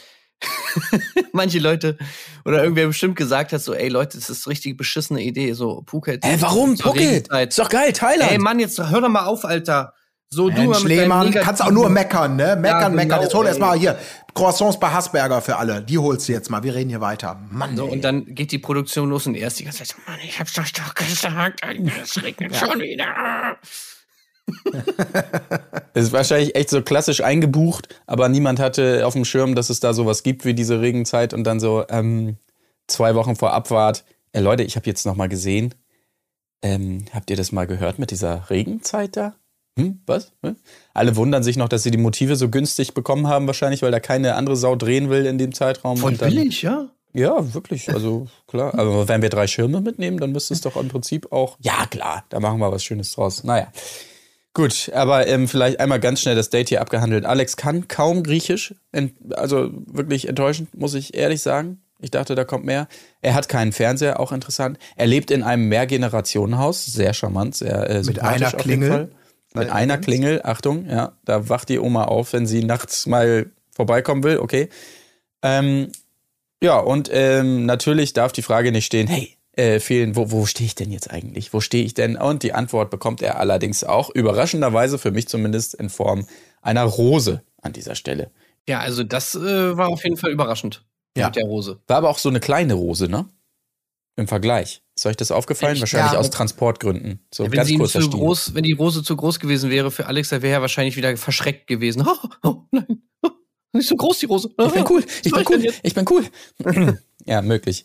manche 1.33 1.59
Leute 1.59 1.97
oder 2.43 2.61
irgendwer 2.63 2.87
bestimmt 2.87 3.15
gesagt 3.15 3.53
hat, 3.53 3.61
so, 3.61 3.73
ey 3.73 3.89
Leute, 3.89 4.17
das 4.17 4.29
ist 4.29 4.47
richtig 4.47 4.77
beschissene 4.77 5.21
Idee, 5.21 5.53
so 5.53 5.83
Phuket. 5.87 6.25
Hä, 6.25 6.37
warum? 6.39 6.77
Phuket? 6.77 7.29
Ist 7.29 7.59
doch 7.59 7.69
geil, 7.69 7.93
Thailand. 7.93 8.31
Ey 8.31 8.37
Mann, 8.37 8.59
jetzt 8.59 8.77
hör 8.79 9.01
doch 9.01 9.09
mal 9.09 9.25
auf, 9.25 9.45
Alter. 9.45 9.93
So 10.29 10.49
du 10.49 10.59
Mensch, 10.61 10.79
deinem 10.79 10.87
Lehmann, 10.87 11.31
kannst 11.31 11.61
auch 11.61 11.71
nur 11.71 11.87
meckern, 11.89 12.35
ne? 12.35 12.55
Meckern, 12.55 12.91
genau, 12.91 12.95
meckern. 12.95 13.21
Jetzt 13.21 13.33
hol 13.33 13.45
ey. 13.45 13.49
erst 13.49 13.59
mal 13.59 13.77
hier 13.77 13.97
Croissants 14.33 14.79
bei 14.79 14.89
Hassberger 14.89 15.41
für 15.41 15.55
alle. 15.55 15.81
Die 15.81 15.97
holst 15.97 16.27
du 16.27 16.33
jetzt 16.33 16.49
mal. 16.49 16.63
Wir 16.63 16.73
reden 16.75 16.89
hier 16.89 16.99
weiter. 16.99 17.39
Mann, 17.51 17.77
So, 17.77 17.85
ey. 17.85 17.91
und 17.93 18.01
dann 18.01 18.25
geht 18.25 18.51
die 18.51 18.57
Produktion 18.57 19.09
los 19.09 19.27
und 19.27 19.35
er 19.35 19.47
ist 19.47 19.59
die 19.59 19.63
ganze 19.63 19.79
Zeit 19.79 19.87
so, 19.89 19.95
Mann, 20.11 20.19
ich 20.25 20.39
hab's 20.39 20.57
euch 20.57 20.73
doch 20.73 20.93
gesagt, 20.95 21.61
es 22.03 22.21
regnet 22.21 22.55
schon 22.55 22.79
wieder. 22.81 23.57
Es 25.93 26.05
ist 26.05 26.11
wahrscheinlich 26.11 26.55
echt 26.55 26.69
so 26.69 26.81
klassisch 26.81 27.21
eingebucht, 27.21 27.87
aber 28.05 28.27
niemand 28.29 28.59
hatte 28.59 29.05
auf 29.07 29.13
dem 29.13 29.25
Schirm, 29.25 29.55
dass 29.55 29.69
es 29.69 29.79
da 29.79 29.93
sowas 29.93 30.23
gibt 30.23 30.45
wie 30.45 30.53
diese 30.53 30.81
Regenzeit 30.81 31.33
und 31.33 31.45
dann 31.45 31.59
so 31.59 31.85
ähm, 31.89 32.37
zwei 32.87 33.15
Wochen 33.15 33.35
vor 33.35 33.53
Abfahrt. 33.53 34.03
Äh, 34.33 34.41
Leute, 34.41 34.63
ich 34.63 34.75
habe 34.75 34.87
jetzt 34.87 35.05
noch 35.05 35.15
mal 35.15 35.29
gesehen. 35.29 35.73
Ähm, 36.61 37.05
habt 37.13 37.29
ihr 37.29 37.37
das 37.37 37.51
mal 37.51 37.65
gehört 37.65 37.99
mit 37.99 38.11
dieser 38.11 38.49
Regenzeit 38.49 39.15
da? 39.15 39.35
Hm, 39.77 40.01
was? 40.05 40.33
Hm? 40.41 40.55
Alle 40.93 41.15
wundern 41.15 41.43
sich 41.43 41.57
noch, 41.57 41.69
dass 41.69 41.83
sie 41.83 41.91
die 41.91 41.97
Motive 41.97 42.35
so 42.35 42.49
günstig 42.49 42.93
bekommen 42.93 43.27
haben, 43.27 43.47
wahrscheinlich, 43.47 43.81
weil 43.81 43.91
da 43.91 43.99
keine 43.99 44.35
andere 44.35 44.55
Sau 44.55 44.75
drehen 44.75 45.09
will 45.09 45.25
in 45.25 45.37
dem 45.37 45.53
Zeitraum. 45.53 45.97
Voll 45.97 46.15
dann, 46.15 46.29
billig, 46.29 46.61
ja? 46.61 46.89
Ja, 47.13 47.53
wirklich. 47.53 47.89
Also 47.89 48.27
klar. 48.47 48.77
Aber 48.77 49.07
wenn 49.07 49.21
wir 49.21 49.29
drei 49.29 49.47
Schirme 49.47 49.79
mitnehmen, 49.79 50.17
dann 50.17 50.31
müsste 50.33 50.53
es 50.53 50.61
doch 50.61 50.75
im 50.75 50.89
Prinzip 50.89 51.31
auch. 51.31 51.57
Ja, 51.61 51.85
klar, 51.89 52.25
da 52.29 52.41
machen 52.41 52.59
wir 52.59 52.71
was 52.71 52.83
Schönes 52.83 53.13
draus. 53.13 53.43
Naja. 53.43 53.71
Gut, 54.55 54.89
aber 54.93 55.27
ähm, 55.27 55.49
vielleicht 55.49 55.81
einmal 55.81 55.99
ganz 55.99 56.21
schnell 56.21 56.35
das 56.35 56.49
Date 56.49 56.69
hier 56.69 56.79
abgehandelt. 56.79 57.25
Alex 57.25 57.57
kann 57.57 57.89
kaum 57.89 58.23
Griechisch. 58.23 58.73
Also 59.31 59.69
wirklich 59.85 60.29
enttäuschend, 60.29 60.73
muss 60.73 60.93
ich 60.93 61.13
ehrlich 61.13 61.41
sagen. 61.41 61.81
Ich 61.99 62.09
dachte, 62.09 62.35
da 62.35 62.45
kommt 62.45 62.63
mehr. 62.63 62.87
Er 63.21 63.33
hat 63.35 63.49
keinen 63.49 63.73
Fernseher, 63.73 64.17
auch 64.17 64.31
interessant. 64.31 64.77
Er 64.95 65.07
lebt 65.07 65.29
in 65.29 65.43
einem 65.43 65.67
Mehrgenerationenhaus, 65.67 66.85
sehr 66.85 67.13
charmant, 67.13 67.55
sehr 67.55 67.89
äh, 67.89 68.01
sympathisch 68.01 68.35
einer 68.35 68.47
auf 68.47 68.53
jeden 68.53 68.63
Klingel. 68.63 68.89
Fall. 68.89 69.09
Mit 69.55 69.69
einer 69.69 69.97
Klingel, 69.97 70.41
Achtung, 70.43 70.89
ja, 70.89 71.17
da 71.25 71.49
wacht 71.49 71.69
die 71.69 71.79
Oma 71.79 72.05
auf, 72.05 72.31
wenn 72.33 72.45
sie 72.45 72.63
nachts 72.63 73.07
mal 73.07 73.51
vorbeikommen 73.71 74.23
will, 74.23 74.39
okay. 74.39 74.69
Ähm, 75.41 75.91
ja, 76.61 76.77
und 76.77 77.09
ähm, 77.11 77.65
natürlich 77.65 78.13
darf 78.13 78.31
die 78.31 78.41
Frage 78.41 78.71
nicht 78.71 78.85
stehen, 78.85 79.07
hey, 79.07 79.34
äh, 79.57 79.79
fehlen, 79.79 80.15
wo, 80.15 80.31
wo 80.31 80.45
stehe 80.45 80.65
ich 80.65 80.75
denn 80.75 80.91
jetzt 80.91 81.09
eigentlich? 81.11 81.53
Wo 81.53 81.61
stehe 81.61 81.83
ich 81.83 81.93
denn? 81.93 82.17
Und 82.17 82.43
die 82.43 82.53
Antwort 82.53 82.89
bekommt 82.89 83.21
er 83.21 83.39
allerdings 83.39 83.83
auch 83.83 84.09
überraschenderweise, 84.09 84.97
für 84.97 85.11
mich 85.11 85.27
zumindest, 85.27 85.73
in 85.75 85.89
Form 85.89 86.27
einer 86.61 86.83
Rose 86.83 87.41
an 87.61 87.73
dieser 87.73 87.95
Stelle. 87.95 88.31
Ja, 88.67 88.79
also 88.79 89.03
das 89.03 89.35
äh, 89.35 89.77
war 89.77 89.89
auf 89.89 90.03
jeden 90.03 90.17
Fall 90.17 90.31
überraschend. 90.31 90.83
Ja. 91.17 91.27
Mit 91.27 91.37
der 91.37 91.45
Rose. 91.45 91.79
War 91.87 91.97
aber 91.97 92.09
auch 92.09 92.17
so 92.17 92.27
eine 92.29 92.39
kleine 92.41 92.73
Rose, 92.73 93.07
ne? 93.07 93.25
Im 94.17 94.27
Vergleich. 94.27 94.81
Ist 94.95 95.05
euch 95.05 95.17
das 95.17 95.31
aufgefallen? 95.31 95.73
Echt? 95.73 95.81
Wahrscheinlich 95.81 96.13
Ja. 96.13 96.19
aus 96.19 96.29
Transportgründen. 96.29 97.19
So 97.33 97.43
Ja, 97.43 97.51
wenn, 97.51 97.57
ganz 97.57 97.67
sie 97.69 97.77
kurzer 97.77 98.01
zu 98.01 98.09
groß, 98.09 98.53
wenn 98.53 98.63
die 98.63 98.73
Rose 98.73 99.03
zu 99.03 99.15
groß 99.15 99.39
gewesen 99.39 99.69
wäre 99.69 99.91
für 99.91 100.07
Alex, 100.07 100.29
dann 100.29 100.41
wäre 100.41 100.55
er 100.55 100.61
wahrscheinlich 100.61 100.95
wieder 100.97 101.15
verschreckt 101.17 101.67
gewesen. 101.67 102.05
Oh, 102.43 102.49
oh 102.49 102.61
nein, 102.71 103.01
oh, 103.23 103.29
nicht 103.73 103.87
so 103.87 103.95
groß 103.95 104.19
die 104.19 104.25
Rose. 104.25 104.49
Ich 104.57 104.73
bin 104.73 104.85
cool, 104.89 105.03
ich 105.23 105.31
bin 105.31 105.45
cool, 105.49 105.65
ich 105.65 105.79
ich 105.83 105.93
bin 105.93 106.05
cool. 106.09 106.99
ja, 107.25 107.41
möglich. 107.41 107.83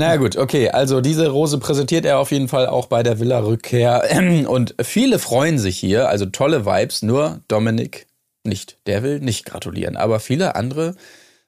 Naja 0.00 0.16
gut, 0.16 0.36
okay, 0.36 0.70
also 0.70 1.02
diese 1.02 1.28
Rose 1.28 1.58
präsentiert 1.58 2.06
er 2.06 2.20
auf 2.20 2.30
jeden 2.30 2.48
Fall 2.48 2.66
auch 2.66 2.86
bei 2.86 3.02
der 3.02 3.20
Villa-Rückkehr. 3.20 4.02
Und 4.48 4.74
viele 4.80 5.18
freuen 5.18 5.58
sich 5.58 5.76
hier, 5.76 6.08
also 6.08 6.24
tolle 6.24 6.64
Vibes, 6.64 7.02
nur 7.02 7.40
Dominik 7.48 8.06
nicht. 8.42 8.78
Der 8.86 9.02
will 9.02 9.20
nicht 9.20 9.44
gratulieren, 9.44 9.98
aber 9.98 10.18
viele 10.18 10.54
andere, 10.54 10.96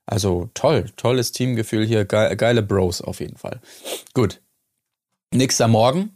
also 0.05 0.51
toll, 0.53 0.85
tolles 0.99 1.33
Teamgefühl 1.33 1.87
hier, 1.87 2.05
ge 2.05 2.37
geile 2.37 2.63
Bros 2.63 3.01
auf 3.01 3.21
jeden 3.21 3.39
Fall. 3.39 3.59
Gut, 4.13 4.43
nächster 5.33 5.67
Morgen, 5.67 6.15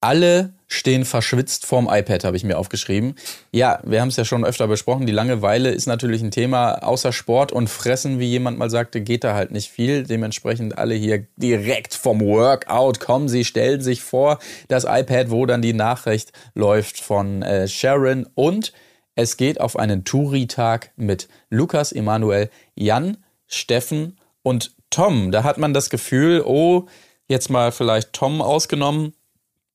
alle 0.00 0.54
stehen 0.68 1.04
verschwitzt 1.04 1.64
vorm 1.64 1.88
iPad, 1.90 2.24
habe 2.24 2.36
ich 2.36 2.44
mir 2.44 2.58
aufgeschrieben. 2.58 3.14
Ja, 3.52 3.80
wir 3.84 4.00
haben 4.00 4.08
es 4.08 4.16
ja 4.16 4.24
schon 4.24 4.44
öfter 4.44 4.66
besprochen. 4.66 5.06
Die 5.06 5.12
Langeweile 5.12 5.70
ist 5.70 5.86
natürlich 5.86 6.22
ein 6.22 6.30
Thema. 6.30 6.82
Außer 6.82 7.12
Sport 7.12 7.52
und 7.52 7.68
Fressen, 7.70 8.18
wie 8.18 8.26
jemand 8.26 8.58
mal 8.58 8.70
sagte, 8.70 9.00
geht 9.00 9.24
da 9.24 9.34
halt 9.34 9.52
nicht 9.52 9.70
viel. 9.70 10.02
Dementsprechend 10.02 10.76
alle 10.76 10.94
hier 10.94 11.26
direkt 11.36 11.94
vom 11.94 12.20
Workout 12.20 13.00
kommen. 13.00 13.28
Sie 13.28 13.44
stellen 13.44 13.80
sich 13.80 14.02
vor 14.02 14.38
das 14.68 14.84
iPad, 14.84 15.30
wo 15.30 15.46
dann 15.46 15.62
die 15.62 15.72
Nachricht 15.72 16.32
läuft 16.54 16.98
von 16.98 17.42
äh, 17.42 17.68
Sharon. 17.68 18.26
Und 18.34 18.72
es 19.14 19.36
geht 19.36 19.60
auf 19.60 19.78
einen 19.78 20.04
Touri-Tag 20.04 20.90
mit 20.96 21.28
Lukas, 21.48 21.92
Emanuel, 21.92 22.50
Jan, 22.74 23.18
Steffen 23.46 24.18
und 24.42 24.74
Tom. 24.90 25.30
Da 25.30 25.44
hat 25.44 25.58
man 25.58 25.74
das 25.74 25.90
Gefühl, 25.90 26.42
oh, 26.44 26.86
jetzt 27.28 27.50
mal 27.50 27.72
vielleicht 27.72 28.12
Tom 28.12 28.42
ausgenommen, 28.42 29.14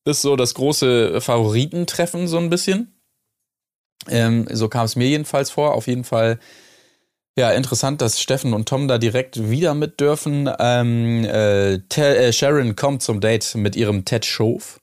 ist 0.06 0.22
so 0.22 0.36
das 0.36 0.54
große 0.54 1.22
Favoritentreffen 1.22 2.28
so 2.28 2.38
ein 2.38 2.50
bisschen. 2.50 2.96
Ähm, 4.08 4.48
so 4.52 4.68
kam 4.68 4.86
es 4.86 4.96
mir 4.96 5.08
jedenfalls 5.08 5.52
vor. 5.52 5.76
Auf 5.76 5.88
jeden 5.88 6.04
Fall, 6.04 6.40
ja, 7.38 7.52
interessant, 7.52 8.02
dass 8.02 8.20
Steffen 8.20 8.54
und 8.54 8.68
Tom 8.68 8.88
da 8.88 8.98
direkt 8.98 9.50
wieder 9.50 9.74
mit 9.74 10.00
dürfen. 10.00 10.50
Ähm, 10.60 11.24
äh, 11.26 11.76
äh, 11.76 12.34
Sharon 12.34 12.76
kommt 12.76 13.04
zum 13.04 13.22
Date 13.22 13.56
mit 13.56 13.76
ihrem 13.76 14.06
Ted 14.06 14.26
Schof. 14.26 14.82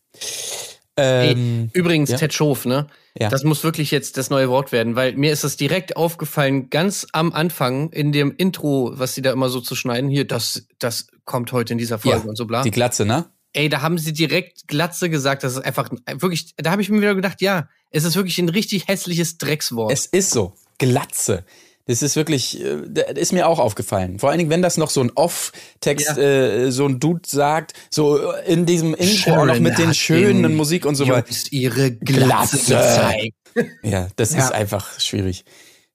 Ähm, 0.97 1.71
Übrigens, 1.73 2.11
Ja. 2.11 2.17
Ted 2.17 2.33
Schof, 2.33 2.65
ne? 2.65 2.87
Ja. 3.19 3.29
Das 3.29 3.43
muss 3.43 3.65
wirklich 3.65 3.91
jetzt 3.91 4.17
das 4.17 4.31
neue 4.31 4.49
Wort 4.49 4.71
werden, 4.71 4.95
weil 4.95 5.15
mir 5.15 5.33
ist 5.33 5.43
das 5.43 5.57
direkt 5.57 5.97
aufgefallen, 5.97 6.71
ganz 6.71 7.07
am 7.13 7.33
Anfang 7.33 7.91
in 7.91 8.13
dem 8.13 8.35
Intro, 8.37 8.93
was 8.95 9.15
sie 9.15 9.23
da 9.23 9.33
immer 9.33 9.49
so 9.49 9.61
zu 9.61 9.75
schneiden, 9.75 10.09
hier, 10.09 10.25
das, 10.25 10.67
das 10.79 11.09
kommt 11.25 11.51
heute 11.53 11.73
in 11.73 11.79
dieser 11.79 11.99
Folge 11.99 12.21
ja, 12.25 12.29
und 12.29 12.37
so 12.37 12.47
bla. 12.47 12.63
die 12.63 12.71
Glatze, 12.71 13.05
ne? 13.05 13.27
Ey, 13.55 13.69
da 13.69 13.81
haben 13.83 13.99
sie 13.99 14.12
direkt 14.12 14.69
Glatze 14.69 15.09
gesagt, 15.11 15.43
das 15.43 15.55
ist 15.55 15.64
einfach 15.64 15.90
wirklich, 16.19 16.55
da 16.57 16.71
habe 16.71 16.83
ich 16.83 16.90
mir 16.90 17.00
wieder 17.00 17.14
gedacht, 17.14 17.40
ja, 17.40 17.69
es 17.90 18.05
ist 18.05 18.14
wirklich 18.17 18.38
ein 18.38 18.49
richtig 18.50 18.88
hässliches 18.88 19.38
Dreckswort. 19.38 19.90
Es 19.93 20.07
ist 20.07 20.31
so. 20.31 20.52
Glatze. 20.78 21.45
Das 21.87 22.02
ist 22.02 22.17
wirklich, 22.17 22.62
äh, 22.62 22.76
das 22.87 23.12
ist 23.17 23.33
mir 23.33 23.49
auch 23.49 23.59
aufgefallen. 23.59 24.19
Vor 24.19 24.28
allen 24.28 24.38
Dingen, 24.38 24.50
wenn 24.50 24.61
das 24.61 24.76
noch 24.76 24.90
so 24.90 25.00
ein 25.00 25.11
Off-Text, 25.14 26.07
Ja. 26.07 26.17
äh, 26.19 26.70
so 26.70 26.87
ein 26.87 27.01
Dude 27.01 27.23
sagt, 27.27 27.73
so 27.90 28.31
in 28.46 28.66
diesem 28.66 28.94
Intro 28.94 29.31
auch 29.33 29.37
noch 29.46 29.55
Sharon 29.55 29.62
mit 29.62 29.79
den 29.79 29.94
schönen 29.94 30.55
Musik 30.55 30.85
und 30.85 30.96
so 30.96 31.09
weiter. 31.09 31.35
Ihre 31.51 31.92
Glatze, 31.92 32.59
Glatze. 32.59 33.01
gezeigt. 33.01 33.35
Ja, 33.83 34.09
das 34.16 34.35
Ja. 34.35 34.40
ist 34.44 34.53
einfach 34.53 35.01
schwierig. 35.01 35.44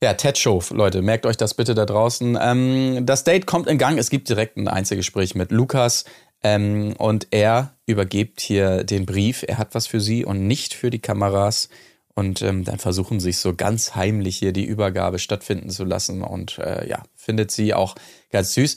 Ja, 0.02 0.16
Ted 0.16 0.38
Show, 0.38 0.62
Leute, 0.72 1.02
merkt 1.02 1.26
euch 1.26 1.38
das 1.38 1.54
bitte 1.54 1.76
da 1.76 1.86
draußen. 1.86 2.38
Ähm, 2.42 3.06
das 3.06 3.24
Date 3.24 3.46
kommt 3.46 3.68
in 3.70 3.78
Gang. 3.78 3.98
Es 3.98 4.10
gibt 4.10 4.28
direkt 4.28 4.58
ein 4.58 4.68
Einzelgespräch 4.68 5.34
mit 5.36 5.52
Lukas. 5.52 6.04
Ähm, 6.44 6.94
und 6.98 7.28
er 7.32 7.76
übergibt 7.86 8.42
hier 8.42 8.84
den 8.84 9.06
Brief. 9.06 9.44
Er 9.48 9.58
hat 9.58 9.76
was 9.76 9.88
für 9.88 10.02
sie 10.02 10.26
und 10.26 10.46
nicht 10.46 10.74
für 10.74 10.90
die 10.90 11.00
Kameras. 11.00 11.70
Und 12.16 12.42
ähm, 12.42 12.64
dann 12.64 12.78
versuchen 12.78 13.20
sich 13.20 13.38
so 13.38 13.56
ganz 13.56 13.96
heimlich 13.96 14.38
hier 14.38 14.52
die 14.52 14.66
Übergabe 14.66 15.20
stattfinden 15.20 15.70
zu 15.70 15.84
lassen. 15.84 16.22
Und 16.22 16.60
äh, 16.60 16.88
ja, 16.88 17.04
findet 17.16 17.52
sie 17.52 17.74
auch 17.74 17.96
ganz 18.32 18.54
süß. 18.54 18.76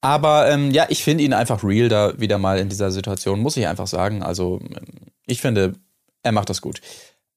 Aber 0.00 0.50
ähm, 0.50 0.72
ja, 0.72 0.86
ich 0.88 1.04
finde 1.04 1.22
ihn 1.22 1.32
einfach 1.32 1.62
real 1.62 1.88
da 1.88 2.18
wieder 2.18 2.38
mal 2.38 2.58
in 2.58 2.68
dieser 2.68 2.90
Situation, 2.90 3.38
muss 3.38 3.56
ich 3.56 3.68
einfach 3.68 3.86
sagen. 3.86 4.22
Also 4.22 4.58
ähm, 4.60 5.12
ich 5.26 5.40
finde, 5.40 5.74
er 6.24 6.32
macht 6.32 6.50
das 6.50 6.60
gut. 6.60 6.80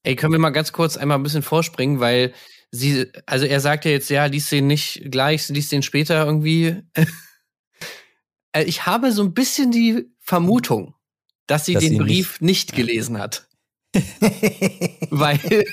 Ey, 0.02 0.16
können 0.16 0.32
wir 0.32 0.40
mal 0.40 0.50
ganz 0.50 0.72
kurz 0.72 0.96
einmal 0.96 1.18
ein 1.18 1.22
bisschen 1.22 1.42
vorspringen, 1.42 2.00
weil 2.00 2.32
sie, 2.72 3.06
also 3.26 3.46
er 3.46 3.60
sagt 3.60 3.84
ja 3.84 3.92
jetzt, 3.92 4.10
ja, 4.10 4.24
liest 4.26 4.50
den 4.50 4.66
nicht 4.66 5.10
gleich, 5.10 5.48
liest 5.48 5.70
den 5.70 5.82
später 5.82 6.24
irgendwie. 6.24 6.82
Äh, 8.56 8.64
ich 8.64 8.86
habe 8.86 9.12
so 9.12 9.22
ein 9.22 9.34
bisschen 9.34 9.70
die 9.70 10.06
Vermutung, 10.20 10.94
dass 11.46 11.66
sie 11.66 11.74
Dass 11.74 11.82
den 11.84 11.92
sie 11.92 11.98
Brief 11.98 12.40
nicht, 12.40 12.74
gelesen 12.74 13.18
hat. 13.18 13.48
weil, 15.10 15.64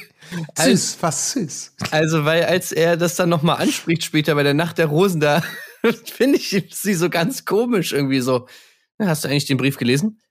als, 0.56 0.94
Süß, 0.94 0.98
was 1.02 1.32
süß. 1.34 1.74
also, 1.92 2.24
weil 2.26 2.46
als 2.46 2.72
er 2.72 2.96
das 2.96 3.16
dann 3.16 3.30
nochmal 3.30 3.58
anspricht 3.62 4.04
später 4.04 4.36
bei 4.36 4.44
der 4.44 4.54
Nacht 4.54 4.78
der 4.78 4.86
Rosen, 4.86 5.20
da 5.20 5.44
finde 6.06 6.38
ich 6.38 6.64
sie 6.72 6.94
so 6.94 7.10
ganz 7.10 7.46
komisch 7.46 7.92
irgendwie 7.92 8.22
so. 8.22 8.48
"Na, 8.98 9.08
Hast 9.08 9.24
du 9.24 9.28
eigentlich 9.28 9.46
den 9.46 9.58
Brief 9.58 9.78
gelesen? 9.78 10.22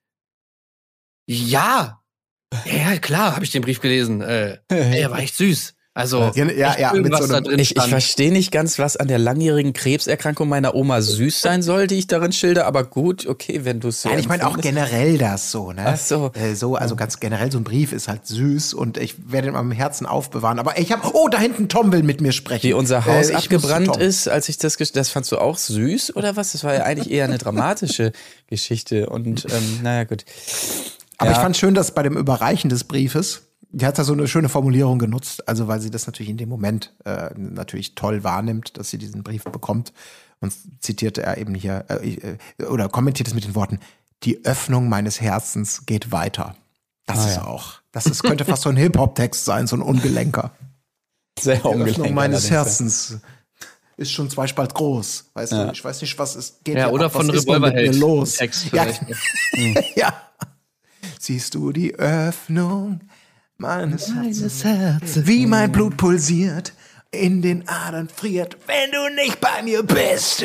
Ja. 1.27 2.03
Ja, 2.67 2.99
klar, 2.99 3.35
habe 3.35 3.45
ich 3.45 3.51
den 3.51 3.63
Brief 3.63 3.81
gelesen. 3.81 4.21
Äh, 4.21 4.59
er 4.69 5.11
war 5.11 5.19
echt 5.19 5.37
süß. 5.37 5.75
Also, 5.95 6.31
Ja, 6.35 6.47
ja, 6.47 6.79
ja, 6.79 6.93
mit 6.95 7.05
irgendwas 7.05 7.19
so 7.19 7.35
einem- 7.35 7.45
da 7.45 7.51
drin 7.51 7.59
Ich, 7.59 7.77
ich 7.77 7.83
verstehe 7.83 8.33
nicht 8.33 8.51
ganz, 8.51 8.79
was 8.79 8.97
an 8.97 9.09
der 9.09 9.19
langjährigen 9.19 9.75
Krebserkrankung 9.75 10.49
meiner 10.49 10.75
Oma 10.75 11.03
süß 11.03 11.43
sein 11.43 11.61
soll, 11.63 11.87
die 11.87 11.97
ich 11.99 12.07
darin 12.07 12.33
schilder, 12.33 12.65
aber 12.67 12.85
gut, 12.85 13.27
okay, 13.27 13.61
wenn 13.65 13.79
du 13.81 13.89
es 13.89 14.01
so 14.01 14.09
Nein, 14.09 14.19
ich 14.19 14.27
meine 14.29 14.47
auch 14.47 14.57
generell 14.59 15.19
das 15.19 15.51
so, 15.51 15.73
ne? 15.73 15.83
Ach 15.85 15.99
so. 15.99 16.31
Äh, 16.33 16.55
so, 16.55 16.77
also 16.77 16.97
ganz 16.97 17.21
generell 17.21 17.53
so 17.53 17.59
ein 17.59 17.65
Brief 17.65 17.93
ist 17.93 18.09
halt 18.09 18.27
süß 18.27 18.73
und 18.73 18.97
ich 18.97 19.17
werde 19.31 19.49
ihn 19.49 19.51
in 19.51 19.55
meinem 19.55 19.71
Herzen 19.73 20.07
aufbewahren. 20.07 20.59
Aber 20.59 20.79
ich 20.79 20.93
habe, 20.93 21.11
oh, 21.13 21.29
da 21.29 21.39
hinten 21.39 21.69
Tom 21.69 21.93
will 21.93 22.03
mit 22.03 22.23
mir 22.23 22.33
sprechen. 22.33 22.63
Wie 22.67 22.73
unser 22.73 23.05
Haus 23.05 23.29
Äh, 23.29 23.35
muss 23.35 23.43
zu 23.45 23.55
abgebrannt 23.57 23.97
ist, 23.99 24.29
als 24.29 24.49
ich 24.49 24.57
das, 24.57 24.79
das 24.79 25.11
fandst 25.11 25.31
du 25.31 25.37
auch 25.37 25.59
süß 25.59 26.17
oder 26.17 26.37
was? 26.37 26.53
Das 26.53 26.65
war 26.65 26.73
ja 26.75 26.85
eigentlich 26.85 27.11
eher 27.11 27.27
eine 27.27 27.37
dramatische 27.37 28.13
Geschichte 28.47 29.11
und 29.11 29.45
ähm, 29.45 29.81
naja, 29.83 30.05
gut. 30.05 30.25
Aber 31.19 31.31
Ja. 31.33 31.37
ich 31.37 31.43
fand 31.43 31.55
schön, 31.57 31.75
dass 31.75 31.93
bei 31.95 32.03
dem 32.03 32.17
Überreichen 32.17 32.71
des 32.71 32.85
Briefes, 32.85 33.43
die 33.73 33.87
hat 33.87 33.99
da 33.99 34.05
so 34.05 34.13
eine 34.13 34.29
schöne 34.29 34.49
Formulierung 34.49 34.99
genutzt, 34.99 35.49
also 35.49 35.67
weil 35.67 35.81
sie 35.81 35.91
das 35.91 36.07
natürlich 36.07 36.31
in 36.31 36.37
dem 36.37 36.49
Moment 36.49 36.93
äh, 37.05 37.31
natürlich 37.37 37.95
toll 37.95 38.23
wahrnimmt, 38.23 38.77
dass 38.77 38.91
sie 38.91 38.99
diesen 38.99 39.23
Brief 39.23 39.45
bekommt. 39.45 39.93
Und 40.41 40.53
zitierte 40.83 41.23
er 41.23 41.39
eben 41.39 41.55
hier, 41.55 41.85
äh, 41.89 42.37
äh, 42.59 42.65
oder 42.65 42.89
kommentiert 42.89 43.29
es 43.29 43.35
mit 43.35 43.45
den 43.45 43.55
Worten, 43.55 43.79
die 44.25 44.45
Öffnung 44.45 44.89
meines 44.89 45.21
Herzens 45.21 45.87
geht 45.87 46.13
weiter. 46.13 46.57
Das 47.07 47.19
Ah, 47.19 47.29
ist 47.29 47.37
ja. 47.37 47.45
auch, 47.47 47.75
das 47.93 48.07
ist, 48.07 48.23
könnte 48.23 48.45
fast 48.45 48.63
so 48.63 48.69
ein 48.69 48.77
Hip-Hop-Text 48.77 49.45
sein, 49.45 49.67
so 49.67 49.77
ein 49.77 49.83
Ungelenker. 49.83 50.53
Sehr 51.39 51.57
Die 51.57 51.69
Öffnung 51.69 52.13
meines 52.15 52.51
Herzens 52.51 53.19
ist 53.97 54.11
schon 54.13 54.29
zweispalt 54.31 54.75
groß. 54.75 55.31
Weißt 55.35 55.53
du, 55.53 55.71
ich 55.73 55.85
weiß 55.85 56.01
nicht, 56.03 56.19
was 56.19 56.35
es 56.37 56.59
geht. 56.65 56.77
ja, 56.77 56.91
oder 56.91 57.07
ab. 57.07 57.13
von 57.13 57.29
Revolverheld. 57.31 57.97
los? 57.97 58.35
Text 58.35 58.73
Ja, 58.73 58.85
vielleicht. 58.85 59.97
ja. 59.97 60.13
Siehst 61.19 61.55
du 61.55 61.73
die 61.73 61.95
Öffnung 61.95 63.01
meines, 63.63 64.13
Herzens, 64.13 65.27
wie 65.27 65.47
mein 65.47 65.73
Blut 65.73 65.97
pulsiert, 65.97 66.73
in 67.13 67.43
den 67.43 67.69
Adern 67.69 68.09
friert, 68.09 68.57
wenn 68.67 68.91
du 68.91 69.23
nicht 69.23 69.39
bei 69.39 69.63
mir 69.63 69.83
bist. 69.83 70.41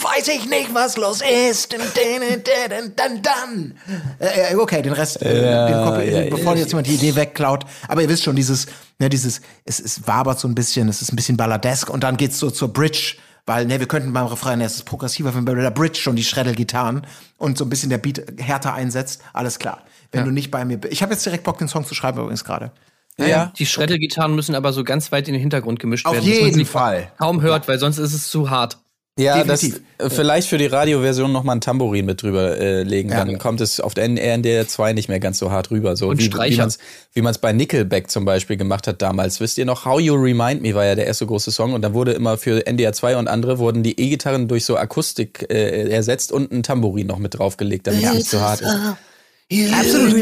Weiß 0.00 0.28
ich 0.28 0.48
nicht, 0.48 0.72
was 0.72 0.96
los 0.96 1.20
ist. 1.50 1.72
Dann, 2.96 3.22
dann. 3.22 3.74
Äh, 4.20 4.52
äh, 4.52 4.56
okay, 4.56 4.80
den 4.80 4.92
Rest, 4.92 5.20
äh, 5.22 5.68
den 5.68 5.84
Kopf, 5.84 6.02
ja, 6.04 6.30
bevor 6.30 6.56
jetzt 6.56 6.68
jemand 6.68 6.86
die 6.86 6.94
Idee 6.94 7.16
wegklaut. 7.16 7.64
Aber 7.88 8.02
ihr 8.02 8.08
wisst 8.08 8.22
schon, 8.22 8.36
dieses, 8.36 8.66
ne, 9.00 9.08
dieses, 9.08 9.40
es, 9.64 9.80
es 9.80 10.06
wabert 10.06 10.38
so 10.38 10.46
ein 10.46 10.54
bisschen, 10.54 10.88
es 10.88 11.02
ist 11.02 11.12
ein 11.12 11.16
bisschen 11.16 11.36
balladesk 11.36 11.90
und 11.90 12.04
dann 12.04 12.16
geht's 12.16 12.38
so 12.38 12.50
zur 12.50 12.72
Bridge. 12.72 13.16
Weil, 13.46 13.66
ne, 13.66 13.78
wir 13.80 13.88
könnten 13.88 14.12
beim 14.12 14.26
Refrain, 14.26 14.60
ne, 14.60 14.64
es 14.66 14.76
ist 14.76 14.84
progressiver, 14.84 15.34
wenn 15.34 15.44
bei 15.44 15.54
der 15.54 15.70
Bridge 15.70 15.98
schon 15.98 16.16
die 16.16 16.24
Schreddelgitarren 16.24 17.06
und 17.38 17.58
so 17.58 17.64
ein 17.64 17.68
bisschen 17.68 17.90
der 17.90 17.98
Beat 17.98 18.24
härter 18.38 18.72
einsetzt, 18.72 19.20
alles 19.32 19.58
klar. 19.58 19.82
Wenn 20.14 20.24
du 20.24 20.30
nicht 20.30 20.50
bei 20.50 20.64
mir 20.64 20.78
bist. 20.78 20.92
Ich 20.92 21.02
habe 21.02 21.12
jetzt 21.12 21.24
direkt 21.26 21.44
Bock, 21.44 21.58
den 21.58 21.68
Song 21.68 21.84
zu 21.86 21.94
schreiben 21.94 22.18
übrigens 22.20 22.44
gerade. 22.44 22.72
Ja, 23.18 23.26
ja. 23.26 23.52
Die 23.58 23.66
Schreddelgitarren 23.66 24.34
müssen 24.34 24.54
aber 24.54 24.72
so 24.72 24.82
ganz 24.82 25.12
weit 25.12 25.28
in 25.28 25.34
den 25.34 25.40
Hintergrund 25.40 25.78
gemischt 25.78 26.06
Auf 26.06 26.14
werden. 26.14 26.28
man 26.28 26.34
jeden 26.36 26.66
Fall. 26.66 27.12
Kaum 27.18 27.42
hört, 27.42 27.68
weil 27.68 27.78
sonst 27.78 27.98
ist 27.98 28.12
es 28.12 28.28
zu 28.28 28.50
hart. 28.50 28.78
Ja, 29.16 29.44
das, 29.44 29.60
Definitiv. 29.60 29.86
äh, 29.98 30.10
vielleicht 30.10 30.48
für 30.48 30.58
die 30.58 30.66
Radioversion 30.66 31.30
noch 31.30 31.44
mal 31.44 31.52
ein 31.52 31.60
Tambourin 31.60 32.04
mit 32.04 32.20
drüber 32.20 32.58
äh, 32.58 32.82
legen, 32.82 33.10
Ja. 33.10 33.24
dann 33.24 33.38
kommt 33.38 33.60
es 33.60 33.78
auf 33.78 33.94
der 33.94 34.06
NDR 34.06 34.66
2 34.66 34.92
nicht 34.92 35.08
mehr 35.08 35.20
ganz 35.20 35.38
so 35.38 35.52
hart 35.52 35.70
rüber. 35.70 35.94
So 35.94 36.08
Und 36.08 36.18
wie, 36.18 36.32
wie 36.32 36.56
man 36.56 36.66
es 36.66 36.78
wie 37.12 37.22
man's 37.22 37.38
bei 37.38 37.52
Nickelback 37.52 38.10
zum 38.10 38.24
Beispiel 38.24 38.56
gemacht 38.56 38.88
hat 38.88 39.00
damals. 39.02 39.38
Wisst 39.38 39.56
ihr 39.58 39.66
noch, 39.66 39.84
How 39.84 40.00
You 40.00 40.14
Remind 40.16 40.62
Me 40.62 40.74
war 40.74 40.84
ja 40.84 40.96
der 40.96 41.06
erste 41.06 41.26
große 41.26 41.52
Song 41.52 41.74
und 41.74 41.82
da 41.82 41.94
wurde 41.94 42.10
immer 42.10 42.36
für 42.38 42.66
NDR 42.66 42.92
2 42.92 43.16
und 43.16 43.28
andere 43.28 43.60
wurden 43.60 43.84
die 43.84 44.00
E-Gitarren 44.00 44.48
durch 44.48 44.64
so 44.64 44.76
Akustik 44.76 45.46
äh, 45.48 45.88
ersetzt 45.90 46.32
und 46.32 46.50
ein 46.50 46.64
Tambourin 46.64 47.06
noch 47.06 47.18
mit 47.18 47.38
draufgelegt, 47.38 47.86
damit 47.86 48.02
es 48.02 48.14
nicht 48.14 48.28
so 48.30 48.40
hart 48.40 48.62
ist. 48.62 48.76
Absolut. 49.72 50.12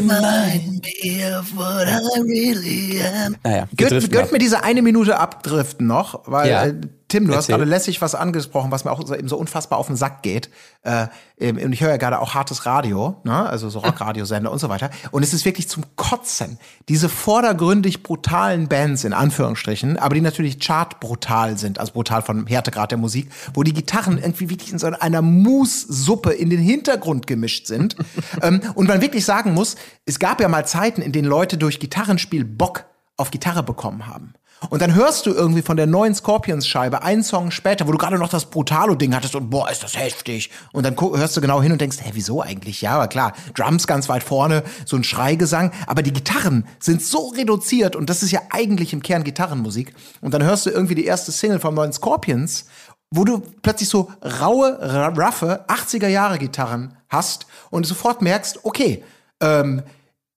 Naja, 3.43 3.67
wir 3.69 3.77
Gönnt, 3.77 3.91
driften 3.91 4.11
gönnt 4.11 4.25
ab. 4.25 4.31
mir 4.31 4.39
diese 4.39 4.63
eine 4.63 4.81
Minute 4.81 5.17
abdriften 5.17 5.87
noch, 5.87 6.21
weil 6.25 6.49
Ja. 6.49 6.65
Tim, 7.13 7.27
du 7.27 7.35
hast 7.35 7.43
Erzähl. 7.43 7.57
gerade 7.57 7.69
lässig 7.69 8.01
was 8.01 8.15
angesprochen, 8.15 8.71
was 8.71 8.85
mir 8.85 8.91
auch 8.91 9.05
so, 9.05 9.13
eben 9.13 9.27
so 9.27 9.37
unfassbar 9.37 9.77
auf 9.77 9.85
den 9.85 9.95
Sack 9.95 10.23
geht. 10.23 10.49
Äh, 10.81 11.05
und 11.39 11.71
ich 11.71 11.81
höre 11.81 11.91
ja 11.91 11.97
gerade 11.97 12.19
auch 12.19 12.33
hartes 12.33 12.65
Radio, 12.65 13.21
ne? 13.23 13.47
also 13.47 13.69
so 13.69 13.77
Rockradiosender 13.77 14.51
und 14.51 14.57
so 14.57 14.67
weiter. 14.67 14.89
Und 15.11 15.21
es 15.21 15.31
ist 15.31 15.45
wirklich 15.45 15.69
zum 15.69 15.83
Kotzen. 15.95 16.57
Diese 16.89 17.09
vordergründig 17.09 18.01
brutalen 18.01 18.67
Bands 18.67 19.03
in 19.03 19.13
Anführungsstrichen, 19.13 19.99
aber 19.99 20.15
die 20.15 20.21
natürlich 20.21 20.59
chartbrutal 20.59 21.55
sind, 21.55 21.77
also 21.77 21.93
brutal 21.93 22.23
vom 22.23 22.47
Härtegrad 22.47 22.89
der 22.89 22.97
Musik, 22.97 23.29
wo 23.53 23.61
die 23.61 23.73
Gitarren 23.73 24.17
irgendwie 24.17 24.49
wirklich 24.49 24.71
in 24.71 24.79
so 24.79 24.87
einer 24.87 25.21
Moussuppe 25.21 26.33
in 26.33 26.49
den 26.49 26.61
Hintergrund 26.61 27.27
gemischt 27.27 27.67
sind. 27.67 27.95
ähm, 28.41 28.59
und 28.73 28.87
man 28.87 29.01
wirklich 29.01 29.23
sagen 29.23 29.53
muss, 29.53 29.75
es 30.07 30.17
gab 30.17 30.41
ja 30.41 30.47
mal 30.47 30.65
Zeiten, 30.65 31.03
in 31.03 31.11
denen 31.11 31.27
Leute 31.27 31.59
durch 31.59 31.79
Gitarrenspiel 31.79 32.43
Bock 32.43 32.85
auf 33.17 33.29
Gitarre 33.29 33.61
bekommen 33.61 34.07
haben. 34.07 34.33
Und 34.69 34.81
dann 34.81 34.95
hörst 34.95 35.25
du 35.25 35.31
irgendwie 35.33 35.61
von 35.61 35.77
der 35.77 35.87
neuen 35.87 36.15
Scorpions-Scheibe 36.15 37.03
einen 37.03 37.23
Song 37.23 37.51
später, 37.51 37.87
wo 37.87 37.91
du 37.91 37.97
gerade 37.97 38.17
noch 38.17 38.29
das 38.29 38.45
Brutalo-Ding 38.45 39.15
hattest 39.15 39.35
und 39.35 39.49
boah, 39.49 39.69
ist 39.69 39.83
das 39.83 39.97
heftig. 39.97 40.49
Und 40.71 40.85
dann 40.85 40.95
hörst 40.99 41.35
du 41.37 41.41
genau 41.41 41.61
hin 41.61 41.71
und 41.71 41.81
denkst, 41.81 41.97
hä, 42.01 42.11
wieso 42.13 42.41
eigentlich? 42.41 42.81
Ja, 42.81 42.95
aber 42.95 43.07
klar, 43.07 43.33
Drums 43.55 43.87
ganz 43.87 44.09
weit 44.09 44.23
vorne, 44.23 44.63
so 44.85 44.95
ein 44.95 45.03
Schreigesang, 45.03 45.71
aber 45.87 46.01
die 46.01 46.13
Gitarren 46.13 46.67
sind 46.79 47.01
so 47.01 47.29
reduziert 47.29 47.95
und 47.95 48.09
das 48.09 48.23
ist 48.23 48.31
ja 48.31 48.41
eigentlich 48.51 48.93
im 48.93 49.01
Kern 49.01 49.23
Gitarrenmusik. 49.23 49.93
Und 50.21 50.33
dann 50.33 50.43
hörst 50.43 50.65
du 50.65 50.69
irgendwie 50.69 50.95
die 50.95 51.05
erste 51.05 51.31
Single 51.31 51.59
vom 51.59 51.75
neuen 51.75 51.93
Scorpions, 51.93 52.65
wo 53.11 53.25
du 53.25 53.41
plötzlich 53.61 53.89
so 53.89 54.11
raue, 54.41 54.77
ra- 54.81 55.09
ruffe 55.09 55.65
80er-Jahre-Gitarren 55.67 56.97
hast 57.09 57.45
und 57.69 57.85
sofort 57.85 58.21
merkst, 58.21 58.59
okay, 58.63 59.03
ähm, 59.41 59.83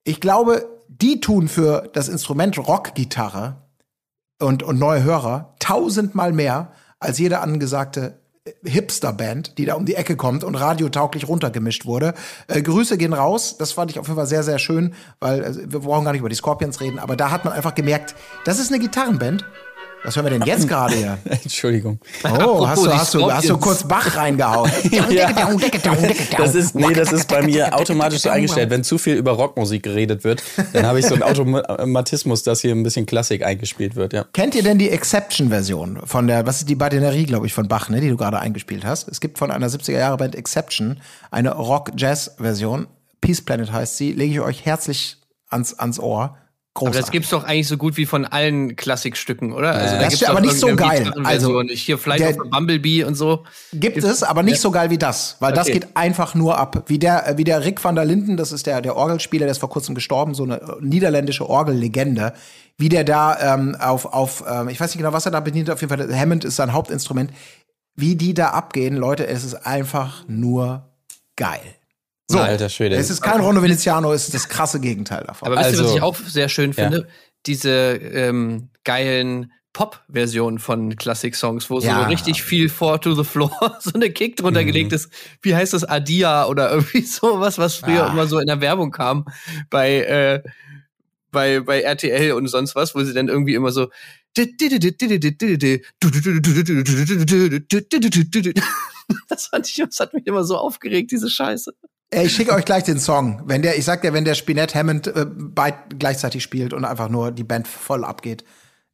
ich 0.05 0.21
glaube, 0.21 0.67
die 0.89 1.21
tun 1.21 1.49
für 1.49 1.89
das 1.93 2.09
Instrument 2.09 2.59
Rockgitarre 2.59 3.57
und, 4.41 4.63
und 4.63 4.79
neue 4.79 5.03
Hörer 5.03 5.55
tausendmal 5.59 6.33
mehr 6.33 6.73
als 6.99 7.19
jede 7.19 7.41
angesagte 7.41 8.19
Hipster-Band, 8.65 9.59
die 9.59 9.65
da 9.65 9.75
um 9.75 9.87
die 9.87 9.95
Ecke 9.95 10.17
kommt 10.17 10.45
und 10.45 10.55
radiotauglich 10.55 11.29
runtergemischt 11.29 11.85
wurde. 11.85 12.15
Äh, 12.47 12.63
Grüße 12.63 12.97
gehen 12.97 13.13
raus. 13.13 13.57
Das 13.59 13.73
fand 13.73 13.91
ich 13.91 13.99
auf 13.99 14.07
jeden 14.07 14.17
Fall 14.17 14.27
sehr, 14.27 14.43
sehr 14.43 14.59
schön, 14.59 14.95
weil 15.21 15.45
also, 15.45 15.61
wir 15.61 15.81
brauchen 15.81 16.05
gar 16.05 16.13
nicht 16.13 16.21
über 16.21 16.29
die 16.29 16.37
Scorpions 16.37 16.81
reden, 16.81 16.99
aber 16.99 17.17
da 17.17 17.31
hat 17.31 17.45
man 17.45 17.55
einfach 17.55 17.75
gemerkt, 17.75 18.15
das 18.45 18.59
ist 18.59 18.73
eine 18.73 18.81
Gitarrenband. 18.81 19.45
Was 20.05 20.15
hören 20.15 20.27
wir 20.27 20.31
denn 20.31 20.43
jetzt 20.43 20.69
gerade 20.69 20.95
hier? 20.95 21.19
Entschuldigung. 21.25 21.99
Oh, 22.25 22.67
hast 22.67 22.85
du, 22.85 22.93
hast, 22.93 23.15
du, 23.15 23.33
hast 23.33 23.49
du 23.49 23.59
kurz 23.59 23.83
Bach 23.83 24.17
reingehauen? 24.17 24.71
Das 26.37 26.55
ist, 26.55 26.75
nee, 26.75 26.93
das 26.93 27.13
ist 27.13 27.29
bei 27.29 27.43
mir 27.43 27.75
automatisch 27.75 28.21
so 28.21 28.29
eingestellt. 28.29 28.71
Wenn 28.71 28.85
zu 28.85 28.99
viel 28.99 29.17
über 29.17 29.33
Rockmusik 29.33 29.83
geredet 29.83 30.25
wird, 30.25 30.43
dann 30.73 30.87
habe 30.87 31.01
ich 31.01 31.07
so 31.07 31.15
einen 31.15 31.23
Automatismus, 31.23 32.43
dass 32.43 32.61
hier 32.61 32.73
ein 32.73 32.83
bisschen 32.83 33.07
Klassik 33.07 33.45
eingespielt 33.45 33.97
wird, 33.97 34.13
ja. 34.13 34.25
Kennt 34.33 34.55
ihr 34.55 34.63
denn 34.63 34.79
die 34.79 34.91
Exception-Version 34.91 36.01
von 36.05 36.27
der, 36.27 36.47
was 36.47 36.59
ist 36.59 36.69
die 36.69 36.75
Badinerie, 36.75 37.25
glaube 37.25 37.47
ich, 37.47 37.53
von 37.53 37.69
Bach, 37.69 37.89
ne, 37.89 38.01
die 38.01 38.09
du 38.09 38.17
gerade 38.17 38.39
eingespielt 38.39 38.85
hast? 38.85 39.09
Es 39.09 39.21
gibt 39.21 39.39
von 39.39 39.51
einer 39.51 39.69
70er-Jahre-Band 39.69 40.35
Exception 40.35 41.01
eine 41.31 41.55
Rock-Jazz-Version. 41.55 42.87
Peace 43.21 43.43
Planet 43.43 43.73
heißt 43.73 43.97
sie. 43.97 44.13
Lege 44.13 44.35
ich 44.35 44.41
euch 44.41 44.65
herzlich 44.65 45.17
ans, 45.49 45.79
ans 45.79 45.99
Ohr. 45.99 46.37
Aber 46.77 46.91
Großartig. 46.91 47.01
das 47.01 47.11
gibt's 47.11 47.31
doch 47.31 47.45
eigentlich 47.45 47.69
so 47.69 47.77
gut 47.79 47.97
wie 47.97 48.05
von 48.05 48.27
allen 48.27 48.77
Klassikstücken, 48.77 49.53
oder? 49.53 49.73
Also 49.75 49.95
da 49.97 50.01
Das 50.03 50.09
gibt's 50.11 50.21
doch 50.27 50.29
aber 50.31 50.41
nicht 50.43 50.59
so 50.59 50.77
geil. 50.77 51.11
Also, 51.25 51.63
hier 51.63 51.97
vielleicht 51.97 52.21
der- 52.21 52.31
auch 52.33 52.37
von 52.37 52.51
Bumblebee 52.51 53.05
und 53.05 53.15
so. 53.15 53.45
Gibt 53.73 53.97
es, 53.99 54.23
aber 54.23 54.43
nicht 54.43 54.61
so 54.61 54.71
geil 54.71 54.91
wie 54.91 54.99
das, 54.99 55.37
weil 55.41 55.53
das 55.55 55.69
Okay. 55.69 55.81
geht 55.81 55.97
einfach 55.97 56.35
nur 56.35 56.59
ab. 56.59 56.85
Wie 56.87 56.99
der, 56.99 57.35
wie 57.37 57.45
der 57.45 57.65
Rick 57.65 57.83
van 57.83 57.95
der 57.95 58.05
Linden, 58.05 58.37
das 58.37 58.53
ist 58.53 58.67
der, 58.67 58.83
der 58.83 58.95
Orgelspieler, 58.95 59.47
der 59.47 59.53
ist 59.53 59.59
vor 59.59 59.71
kurzem 59.71 59.95
gestorben, 59.95 60.35
so 60.35 60.45
eine 60.45 60.61
äh, 60.61 60.77
niederländische 60.81 61.49
Orgellegende. 61.49 62.35
Wie 62.77 62.91
der 62.91 63.05
da 63.05 63.55
ähm, 63.55 63.75
auf, 63.81 64.05
auf 64.05 64.45
ähm, 64.47 64.69
ich 64.69 64.79
weiß 64.79 64.91
nicht 64.91 64.99
genau, 64.99 65.15
was 65.15 65.25
er 65.25 65.33
da 65.33 65.41
bedient, 65.41 65.71
auf 65.71 65.81
jeden 65.81 65.97
Fall, 65.97 66.15
Hammond 66.15 66.45
ist 66.45 66.57
sein 66.57 66.75
Hauptinstrument. 66.75 67.31
Wie 67.95 68.17
die 68.17 68.35
da 68.35 68.49
abgehen, 68.51 68.97
Leute, 68.97 69.27
es 69.27 69.45
ist 69.45 69.55
einfach 69.67 70.25
nur 70.29 70.91
geil. 71.37 71.63
So, 72.29 72.39
Alter 72.41 72.69
Schwede. 72.69 72.97
es 72.97 73.09
ist 73.11 73.21
kein 73.21 73.41
Rondo 73.41 73.63
Veneziano, 73.63 74.13
es 74.13 74.25
ist 74.25 74.35
das 74.35 74.49
krasse 74.49 74.81
Gegenteil 74.81 75.25
davon. 75.27 75.47
Aber 75.47 75.61
wisst 75.61 75.71
ihr, 75.73 75.79
was 75.79 75.85
Also- 75.87 75.97
ich 75.97 76.03
auch 76.03 76.17
sehr 76.17 76.49
schön 76.49 76.73
Ja. 76.73 76.75
finde? 76.85 77.07
Diese 77.47 77.71
ähm, 77.71 78.71
geilen 78.83 79.53
Pop-Versionen 79.73 80.59
von 80.59 80.97
Klassik-Songs, 80.97 81.71
wo 81.71 81.79
Ja. 81.81 82.03
so 82.03 82.09
richtig 82.09 82.43
viel 82.43 82.69
Four 82.69 83.01
to 83.01 83.15
the 83.15 83.23
Floor, 83.25 83.51
so 83.81 83.93
eine 83.95 84.11
Kick 84.11 84.37
drunter 84.37 84.63
Mhm. 84.63 84.67
gelegt 84.67 84.93
ist. 84.93 85.11
Wie 85.43 85.55
heißt 85.55 85.73
das? 85.75 85.85
Adia 85.85 86.47
oder 86.47 86.71
irgendwie 86.73 87.03
sowas, 87.07 87.59
was 87.59 87.77
früher 87.77 88.07
Ah. 88.07 88.13
immer 88.13 88.27
so 88.27 88.39
in 88.41 88.47
der 88.49 88.61
Werbung 88.61 88.91
kam 88.91 89.27
bei, 89.71 89.99
äh, 90.01 90.43
bei, 91.31 91.61
bei 91.61 91.83
RTL 91.83 92.33
und 92.33 92.49
sonst 92.49 92.75
was, 92.75 92.95
wo 92.95 93.05
sie 93.05 93.13
dann 93.15 93.29
irgendwie 93.29 93.55
immer 93.55 93.71
so 93.71 93.89
das 99.29 99.47
fand 99.47 99.69
ich, 99.69 99.77
das 99.77 100.01
hat 100.01 100.13
mich 100.15 100.27
immer 100.27 100.45
so 100.45 100.57
aufgeregt, 100.59 101.11
diese 101.13 101.31
Scheiße. 101.31 101.73
Ey, 102.11 102.27
ich 102.27 102.35
schicke 102.35 102.53
euch 102.53 102.65
gleich 102.65 102.85
den 102.85 102.99
Song. 103.01 103.43
Wenn 103.47 103.63
der, 103.63 103.77
ich 103.77 103.85
sag 103.85 104.03
dir, 104.03 104.13
wenn 104.13 104.25
der 104.25 104.35
Spinett 104.35 104.75
Hammond 104.75 105.09
äh, 105.09 105.27
beid, 105.27 105.75
gleichzeitig 105.99 106.43
spielt 106.43 106.73
und 106.73 106.85
einfach 106.85 107.09
nur 107.09 107.33
die 107.33 107.45
Band 107.45 107.67
voll 107.67 108.05
abgeht, 108.05 108.45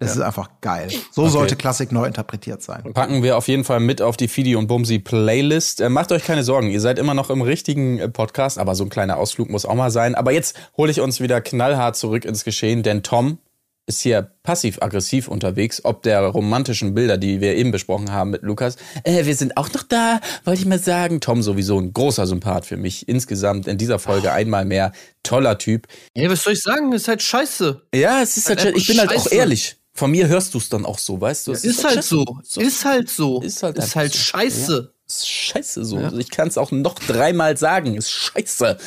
das 0.02 0.16
ist 0.16 0.22
einfach 0.22 0.50
geil. 0.60 0.90
So 1.12 1.28
sollte 1.28 1.54
Klassik 1.54 1.92
neu 1.92 2.06
interpretiert 2.06 2.60
sein. 2.62 2.82
Packen 2.92 3.22
wir 3.22 3.36
auf 3.36 3.46
jeden 3.46 3.62
Fall 3.62 3.78
mit 3.78 4.02
auf 4.02 4.16
die 4.16 4.26
Fidi 4.26 4.56
und 4.56 4.66
Bumsi 4.66 4.98
Playlist. 4.98 5.80
Äh, 5.80 5.88
macht 5.88 6.10
euch 6.10 6.24
keine 6.24 6.42
Sorgen, 6.42 6.70
ihr 6.70 6.80
seid 6.80 6.98
immer 6.98 7.14
noch 7.14 7.30
im 7.30 7.42
richtigen 7.42 7.98
äh, 7.98 8.08
Podcast, 8.08 8.58
aber 8.58 8.74
so 8.74 8.84
ein 8.84 8.90
kleiner 8.90 9.16
Ausflug 9.16 9.48
muss 9.50 9.64
auch 9.64 9.74
mal 9.74 9.90
sein. 9.90 10.14
Aber 10.14 10.32
jetzt 10.32 10.58
hole 10.76 10.90
ich 10.90 11.00
uns 11.00 11.20
wieder 11.20 11.40
knallhart 11.40 11.96
zurück 11.96 12.24
ins 12.24 12.44
Geschehen, 12.44 12.82
denn 12.82 13.02
Tom 13.02 13.38
ist 13.86 14.00
hier 14.00 14.30
passiv-aggressiv 14.42 15.28
unterwegs, 15.28 15.84
ob 15.84 16.02
der 16.02 16.20
romantischen 16.22 16.94
Bilder, 16.94 17.18
die 17.18 17.40
wir 17.40 17.56
eben 17.56 17.70
besprochen 17.72 18.12
haben 18.12 18.30
mit 18.30 18.42
Lukas. 18.42 18.76
Äh, 19.04 19.24
wir 19.26 19.34
sind 19.34 19.56
auch 19.56 19.72
noch 19.72 19.82
da, 19.82 20.20
wollte 20.44 20.60
ich 20.60 20.66
mal 20.66 20.78
sagen. 20.78 21.20
Tom 21.20 21.42
sowieso 21.42 21.78
ein 21.78 21.92
großer 21.92 22.26
Sympath 22.26 22.66
für 22.66 22.76
mich. 22.76 23.08
Insgesamt 23.08 23.66
in 23.66 23.78
dieser 23.78 23.98
Folge 23.98 24.32
einmal 24.32 24.64
mehr. 24.64 24.92
Toller 25.22 25.58
Typ. 25.58 25.86
Ey, 26.14 26.30
was 26.30 26.42
soll 26.44 26.52
ich 26.54 26.62
sagen? 26.62 26.92
Ist 26.92 27.08
halt 27.08 27.22
scheiße. 27.22 27.82
Ja, 27.94 28.22
es 28.22 28.36
ist 28.36 28.48
halt, 28.48 28.64
Halt 28.64 28.76
ich 28.76 28.86
bin 28.86 28.98
halt 28.98 29.10
auch 29.10 29.24
scheiße. 29.24 29.34
ehrlich. 29.34 29.76
Von 29.94 30.10
mir 30.10 30.26
hörst 30.28 30.54
du 30.54 30.58
es 30.58 30.68
dann 30.70 30.86
auch 30.86 30.98
so, 30.98 31.20
weißt 31.20 31.48
du? 31.48 31.52
Es 31.52 31.64
Ist 31.64 31.84
halt 31.84 32.02
so. 32.02 32.24
so. 32.42 32.60
Ist 32.60 32.84
halt 32.84 33.10
so. 33.10 33.42
Ist 33.42 33.62
halt 33.62 33.76
ist 33.76 33.94
halt 33.94 34.12
so. 34.12 34.18
scheiße. 34.18 34.94
Ist 35.06 35.28
scheiße 35.28 35.84
so. 35.84 35.98
Ja. 35.98 36.12
Ich 36.14 36.30
kann 36.30 36.48
es 36.48 36.56
auch 36.56 36.70
noch 36.70 36.94
dreimal 36.94 37.56
sagen. 37.56 37.96
Ist 37.96 38.10
scheiße. 38.10 38.78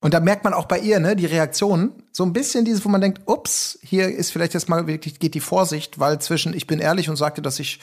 Und 0.00 0.14
da 0.14 0.20
merkt 0.20 0.44
man 0.44 0.54
auch 0.54 0.66
bei 0.66 0.78
ihr, 0.78 1.00
ne, 1.00 1.16
die 1.16 1.26
Reaktion, 1.26 1.92
so 2.12 2.24
ein 2.24 2.32
bisschen 2.32 2.64
dieses, 2.64 2.84
wo 2.84 2.88
man 2.88 3.00
denkt, 3.00 3.22
ups, 3.26 3.78
hier 3.82 4.08
ist 4.08 4.30
vielleicht 4.30 4.54
jetzt 4.54 4.68
mal 4.68 4.86
wirklich, 4.86 5.18
geht 5.18 5.34
die 5.34 5.40
Vorsicht, 5.40 5.98
weil 5.98 6.20
zwischen 6.20 6.54
ich 6.54 6.66
bin 6.66 6.78
ehrlich 6.78 7.08
und 7.08 7.16
sagte, 7.16 7.42
dass 7.42 7.58
ich, 7.58 7.80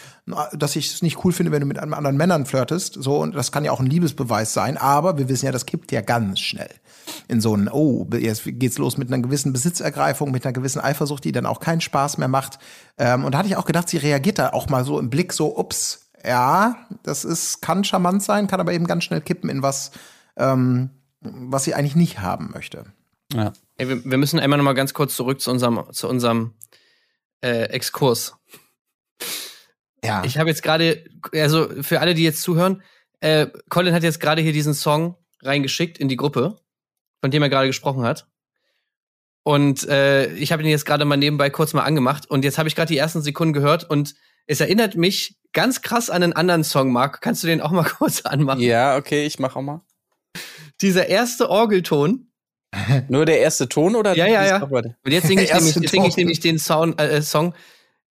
dass 0.54 0.75
ich 0.75 0.93
es 0.93 1.02
nicht 1.02 1.23
cool 1.25 1.34
finde, 1.34 1.52
wenn 1.52 1.62
du 1.62 1.65
mit 1.65 1.80
einem 1.80 1.93
anderen 1.93 2.15
Männern 2.15 2.45
flirtest, 2.45 2.95
so, 2.99 3.17
und 3.17 3.36
das 3.36 3.52
kann 3.52 3.65
ja 3.65 3.71
auch 3.71 3.80
ein 3.80 3.88
Liebesbeweis 3.88 4.54
sein, 4.54 4.78
aber 4.78 5.17
wir 5.17 5.28
wissen 5.30 5.47
ja, 5.47 5.52
das 5.52 5.65
kippt 5.65 5.91
ja 5.91 6.02
ganz 6.02 6.39
schnell 6.39 6.69
in 7.28 7.41
so 7.41 7.54
einen, 7.54 7.69
oh, 7.69 8.08
jetzt 8.13 8.43
geht's 8.45 8.78
los 8.78 8.97
mit 8.97 9.12
einer 9.12 9.21
gewissen 9.21 9.52
Besitzergreifung, 9.52 10.32
mit 10.32 10.45
einer 10.45 10.54
gewissen 10.54 10.80
Eifersucht, 10.80 11.23
die 11.23 11.32
dann 11.32 11.47
auch 11.47 11.60
keinen 11.60 11.82
Spaß 11.82 12.19
mehr 12.19 12.28
macht. 12.28 12.60
Ähm, 12.99 13.25
und 13.25 13.34
da 13.34 13.39
hatte 13.39 13.49
ich 13.49 13.56
auch 13.56 13.65
gedacht, 13.65 13.89
sie 13.89 13.97
reagiert 13.97 14.38
da 14.38 14.49
auch 14.49 14.69
mal 14.69 14.86
so 14.86 14.99
im 14.99 15.10
Blick 15.10 15.34
so, 15.34 15.58
ups, 15.58 16.09
ja, 16.25 16.88
das 17.03 17.25
ist, 17.25 17.62
kann 17.62 17.84
charmant 17.84 18.23
sein, 18.23 18.47
kann 18.47 18.60
aber 18.60 18.73
eben 18.73 18.88
ganz 18.88 19.03
schnell 19.03 19.21
kippen 19.21 19.49
in 19.49 19.62
was, 19.62 19.91
ähm, 20.38 20.89
was 21.21 21.63
sie 21.63 21.73
eigentlich 21.73 21.95
nicht 21.95 22.19
haben 22.19 22.51
möchte. 22.53 22.86
Ja. 23.34 23.53
Ey, 23.77 23.88
wir, 23.88 24.05
wir 24.05 24.17
müssen 24.17 24.39
einmal 24.39 24.58
noch 24.58 24.65
mal 24.65 24.73
ganz 24.73 24.93
kurz 24.93 25.15
zurück 25.15 25.39
zu 25.41 25.51
unserem, 25.51 25.84
zu 25.91 26.08
unserem 26.08 26.53
äh, 27.41 27.63
Exkurs. 27.65 28.36
Ja. 30.03 30.23
Ich 30.23 30.38
habe 30.38 30.49
jetzt 30.49 30.63
gerade, 30.63 31.05
also 31.34 31.69
für 31.82 31.99
alle, 31.99 32.13
die 32.13 32.23
jetzt 32.23 32.41
zuhören, 32.41 32.82
äh, 33.19 33.47
Colin 33.69 33.93
hat 33.93 34.03
jetzt 34.03 34.19
gerade 34.19 34.41
hier 34.41 34.53
diesen 34.53 34.73
Song 34.73 35.15
reingeschickt 35.41 35.97
in 35.97 36.08
die 36.08 36.15
Gruppe, 36.15 36.60
von 37.21 37.32
dem 37.32 37.43
er 37.43 37.49
gerade 37.49 37.67
gesprochen 37.67 38.03
hat. 38.03 38.27
Und 39.43 39.88
äh, 39.88 40.34
ich 40.34 40.51
habe 40.51 40.63
ihn 40.63 40.69
jetzt 40.69 40.86
gerade 40.86 41.05
mal 41.05 41.17
nebenbei 41.17 41.49
kurz 41.49 41.73
mal 41.73 41.84
angemacht 41.84 42.29
und 42.29 42.43
jetzt 42.43 42.58
habe 42.58 42.69
ich 42.69 42.75
gerade 42.75 42.91
die 42.91 42.97
ersten 42.97 43.21
Sekunden 43.21 43.53
gehört 43.53 43.89
und 43.89 44.15
es 44.47 44.60
erinnert 44.60 44.95
mich 44.95 45.38
ganz 45.53 45.81
krass 45.81 46.09
an 46.09 46.23
einen 46.23 46.33
anderen 46.33 46.63
Song, 46.63 46.91
Marc. 46.91 47.21
Kannst 47.21 47.43
du 47.43 47.47
den 47.47 47.62
auch 47.62 47.71
mal 47.71 47.83
kurz 47.97 48.21
anmachen? 48.21 48.62
ja, 48.62 48.97
okay, 48.97 49.25
ich 49.25 49.39
mach 49.39 49.55
auch 49.55 49.62
mal. 49.62 49.81
Dieser 50.81 51.07
erste 51.07 51.49
Orgelton. 51.49 52.25
Nur 53.09 53.25
der 53.25 53.39
erste 53.39 53.67
Ton 53.67 53.95
oder? 53.95 54.15
Ja, 54.15 54.27
ja, 54.27 54.45
ja. 54.45 54.63
Und 54.63 54.95
jetzt 55.07 55.27
singe 55.27 55.43
ich, 55.43 55.51
nämlich, 55.53 55.89
sing 55.89 56.05
ich 56.05 56.17
nämlich 56.17 56.39
den 56.39 56.59
Sound, 56.59 56.99
äh, 57.01 57.21
Song. 57.21 57.55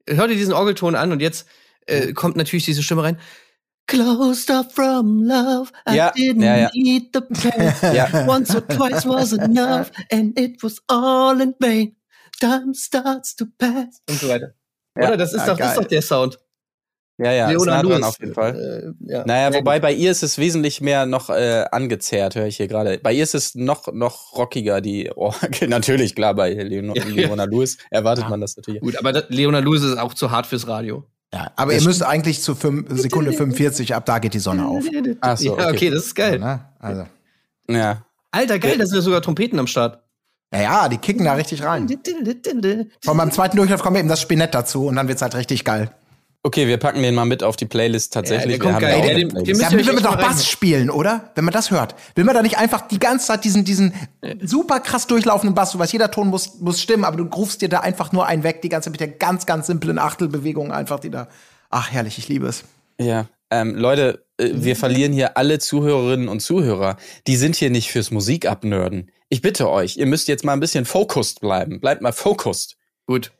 Hör 0.08 0.26
dir 0.26 0.34
diesen 0.34 0.52
Orgelton 0.52 0.96
an 0.96 1.12
und 1.12 1.20
jetzt 1.22 1.46
äh, 1.86 2.12
kommt 2.12 2.36
natürlich 2.36 2.64
diese 2.64 2.82
Stimme 2.82 3.02
rein. 3.04 3.18
Closed 3.86 4.50
up 4.50 4.70
from 4.72 5.22
love. 5.22 5.70
I 5.88 5.94
Ja, 5.96 6.10
didn't 6.12 6.44
ja, 6.44 6.56
ja. 6.56 6.70
need 6.74 7.10
the 7.14 7.20
pain. 7.20 7.94
Ja. 7.94 8.26
Once 8.26 8.54
or 8.54 8.66
twice 8.66 9.06
was 9.06 9.32
enough, 9.32 9.90
and 10.12 10.38
it 10.38 10.62
was 10.62 10.82
all 10.88 11.40
in 11.40 11.54
vain. 11.58 11.96
Time 12.38 12.74
starts 12.74 13.34
to 13.36 13.46
pass. 13.56 14.02
Und 14.08 14.20
so 14.20 14.28
weiter. 14.28 14.52
Oder? 14.94 15.16
Das 15.16 15.32
ist, 15.32 15.40
Ja, 15.40 15.46
doch, 15.46 15.56
das 15.56 15.70
ist 15.70 15.78
doch 15.78 15.84
der 15.86 16.02
Sound. 16.02 16.38
Ja, 17.18 17.32
ja, 17.32 17.46
ist 17.46 17.52
Leona 17.52 17.72
nah 17.72 17.82
dran 17.82 17.90
Lewis. 17.90 18.04
auf 18.04 18.20
jeden 18.20 18.34
Fall. 18.34 18.94
Äh, 19.08 19.12
ja. 19.12 19.24
Naja, 19.26 19.52
wobei 19.52 19.76
gut. 19.76 19.82
bei 19.82 19.92
ihr 19.92 20.10
ist 20.12 20.22
es 20.22 20.38
wesentlich 20.38 20.80
mehr 20.80 21.04
noch 21.04 21.30
äh, 21.30 21.64
angezerrt, 21.72 22.36
höre 22.36 22.46
ich 22.46 22.56
hier 22.58 22.68
gerade. 22.68 22.98
Bei 22.98 23.12
ihr 23.12 23.24
ist 23.24 23.34
es 23.34 23.56
noch, 23.56 23.92
noch 23.92 24.36
rockiger, 24.36 24.80
die 24.80 25.10
Orgel. 25.16 25.68
natürlich, 25.68 26.14
klar, 26.14 26.34
bei 26.34 26.52
Leon 26.52 26.94
Ja, 26.94 27.02
Leona 27.04 27.44
Lewis 27.44 27.78
erwartet 27.90 28.24
Ja. 28.24 28.30
man 28.30 28.40
das 28.40 28.56
natürlich. 28.56 28.80
Gut, 28.80 28.96
aber 28.96 29.12
das, 29.12 29.24
Leona 29.30 29.58
Lewis 29.58 29.82
ist 29.82 29.98
auch 29.98 30.14
zu 30.14 30.30
hart 30.30 30.46
fürs 30.46 30.68
Radio. 30.68 31.04
Ja, 31.34 31.50
aber 31.56 31.74
ihr 31.74 31.82
müsst 31.82 32.02
eigentlich 32.02 32.40
zu 32.40 32.54
fünf, 32.54 32.86
Sekunde 32.90 33.32
45, 33.32 33.94
ab 33.94 34.06
da 34.06 34.18
geht 34.18 34.32
die 34.32 34.38
Sonne 34.38 34.66
auf. 34.66 34.84
Ach 35.20 35.36
so, 35.36 35.44
ja, 35.44 35.52
okay. 35.52 35.76
okay, 35.76 35.90
das 35.90 36.06
ist 36.06 36.14
geil. 36.14 36.38
Ne? 36.38 36.60
Also. 36.78 37.06
Ja. 37.68 38.04
Alter, 38.30 38.58
geil, 38.58 38.78
da 38.78 38.86
sind 38.86 38.96
ja 38.96 39.02
sogar 39.02 39.20
Trompeten 39.20 39.58
am 39.58 39.66
Start. 39.66 40.02
Ja, 40.52 40.60
ja, 40.62 40.88
die 40.88 40.96
kicken 40.96 41.24
da 41.26 41.34
richtig 41.34 41.62
rein. 41.62 41.86
Von 43.04 43.16
meinem 43.16 43.30
zweiten 43.30 43.56
Durchlauf 43.56 43.82
kommt 43.82 43.98
eben 43.98 44.08
das 44.08 44.22
Spinett 44.22 44.54
dazu 44.54 44.86
und 44.86 44.96
dann 44.96 45.08
wird's 45.08 45.20
halt 45.20 45.34
richtig 45.34 45.64
geil. 45.64 45.90
Okay, 46.48 46.66
wir 46.66 46.78
packen 46.78 47.02
den 47.02 47.14
mal 47.14 47.26
mit 47.26 47.42
auf 47.42 47.56
die 47.56 47.66
Playlist 47.66 48.14
tatsächlich. 48.14 48.56
Ja, 48.56 48.64
Wir 48.64 48.72
geil. 48.72 48.74
haben 48.74 48.82
Ja, 48.82 48.96
auch 49.12 49.16
den- 49.18 49.28
Playlist. 49.28 49.60
Ja, 49.60 49.70
will 49.70 49.84
man 49.92 50.02
doch 50.02 50.16
Bass 50.16 50.48
spielen, 50.48 50.88
oder? 50.88 51.30
Wenn 51.34 51.44
man 51.44 51.52
das 51.52 51.70
hört. 51.70 51.94
Will 52.14 52.24
man 52.24 52.34
da 52.34 52.40
nicht 52.40 52.56
einfach 52.56 52.88
die 52.88 52.98
ganze 52.98 53.26
Zeit 53.26 53.44
diesen, 53.44 53.66
diesen 53.66 53.92
super 54.40 54.80
krass 54.80 55.06
durchlaufenden 55.06 55.54
Bass, 55.54 55.72
du 55.72 55.78
weißt, 55.78 55.92
jeder 55.92 56.10
Ton 56.10 56.28
muss, 56.28 56.58
muss 56.60 56.80
stimmen, 56.80 57.04
aber 57.04 57.18
du 57.18 57.24
rufst 57.24 57.60
dir 57.60 57.68
da 57.68 57.80
einfach 57.80 58.12
nur 58.12 58.24
einen 58.24 58.44
weg, 58.44 58.62
die 58.62 58.70
ganze 58.70 58.86
Zeit 58.86 58.92
mit 58.92 59.00
der 59.00 59.08
ganz, 59.18 59.44
ganz 59.44 59.66
simplen 59.66 59.98
Achtelbewegung 59.98 60.72
einfach, 60.72 61.00
die 61.00 61.10
da. 61.10 61.28
Ach, 61.68 61.90
herrlich, 61.90 62.16
ich 62.16 62.28
liebe 62.28 62.46
es. 62.46 62.64
Ja, 62.98 63.26
ähm, 63.50 63.74
Leute, 63.76 64.24
äh, 64.38 64.48
wir 64.54 64.74
verlieren 64.74 65.12
hier 65.12 65.36
alle 65.36 65.58
Zuhörerinnen 65.58 66.28
und 66.28 66.40
Zuhörer. 66.40 66.96
Die 67.26 67.36
sind 67.36 67.56
hier 67.56 67.68
nicht 67.68 67.90
fürs 67.92 68.10
Musik 68.10 68.46
abnörden. 68.48 69.10
Ich 69.28 69.42
bitte 69.42 69.68
euch, 69.68 69.98
ihr 69.98 70.06
müsst 70.06 70.28
jetzt 70.28 70.44
mal 70.46 70.54
ein 70.54 70.60
bisschen 70.60 70.86
focused 70.86 71.40
bleiben. 71.40 71.78
Bleibt 71.78 72.00
mal 72.00 72.12
focused. 72.12 72.76
Gut. 73.06 73.32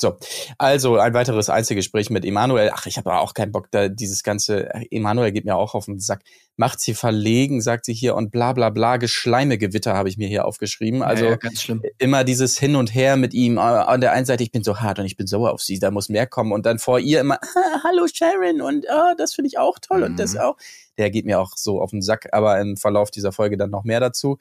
So, 0.00 0.16
also 0.58 0.96
ein 0.96 1.12
weiteres 1.12 1.50
Einzelgespräch 1.50 2.08
mit 2.10 2.24
Emanuel. 2.24 2.70
Ach, 2.72 2.86
ich 2.86 2.98
habe 2.98 3.10
aber 3.10 3.20
auch 3.20 3.34
keinen 3.34 3.50
Bock, 3.50 3.68
da 3.72 3.88
dieses 3.88 4.22
ganze. 4.22 4.68
Emanuel 4.92 5.32
geht 5.32 5.44
mir 5.44 5.56
auch 5.56 5.74
auf 5.74 5.86
den 5.86 5.98
Sack. 5.98 6.22
Macht 6.56 6.78
sie 6.80 6.94
verlegen, 6.94 7.60
sagt 7.60 7.84
sie 7.84 7.94
hier 7.94 8.14
und 8.14 8.30
bla 8.30 8.52
bla 8.52 8.70
bla. 8.70 8.96
Geschleimegewitter 8.96 9.94
habe 9.94 10.08
ich 10.08 10.16
mir 10.16 10.28
hier 10.28 10.44
aufgeschrieben. 10.44 11.02
Also 11.02 11.24
ja, 11.24 11.30
ja, 11.30 11.36
ganz 11.36 11.62
schlimm. 11.62 11.82
immer 11.98 12.22
dieses 12.22 12.58
Hin 12.58 12.76
und 12.76 12.94
Her 12.94 13.16
mit 13.16 13.34
ihm. 13.34 13.56
Äh, 13.56 13.60
An 13.60 14.00
der 14.00 14.12
einen 14.12 14.24
Seite, 14.24 14.44
ich 14.44 14.52
bin 14.52 14.62
so 14.62 14.78
hart 14.78 15.00
und 15.00 15.06
ich 15.06 15.16
bin 15.16 15.26
sauer 15.26 15.52
auf 15.52 15.62
sie, 15.62 15.80
da 15.80 15.90
muss 15.90 16.08
mehr 16.08 16.28
kommen. 16.28 16.52
Und 16.52 16.64
dann 16.64 16.78
vor 16.78 17.00
ihr 17.00 17.20
immer, 17.20 17.40
ah, 17.42 17.80
hallo 17.84 18.06
Sharon 18.06 18.60
und 18.60 18.88
ah, 18.88 19.14
das 19.18 19.34
finde 19.34 19.48
ich 19.48 19.58
auch 19.58 19.80
toll 19.80 20.04
und 20.04 20.18
das 20.20 20.36
auch. 20.36 20.56
Der 20.96 21.10
geht 21.10 21.26
mir 21.26 21.40
auch 21.40 21.56
so 21.56 21.80
auf 21.80 21.90
den 21.90 22.02
Sack, 22.02 22.28
aber 22.32 22.60
im 22.60 22.76
Verlauf 22.76 23.10
dieser 23.10 23.32
Folge 23.32 23.56
dann 23.56 23.70
noch 23.70 23.82
mehr 23.82 24.00
dazu. 24.00 24.38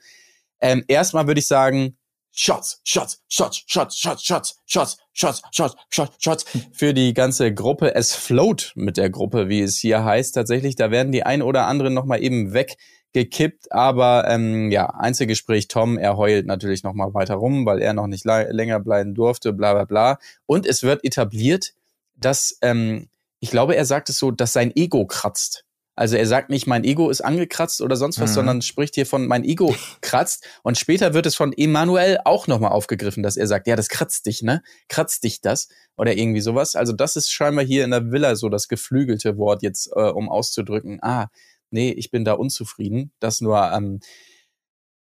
Ähm, 0.59 0.83
erstmal 0.87 1.25
würde 1.27 1.39
ich 1.39 1.47
sagen, 1.47 1.97
Shots, 2.39 2.81
Shots, 2.83 3.23
Shots, 3.27 3.63
Shots, 3.67 3.97
Shots, 3.97 4.23
Shots, 4.23 4.57
Shots, 4.67 4.97
Shots, 5.11 5.41
Shots, 5.51 5.75
Shots, 5.89 6.15
Shots 6.19 6.45
für 6.71 6.93
die 6.93 7.15
ganze 7.15 7.51
Gruppe. 7.51 7.95
Es 7.95 8.13
float 8.13 8.73
mit 8.75 8.97
der 8.97 9.09
Gruppe, 9.09 9.49
wie 9.49 9.61
es 9.61 9.77
hier 9.77 10.05
heißt. 10.05 10.35
Tatsächlich, 10.35 10.75
da 10.75 10.91
werden 10.91 11.11
die 11.11 11.23
ein 11.23 11.41
oder 11.41 11.65
anderen 11.65 11.95
noch 11.95 12.05
mal 12.05 12.21
eben 12.21 12.53
weggekippt. 12.53 13.71
Aber 13.71 14.29
ähm, 14.29 14.69
ja, 14.69 14.85
Einzelgespräch 14.85 15.67
Tom, 15.67 15.97
er 15.97 16.15
heult 16.15 16.45
natürlich 16.45 16.83
noch 16.83 16.93
mal 16.93 17.11
weiter 17.15 17.35
rum, 17.35 17.65
weil 17.65 17.81
er 17.81 17.93
noch 17.93 18.07
nicht 18.07 18.23
länger 18.23 18.79
bleiben 18.81 19.15
durfte, 19.15 19.51
bla 19.51 19.73
bla 19.73 19.85
bla. 19.85 20.19
Und 20.45 20.67
es 20.67 20.83
wird 20.83 21.03
etabliert, 21.03 21.73
dass, 22.15 22.59
ähm, 22.61 23.09
ich 23.39 23.49
glaube, 23.49 23.75
er 23.75 23.85
sagt 23.85 24.09
es 24.09 24.19
so, 24.19 24.29
dass 24.29 24.53
sein 24.53 24.71
Ego 24.75 25.07
kratzt. 25.07 25.66
Also 25.97 26.15
er 26.15 26.27
sagt 26.27 26.49
nicht, 26.49 26.67
mein 26.67 26.83
Ego 26.83 27.09
ist 27.09 27.21
angekratzt 27.21 27.81
oder 27.81 27.95
sonst 27.97 28.19
was, 28.21 28.29
Mhm. 28.29 28.35
sondern 28.35 28.61
spricht 28.61 28.95
hier 28.95 29.05
von, 29.05 29.27
mein 29.27 29.43
Ego 29.43 29.75
kratzt. 30.01 30.45
Und 30.63 30.77
später 30.77 31.13
wird 31.13 31.25
es 31.25 31.35
von 31.35 31.51
Emanuel 31.51 32.19
auch 32.23 32.47
nochmal 32.47 32.71
aufgegriffen, 32.71 33.23
dass 33.23 33.35
er 33.35 33.47
sagt, 33.47 33.67
ja, 33.67 33.75
das 33.75 33.89
kratzt 33.89 34.25
dich, 34.27 34.43
ne? 34.43 34.61
Kratzt 34.87 35.23
dich 35.23 35.41
das? 35.41 35.67
Oder 35.97 36.15
irgendwie 36.15 36.41
sowas. 36.41 36.75
Also 36.75 36.93
das 36.93 37.15
ist 37.15 37.31
scheinbar 37.31 37.65
hier 37.65 37.83
in 37.83 37.91
der 37.91 38.11
Villa 38.11 38.35
so 38.35 38.47
das 38.47 38.67
geflügelte 38.67 39.37
Wort 39.37 39.63
jetzt, 39.63 39.89
äh, 39.95 39.99
um 40.09 40.29
auszudrücken, 40.29 40.99
ah, 41.01 41.27
nee, 41.71 41.91
ich 41.91 42.11
bin 42.11 42.23
da 42.23 42.33
unzufrieden. 42.33 43.11
Das 43.19 43.41
nur 43.41 43.59
ähm, 43.73 43.99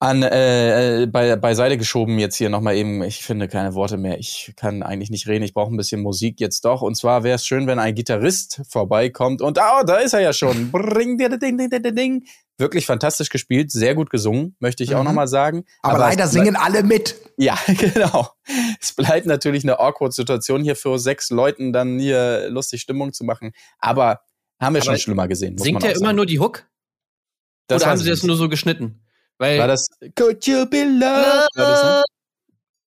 an 0.00 0.22
äh, 0.22 1.02
äh, 1.02 1.06
bei, 1.06 1.34
beiseite 1.36 1.76
geschoben 1.76 2.18
jetzt 2.20 2.36
hier 2.36 2.50
nochmal 2.50 2.76
eben, 2.76 3.02
ich 3.02 3.22
finde 3.24 3.48
keine 3.48 3.74
Worte 3.74 3.96
mehr. 3.96 4.18
Ich 4.18 4.52
kann 4.56 4.82
eigentlich 4.84 5.10
nicht 5.10 5.26
reden, 5.26 5.44
ich 5.44 5.54
brauche 5.54 5.74
ein 5.74 5.76
bisschen 5.76 6.02
Musik 6.02 6.38
jetzt 6.40 6.64
doch. 6.64 6.82
Und 6.82 6.94
zwar 6.96 7.24
wäre 7.24 7.34
es 7.34 7.44
schön, 7.44 7.66
wenn 7.66 7.78
ein 7.80 7.94
Gitarrist 7.96 8.60
vorbeikommt 8.68 9.42
und 9.42 9.58
ah, 9.58 9.82
da 9.82 9.96
ist 9.96 10.12
er 10.12 10.20
ja 10.20 10.32
schon. 10.32 10.70
Bring 10.72 11.18
dir 11.18 11.28
ding, 11.36 11.58
ding, 11.58 11.68
ding, 11.70 11.94
ding. 11.94 12.24
Wirklich 12.58 12.86
fantastisch 12.86 13.28
gespielt, 13.28 13.70
sehr 13.72 13.94
gut 13.94 14.10
gesungen, 14.10 14.56
möchte 14.60 14.82
ich 14.84 14.94
auch 14.94 15.00
Mhm. 15.00 15.06
nochmal 15.06 15.28
sagen. 15.28 15.64
Aber, 15.82 15.98
leider 15.98 16.24
es 16.24 16.32
singen 16.32 16.54
alle 16.56 16.82
mit. 16.84 17.16
ja, 17.36 17.56
genau. 17.66 18.28
Es 18.80 18.92
bleibt 18.92 19.26
natürlich 19.26 19.64
eine 19.64 19.78
awkward 19.80 20.12
Situation 20.12 20.62
hier 20.62 20.76
für 20.76 20.98
sechs 20.98 21.30
Leuten 21.30 21.72
dann 21.72 21.98
hier 21.98 22.48
lustig 22.50 22.80
Stimmung 22.82 23.12
zu 23.12 23.24
machen. 23.24 23.52
Aber 23.78 24.20
haben 24.60 24.74
wir 24.74 24.82
Aber 24.82 24.90
schon 24.92 24.98
schlimmer 24.98 25.28
gesehen. 25.28 25.56
Singt 25.58 25.82
er 25.84 25.92
auch 25.92 25.96
immer 26.00 26.12
nur 26.12 26.26
die 26.26 26.38
Hook? 26.40 26.66
Das 27.68 27.82
Oder 27.82 27.90
haben 27.92 27.98
sie 27.98 28.08
das 28.08 28.22
nicht. 28.22 28.26
nur 28.28 28.36
so 28.36 28.48
geschnitten? 28.48 29.00
Weil 29.38 29.58
War 29.58 29.68
das 29.68 29.88
Could 30.16 30.46
you 30.46 30.66
be 30.66 30.84
loved? 30.84 31.48
Das, 31.54 31.82
ne? 31.82 32.02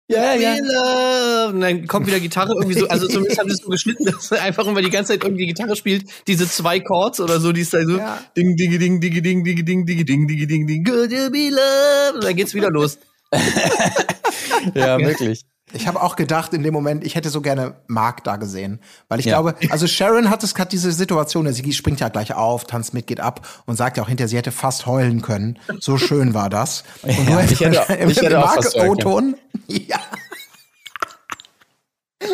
Ja, 0.08 0.34
ja. 0.34 0.56
Love. 0.58 1.54
Und 1.54 1.60
dann 1.60 1.86
kommt 1.86 2.08
wieder 2.08 2.18
Gitarre 2.18 2.52
irgendwie 2.54 2.76
so, 2.76 2.88
also 2.88 3.06
zumindest 3.06 3.38
haben 3.38 3.48
sie 3.48 3.54
es 3.54 3.60
so 3.62 3.70
geschnitten, 3.70 4.04
dass 4.06 4.32
er 4.32 4.42
einfach 4.42 4.66
immer 4.66 4.82
die 4.82 4.90
ganze 4.90 5.12
Zeit 5.12 5.22
irgendwie 5.22 5.46
Gitarre 5.46 5.76
spielt, 5.76 6.04
diese 6.26 6.48
zwei 6.48 6.80
Chords 6.80 7.20
oder 7.20 7.38
so, 7.38 7.52
die 7.52 7.60
ist 7.60 7.72
da 7.72 7.84
so 7.84 7.96
Ja. 7.96 8.18
ding, 8.36 8.56
ding, 8.56 8.76
ding, 8.76 9.00
ding, 9.00 9.22
ding, 9.22 9.22
ding, 9.22 9.44
ding, 9.44 9.64
ding, 9.64 9.86
ding, 9.86 10.26
ding, 10.26 10.48
ding, 10.48 10.66
ding, 10.66 10.84
could 10.84 11.12
you 11.12 11.30
be 11.30 11.50
loved? 11.50 12.16
Und 12.16 12.24
dann 12.24 12.34
geht's 12.34 12.54
wieder 12.54 12.70
los. 12.70 12.98
ja, 14.74 14.98
wirklich. 14.98 15.44
Ich 15.72 15.86
habe 15.86 16.02
auch 16.02 16.16
gedacht 16.16 16.52
in 16.54 16.62
dem 16.62 16.72
Moment, 16.74 17.04
ich 17.04 17.14
hätte 17.14 17.30
so 17.30 17.40
gerne 17.40 17.74
Mark 17.86 18.24
da 18.24 18.36
gesehen. 18.36 18.80
Weil 19.08 19.20
ich 19.20 19.26
Ja. 19.26 19.40
glaube, 19.40 19.54
also 19.70 19.86
Sharon 19.86 20.28
hat 20.30 20.42
es 20.42 20.54
hat 20.56 20.72
diese 20.72 20.90
Situation, 20.92 21.50
sie 21.52 21.72
springt 21.72 22.00
ja 22.00 22.08
gleich 22.08 22.34
auf, 22.34 22.64
tanzt 22.64 22.92
mit, 22.94 23.06
geht 23.06 23.20
ab 23.20 23.46
und 23.66 23.76
sagt 23.76 23.96
ja 23.96 24.02
auch 24.02 24.08
hinterher, 24.08 24.28
sie 24.28 24.36
hätte 24.36 24.52
fast 24.52 24.86
heulen 24.86 25.22
können. 25.22 25.58
So 25.80 25.96
schön 25.98 26.34
war 26.34 26.50
das. 26.50 26.82
Und 27.02 27.28
Ja, 27.28 27.40
ich 27.40 27.60
hätte- 27.60 27.92
im, 27.94 28.10
ich 28.10 28.16
hätte 28.20 28.36
heulen 28.40 28.40
Mark-O-Ton. 28.40 29.36
Ja. 29.68 29.98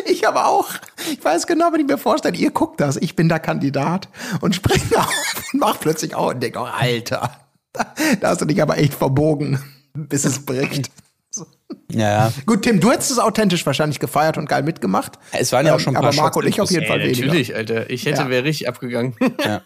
Ich 0.05 0.27
aber 0.27 0.47
auch. 0.47 0.69
Ich 1.11 1.23
weiß 1.23 1.47
genau, 1.47 1.71
wenn 1.71 1.79
ich 1.79 1.87
mir 1.87 1.97
vorstelle, 1.97 2.35
ihr 2.35 2.51
guckt 2.51 2.81
das, 2.81 2.97
ich 2.97 3.15
bin 3.15 3.29
der 3.29 3.39
Kandidat 3.39 4.09
und 4.41 4.53
spring 4.55 4.81
auf 4.97 5.07
und 5.53 5.59
mach 5.59 5.79
plötzlich 5.79 6.13
auch 6.15 6.31
und 6.31 6.41
denk, 6.41 6.57
oh, 6.57 6.63
Alter, 6.65 7.31
da, 7.71 7.93
da 8.19 8.29
hast 8.29 8.41
du 8.41 8.45
dich 8.45 8.61
aber 8.61 8.77
echt 8.77 8.93
verbogen, 8.93 9.63
bis 9.93 10.25
es 10.25 10.45
bricht. 10.45 10.89
Ja, 11.91 12.09
ja. 12.27 12.33
Gut, 12.45 12.63
Tim, 12.63 12.79
du 12.79 12.91
hättest 12.91 13.11
es 13.11 13.19
authentisch 13.19 13.65
wahrscheinlich 13.65 13.99
gefeiert 13.99 14.37
und 14.37 14.47
geil 14.49 14.63
mitgemacht. 14.63 15.13
Es 15.31 15.51
waren 15.51 15.65
ja 15.65 15.73
auch 15.73 15.77
Ähm, 15.77 15.83
schon 15.83 15.95
ein 15.95 16.01
paar 16.01 16.09
aber 16.11 16.21
Marco 16.21 16.39
und 16.39 16.47
ich 16.47 16.59
auf 16.61 16.69
jeden 16.71 16.85
Fall 16.85 16.99
Ey, 17.01 17.07
weniger. 17.07 17.25
natürlich, 17.27 17.55
Alter. 17.55 17.89
Ich 17.89 18.05
hätte, 18.05 18.21
Ja. 18.23 18.29
wäre 18.29 18.43
richtig 18.43 18.67
abgegangen. 18.67 19.15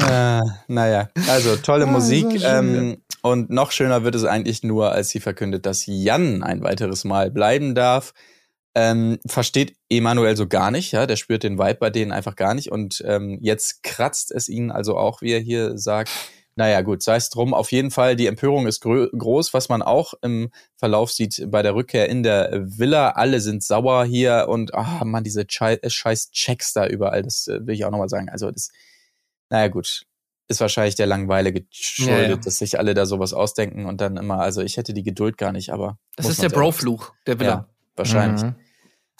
Äh, 0.00 0.40
naja, 0.66 1.08
also 1.28 1.56
tolle 1.56 1.84
Ah, 1.84 1.90
Musik. 1.90 2.26
ähm, 2.44 2.98
und 3.22 3.48
noch 3.50 3.70
schöner 3.70 4.02
wird 4.02 4.14
es 4.16 4.24
eigentlich 4.24 4.62
nur, 4.64 4.90
als 4.92 5.08
sie 5.10 5.20
verkündet, 5.20 5.66
dass 5.66 5.84
Jan 5.86 6.42
ein 6.42 6.62
weiteres 6.62 7.04
Mal 7.04 7.30
bleiben 7.30 7.74
darf. 7.74 8.12
Ähm, 8.76 9.18
versteht 9.26 9.76
Emanuel 9.88 10.36
so 10.36 10.48
gar 10.48 10.72
nicht, 10.72 10.90
ja, 10.90 11.06
der 11.06 11.14
spürt 11.14 11.44
den 11.44 11.58
Vibe 11.58 11.76
bei 11.76 11.90
denen 11.90 12.10
einfach 12.10 12.34
gar 12.34 12.54
nicht. 12.54 12.72
Und 12.72 13.02
ähm, 13.06 13.38
jetzt 13.40 13.82
kratzt 13.84 14.32
es 14.32 14.48
ihn 14.48 14.72
also 14.72 14.96
auch, 14.96 15.22
wie 15.22 15.32
er 15.32 15.40
hier 15.40 15.78
sagt. 15.78 16.10
Naja, 16.56 16.82
gut, 16.82 17.02
sei 17.02 17.16
es 17.16 17.30
drum. 17.30 17.52
Auf 17.52 17.72
jeden 17.72 17.90
Fall, 17.90 18.14
die 18.14 18.28
Empörung 18.28 18.66
ist 18.66 18.80
grö 18.80 19.08
groß, 19.10 19.54
was 19.54 19.68
man 19.68 19.82
auch 19.82 20.14
im 20.22 20.50
Verlauf 20.76 21.10
sieht 21.10 21.44
bei 21.48 21.62
der 21.62 21.74
Rückkehr 21.74 22.08
in 22.08 22.22
der 22.22 22.62
Villa. 22.64 23.10
Alle 23.10 23.40
sind 23.40 23.64
sauer 23.64 24.04
hier 24.04 24.46
und 24.48 24.72
ah, 24.74 25.04
man, 25.04 25.24
diese 25.24 25.42
äh, 25.42 25.90
scheiß 25.90 26.30
Checks 26.30 26.72
da 26.72 26.86
überall, 26.86 27.22
das 27.22 27.48
äh, 27.48 27.66
will 27.66 27.74
ich 27.74 27.84
auch 27.84 27.90
nochmal 27.90 28.08
sagen. 28.08 28.28
Also 28.28 28.50
das, 28.50 28.70
naja, 29.50 29.68
gut. 29.68 30.04
Ist 30.46 30.60
wahrscheinlich 30.60 30.94
der 30.94 31.06
Langweile 31.06 31.52
geschuldet, 31.52 32.22
Ja, 32.22 32.30
ja. 32.30 32.36
dass 32.36 32.58
sich 32.58 32.78
alle 32.78 32.92
da 32.92 33.06
sowas 33.06 33.32
ausdenken 33.32 33.86
und 33.86 34.00
dann 34.00 34.18
immer, 34.18 34.40
also 34.40 34.60
ich 34.60 34.76
hätte 34.76 34.92
die 34.92 35.02
Geduld 35.02 35.38
gar 35.38 35.52
nicht, 35.52 35.70
aber. 35.70 35.98
Das 36.16 36.28
ist 36.28 36.42
der 36.42 36.50
Bro-Fluch, 36.50 37.12
der. 37.26 37.40
Villa. 37.40 37.50
Ja, 37.50 37.68
wahrscheinlich. 37.96 38.42
Mhm. 38.42 38.54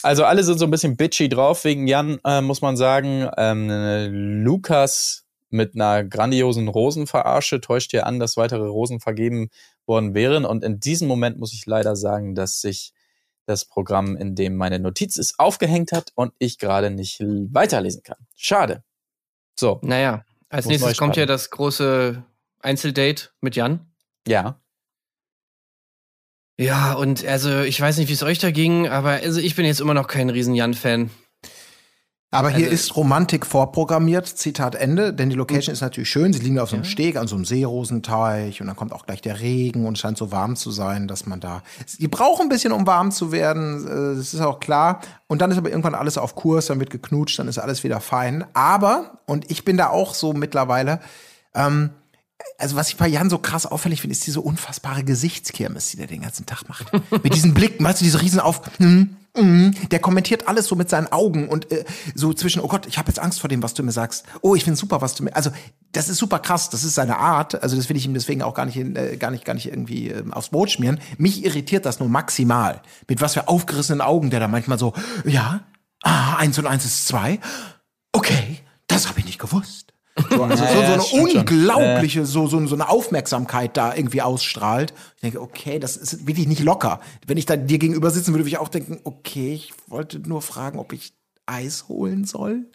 Also 0.05 0.25
alle 0.25 0.45
sind 0.45 0.59
so 0.59 0.67
ein 0.67 0.71
bisschen 0.71 0.97
bitchy 0.97 1.31
drauf 1.31 1.65
wegen 1.65 1.87
Jan, 1.87 2.19
äh, 2.25 2.43
muss 2.43 2.61
man 2.61 2.77
sagen. 2.77 3.29
Ähm, 3.39 4.43
Lukas 4.45 5.25
mit 5.49 5.75
einer 5.75 6.05
grandiosen 6.05 6.69
Rosenverarsche 6.69 7.61
täuscht 7.61 7.93
hier 7.93 8.07
an, 8.07 8.19
dass 8.19 8.37
weitere 8.37 8.67
Rosen 8.67 9.01
vergeben 9.01 9.49
worden 9.87 10.15
wären. 10.15 10.45
Und 10.45 10.63
in 10.63 10.79
diesem 10.79 11.09
Moment 11.09 11.39
muss 11.39 11.55
ich 11.55 11.65
leider 11.65 11.97
sagen, 11.97 12.35
dass 12.35 12.61
sich 12.61 12.93
das 13.47 13.65
Programm, 13.65 14.17
in 14.17 14.35
dem 14.35 14.57
meine 14.57 14.79
Notiz 14.79 15.17
ist, 15.17 15.39
aufgehängt 15.39 15.93
hat 15.93 16.13
und 16.15 16.35
ich 16.39 16.59
gerade 16.59 16.91
nicht 16.91 17.21
weiterlesen 17.21 18.03
kann. 18.03 18.19
Schade. 18.37 18.83
So, 19.59 19.79
Naja, 19.83 20.25
als 20.51 20.67
nächstes 20.67 20.99
kommt 20.99 21.17
ja 21.17 21.25
das 21.25 21.49
große 21.49 22.23
Einzeldate 22.61 23.31
mit 23.41 23.57
Jan. 23.57 23.87
ja. 24.27 24.61
Ja, 26.59 26.93
und 26.93 27.27
also 27.27 27.61
ich 27.63 27.81
weiß 27.81 27.99
nicht, 27.99 28.09
wie 28.09 28.13
es 28.13 28.23
euch 28.23 28.39
da 28.39 28.51
ging, 28.51 28.89
aber 28.89 29.11
also 29.11 29.41
ich 29.41 29.57
bin 29.57 29.65
jetzt 29.67 29.81
immer 29.81 29.95
noch 29.95 30.07
kein 30.07 30.31
riesen 30.31 30.55
Jan-Fan. 30.55 31.11
Aber 32.31 32.51
hier 32.51 32.65
Also- 32.67 32.75
ist 32.75 32.97
Romantik 32.97 33.47
vorprogrammiert, 33.47 34.27
Zitat 34.27 34.75
Ende, 34.75 35.15
denn 35.15 35.31
die 35.31 35.37
Location 35.37 35.73
ist 35.73 35.83
natürlich 35.83 36.11
schön. 36.11 36.33
Sie 36.33 36.41
liegen 36.41 36.59
auf 36.59 36.69
so 36.69 36.75
einem 36.75 36.85
Steg 36.85 37.17
an 37.17 37.29
so 37.29 37.37
einem 37.37 37.45
Seerosenteich 37.45 38.61
und 38.61 38.67
dann 38.67 38.75
kommt 38.75 38.93
auch 38.93 39.07
gleich 39.07 39.21
der 39.21 39.39
Regen 39.39 39.87
und 39.87 39.99
scheint 39.99 40.19
so 40.19 40.33
warm 40.33 40.57
zu 40.57 40.73
sein, 40.73 41.07
dass 41.07 41.27
man 41.27 41.39
da. 41.39 41.63
Die 41.99 42.09
brauchen 42.09 42.43
ein 42.47 42.49
bisschen, 42.49 42.73
um 42.73 42.89
warm 42.89 43.13
zu 43.13 43.31
werden, 43.31 43.87
äh, 43.87 44.17
das 44.17 44.35
ist 44.35 44.41
auch 44.41 44.59
klar. 44.59 45.01
Und 45.29 45.43
dann 45.43 45.53
ist 45.53 45.59
aber 45.59 45.71
irgendwann 45.71 45.95
alles 45.95 46.19
auf 46.19 46.35
Kurs, 46.35 46.67
dann 46.67 46.81
wird 46.81 46.91
geknutscht, 46.91 47.39
dann 47.39 47.47
ist 47.47 47.59
alles 47.59 47.85
wieder 47.85 48.01
fein. 48.01 48.45
Aber, 48.53 49.21
und 49.27 49.49
ich 49.51 49.65
bin 49.65 49.77
da 49.77 49.91
auch 49.91 50.15
so 50.15 50.33
mittlerweile, 50.33 50.99
ähm, 51.55 51.91
also 52.59 52.77
was 52.77 52.89
ich 52.89 52.97
bei 52.97 53.09
Jan 53.09 53.31
so 53.31 53.39
krass 53.39 53.67
auffällig 53.67 54.01
finde, 54.01 54.13
ist 54.13 54.27
diese 54.27 54.41
unfassbare 54.41 55.05
Gesichtskirmes, 55.05 55.91
die 55.91 55.97
der 55.97 56.07
den 56.07 56.23
ganzen 56.23 56.47
Tag 56.47 56.69
macht. 56.69 56.87
Mit 57.23 57.35
diesen 57.35 57.55
Blicken, 57.55 57.85
weißt 57.85 58.01
du, 58.01 58.05
diese 58.05 58.21
riesen 58.21 58.41
auf, 58.41 58.63
hm, 58.79 59.17
hm, 59.37 59.75
der 59.91 59.99
kommentiert 59.99 60.47
alles 60.47 60.67
so 60.67 60.77
mit 60.77 60.89
seinen 60.89 61.11
Augen 61.11 61.49
und 61.49 61.73
äh, 61.73 61.85
so 62.15 62.33
zwischen, 62.33 62.61
oh 62.61 62.69
Gott, 62.69 62.87
ich 62.87 62.99
habe 62.99 63.09
jetzt 63.09 63.19
Angst 63.19 63.41
vor 63.41 63.49
dem, 63.49 63.63
was 63.65 63.75
du 63.75 63.83
mir 63.83 63.91
sagst. 63.91 64.25
Oh, 64.43 64.55
ich 64.55 64.63
finde 64.63 64.79
super, 64.79 65.01
was 65.01 65.17
du 65.17 65.25
mir, 65.25 65.35
also 65.35 65.51
das 65.91 66.09
ist 66.09 66.19
super 66.19 66.39
krass, 66.39 66.71
das 66.71 66.85
ist 66.85 66.95
seine 66.95 67.19
Art. 67.19 67.61
Also 67.61 67.77
das 67.77 67.89
will 67.89 67.97
ich 67.97 68.07
ihm 68.07 68.15
deswegen 68.15 68.43
auch 68.43 68.55
gar 68.55 68.65
nicht, 68.65 68.77
äh, 68.77 69.17
gar 69.17 69.33
nicht, 69.33 69.45
gar 69.45 69.55
nicht 69.55 69.67
irgendwie 69.67 70.11
äh, 70.11 70.23
aufs 70.31 70.51
Brot 70.51 70.71
schmieren. 70.71 71.01
Mich 71.19 71.45
irritiert 71.45 71.85
das 71.85 71.99
nur 71.99 72.09
maximal, 72.09 72.81
mit 73.09 73.21
was 73.21 73.35
für 73.35 73.49
aufgerissenen 73.49 74.01
Augen 74.01 74.31
der 74.31 74.39
da 74.39 74.47
manchmal 74.47 74.79
so, 74.79 74.93
ja, 75.25 75.65
ah, 76.05 76.37
eins 76.37 76.57
und 76.59 76.67
eins 76.67 76.85
ist 76.85 77.09
zwei. 77.09 77.41
Okay, 78.13 78.61
das 78.87 79.09
habe 79.09 79.19
ich 79.19 79.27
nicht 79.27 79.41
gewusst. 79.41 79.84
So, 80.31 80.43
also 80.45 80.65
Ja, 80.65 80.71
so, 80.73 80.81
ja, 80.81 80.87
so 80.87 80.93
eine 80.93 81.03
stimmt 81.03 81.31
schon. 81.31 81.41
unglaubliche, 81.41 82.27
so, 82.27 82.47
so, 82.47 82.67
so 82.67 82.75
eine 82.75 82.89
Aufmerksamkeit 82.89 83.77
da 83.77 83.95
irgendwie 83.95 84.23
ausstrahlt. 84.23 84.93
Ich 85.17 85.21
denke, 85.23 85.41
okay, 85.41 85.79
das 85.79 85.97
ist 85.97 86.27
wirklich 86.27 86.47
nicht 86.47 86.63
locker. 86.63 87.01
Wenn 87.27 87.37
ich 87.37 87.47
da 87.47 87.57
dir 87.57 87.79
gegenüber 87.79 88.11
sitzen 88.11 88.33
würde, 88.33 88.41
würde 88.45 88.51
ich 88.51 88.59
auch 88.59 88.69
denken, 88.69 89.01
okay, 89.05 89.55
ich 89.55 89.73
wollte 89.89 90.19
nur 90.21 90.43
fragen, 90.43 90.79
ob 90.79 90.93
ich 90.93 91.13
Eis 91.47 91.89
holen 91.89 92.25
soll 92.25 92.67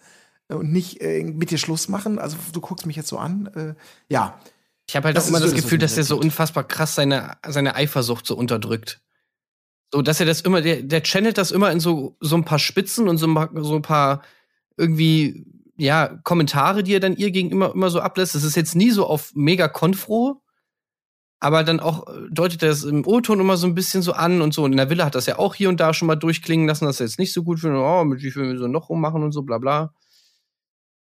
und 0.48 0.72
nicht 0.72 1.02
äh, 1.02 1.24
mit 1.24 1.52
dir 1.52 1.58
Schluss 1.58 1.88
machen. 1.90 2.20
Also 2.20 2.38
du 2.54 2.62
guckst 2.62 2.86
mich 2.86 2.96
jetzt 2.96 3.10
so 3.10 3.18
an. 3.18 3.48
Äh, 3.56 3.74
ja, 4.14 4.40
Ich 4.88 4.96
habe 4.96 5.06
halt 5.08 5.18
Das 5.18 5.26
auch 5.26 5.30
immer 5.30 5.40
das 5.40 5.54
Gefühl, 5.54 5.78
dass 5.78 5.98
er 5.98 6.04
so 6.04 6.18
unfassbar 6.20 6.64
krass 6.64 6.96
seine, 6.96 7.38
seine 7.48 7.76
Eifersucht 7.76 8.26
so 8.26 8.36
unterdrückt. 8.36 9.02
So, 9.94 10.02
dass 10.04 10.20
er 10.20 10.26
das 10.28 10.42
immer, 10.42 10.62
der, 10.62 10.84
der 10.84 11.02
channelt 11.04 11.38
das 11.40 11.50
immer 11.52 11.72
in 11.72 11.80
so, 11.80 12.16
so 12.20 12.36
ein 12.36 12.46
paar 12.46 12.60
Spitzen 12.60 13.08
und 13.08 13.18
so 13.18 13.26
ein 13.28 13.34
paar, 13.36 13.50
so 13.56 13.76
ein 13.76 13.82
paar 13.82 14.22
irgendwie, 14.78 15.46
ja, 15.80 16.20
Kommentare, 16.24 16.84
die 16.84 16.94
er 16.94 17.00
dann 17.00 17.16
ihr 17.16 17.32
gegenüber 17.32 17.74
immer 17.74 17.90
so 17.90 18.00
ablässt. 18.00 18.36
Das 18.36 18.44
ist 18.44 18.56
jetzt 18.56 18.76
nie 18.76 18.92
so 18.92 19.06
auf 19.06 19.32
mega 19.34 19.68
konfro, 19.68 20.42
aber 21.40 21.64
dann 21.64 21.80
auch 21.80 22.08
äh, 22.08 22.28
deutet 22.32 22.64
er 22.64 22.72
es 22.72 22.84
im 22.84 23.06
O-Ton 23.08 23.40
immer 23.40 23.58
so 23.58 23.68
ein 23.68 23.76
bisschen 23.76 24.02
so 24.02 24.14
an 24.14 24.42
und 24.42 24.54
so. 24.54 24.64
Und 24.64 24.72
in 24.72 24.78
der 24.78 24.90
Villa 24.90 25.06
hat 25.06 25.16
das 25.16 25.26
ja 25.26 25.40
auch 25.40 25.56
hier 25.56 25.70
und 25.70 25.80
da 25.80 25.94
schon 25.94 26.08
mal 26.08 26.16
durchklingen 26.16 26.68
lassen, 26.68 26.86
dass 26.86 27.00
er 27.00 27.08
jetzt 27.08 27.20
nicht 27.20 27.34
so 27.34 27.44
gut 27.44 27.60
findet. 27.60 27.80
Oh, 27.80 28.04
mit 28.04 28.22
wie 28.22 28.32
viel 28.32 28.44
wir 28.44 28.58
so 28.58 28.68
noch 28.68 28.90
rummachen 28.90 29.24
und 29.24 29.32
so, 29.32 29.42
bla 29.42 29.58
bla 29.58 29.94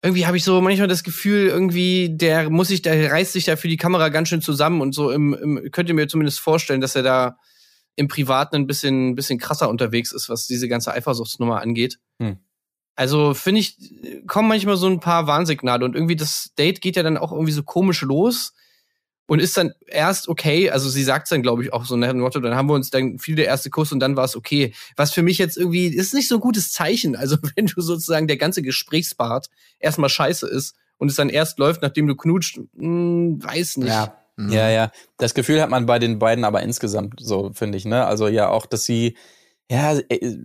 irgendwie 0.04 0.26
habe 0.26 0.38
ich 0.38 0.44
so 0.44 0.62
manchmal 0.62 0.88
das 0.88 1.04
Gefühl, 1.04 1.48
irgendwie, 1.48 2.16
der 2.16 2.50
muss 2.50 2.68
sich, 2.68 2.82
der 2.82 3.12
reißt 3.12 3.34
sich 3.34 3.46
da 3.46 3.56
für 3.56 3.68
die 3.68 3.78
Kamera 3.78 4.10
ganz 4.10 4.30
schön 4.30 4.42
zusammen 4.42 4.82
und 4.82 4.94
so 4.94 5.12
im, 5.12 5.34
im 5.34 5.72
könnt 5.72 5.90
ihr 5.90 5.96
mir 5.96 6.08
zumindest 6.08 6.40
vorstellen, 6.40 6.82
dass 6.82 6.96
er 6.96 7.04
da 7.04 7.38
im 7.96 8.08
Privaten 8.08 8.56
ein 8.56 8.68
bisschen, 8.68 9.10
ein 9.10 9.16
bisschen 9.16 9.40
krasser 9.40 9.70
unterwegs 9.70 10.12
ist, 10.12 10.30
was 10.30 10.46
diese 10.46 10.68
ganze 10.68 10.94
Eifersuchtsnummer 10.94 11.62
angeht. 11.62 12.00
Hm. 12.22 12.38
Also 12.98 13.36
finde 13.36 13.62
ich, 13.62 13.78
kommen 14.26 14.50
manchmal 14.50 14.76
so 14.76 14.88
ein 14.88 15.00
paar 15.00 15.28
Warnsignale 15.28 15.86
und 15.86 15.94
irgendwie 15.94 16.16
das 16.16 16.52
Date 16.58 16.82
geht 16.82 16.96
ja 16.96 17.04
dann 17.04 17.16
auch 17.16 17.32
irgendwie 17.32 17.52
so 17.52 17.62
komisch 17.62 18.02
los 18.02 18.54
und 19.28 19.40
ist 19.40 19.56
dann 19.56 19.74
erst 19.86 20.28
okay. 20.28 20.72
Also 20.72 20.90
sie 20.90 21.04
sagt 21.04 21.32
dann, 21.32 21.44
glaube 21.44 21.64
ich, 21.64 21.72
auch 21.72 21.86
so 21.86 21.96
nach 21.96 22.08
dem 22.08 22.22
Motto, 22.22 22.40
dann 22.40 22.56
haben 22.56 22.68
wir 22.68 22.74
uns 22.74 22.90
dann 22.90 23.20
viel 23.20 23.36
der 23.36 23.46
erste 23.46 23.70
Kuss 23.70 23.92
und 23.92 24.00
dann 24.00 24.16
war 24.16 24.26
es 24.26 24.36
okay. 24.36 24.74
Was 24.96 25.14
für 25.14 25.22
mich 25.22 25.38
jetzt 25.38 25.58
irgendwie 25.58 25.86
ist 25.86 26.16
nicht 26.16 26.28
so 26.28 26.36
ein 26.36 26.42
gutes 26.42 26.72
Zeichen. 26.72 27.16
Also 27.16 27.38
wenn 27.56 27.68
du 27.68 27.82
sozusagen 27.82 28.28
der 28.28 28.38
ganze 28.38 28.64
Gesprächspart 28.64 29.48
erstmal 29.78 30.10
scheiße 30.10 30.48
ist 30.48 30.76
und 30.98 31.10
es 31.10 31.16
dann 31.16 31.30
erst 31.30 31.60
läuft, 31.60 31.84
nachdem 31.84 32.08
du 32.08 32.16
knutscht, 32.16 32.60
hm, 32.76 33.44
weiß 33.44 33.78
nicht. 33.78 33.90
ja. 33.90 34.18
Mhm. 34.38 34.52
Ja, 34.52 34.70
ja. 34.70 34.92
Das 35.18 35.34
Gefühl 35.34 35.62
hat 35.62 35.70
man 35.70 35.86
bei 35.86 36.00
den 36.00 36.20
beiden 36.20 36.46
aber 36.46 36.62
insgesamt 36.62 37.20
so, 37.20 37.52
finde 37.54 37.78
ich, 37.78 37.86
ne? 37.86 38.06
Also 38.06 38.28
ja, 38.28 38.50
auch, 38.50 38.68
dass 38.68 38.86
sie, 38.86 39.18
ja, 39.70 39.98
äh, 39.98 40.38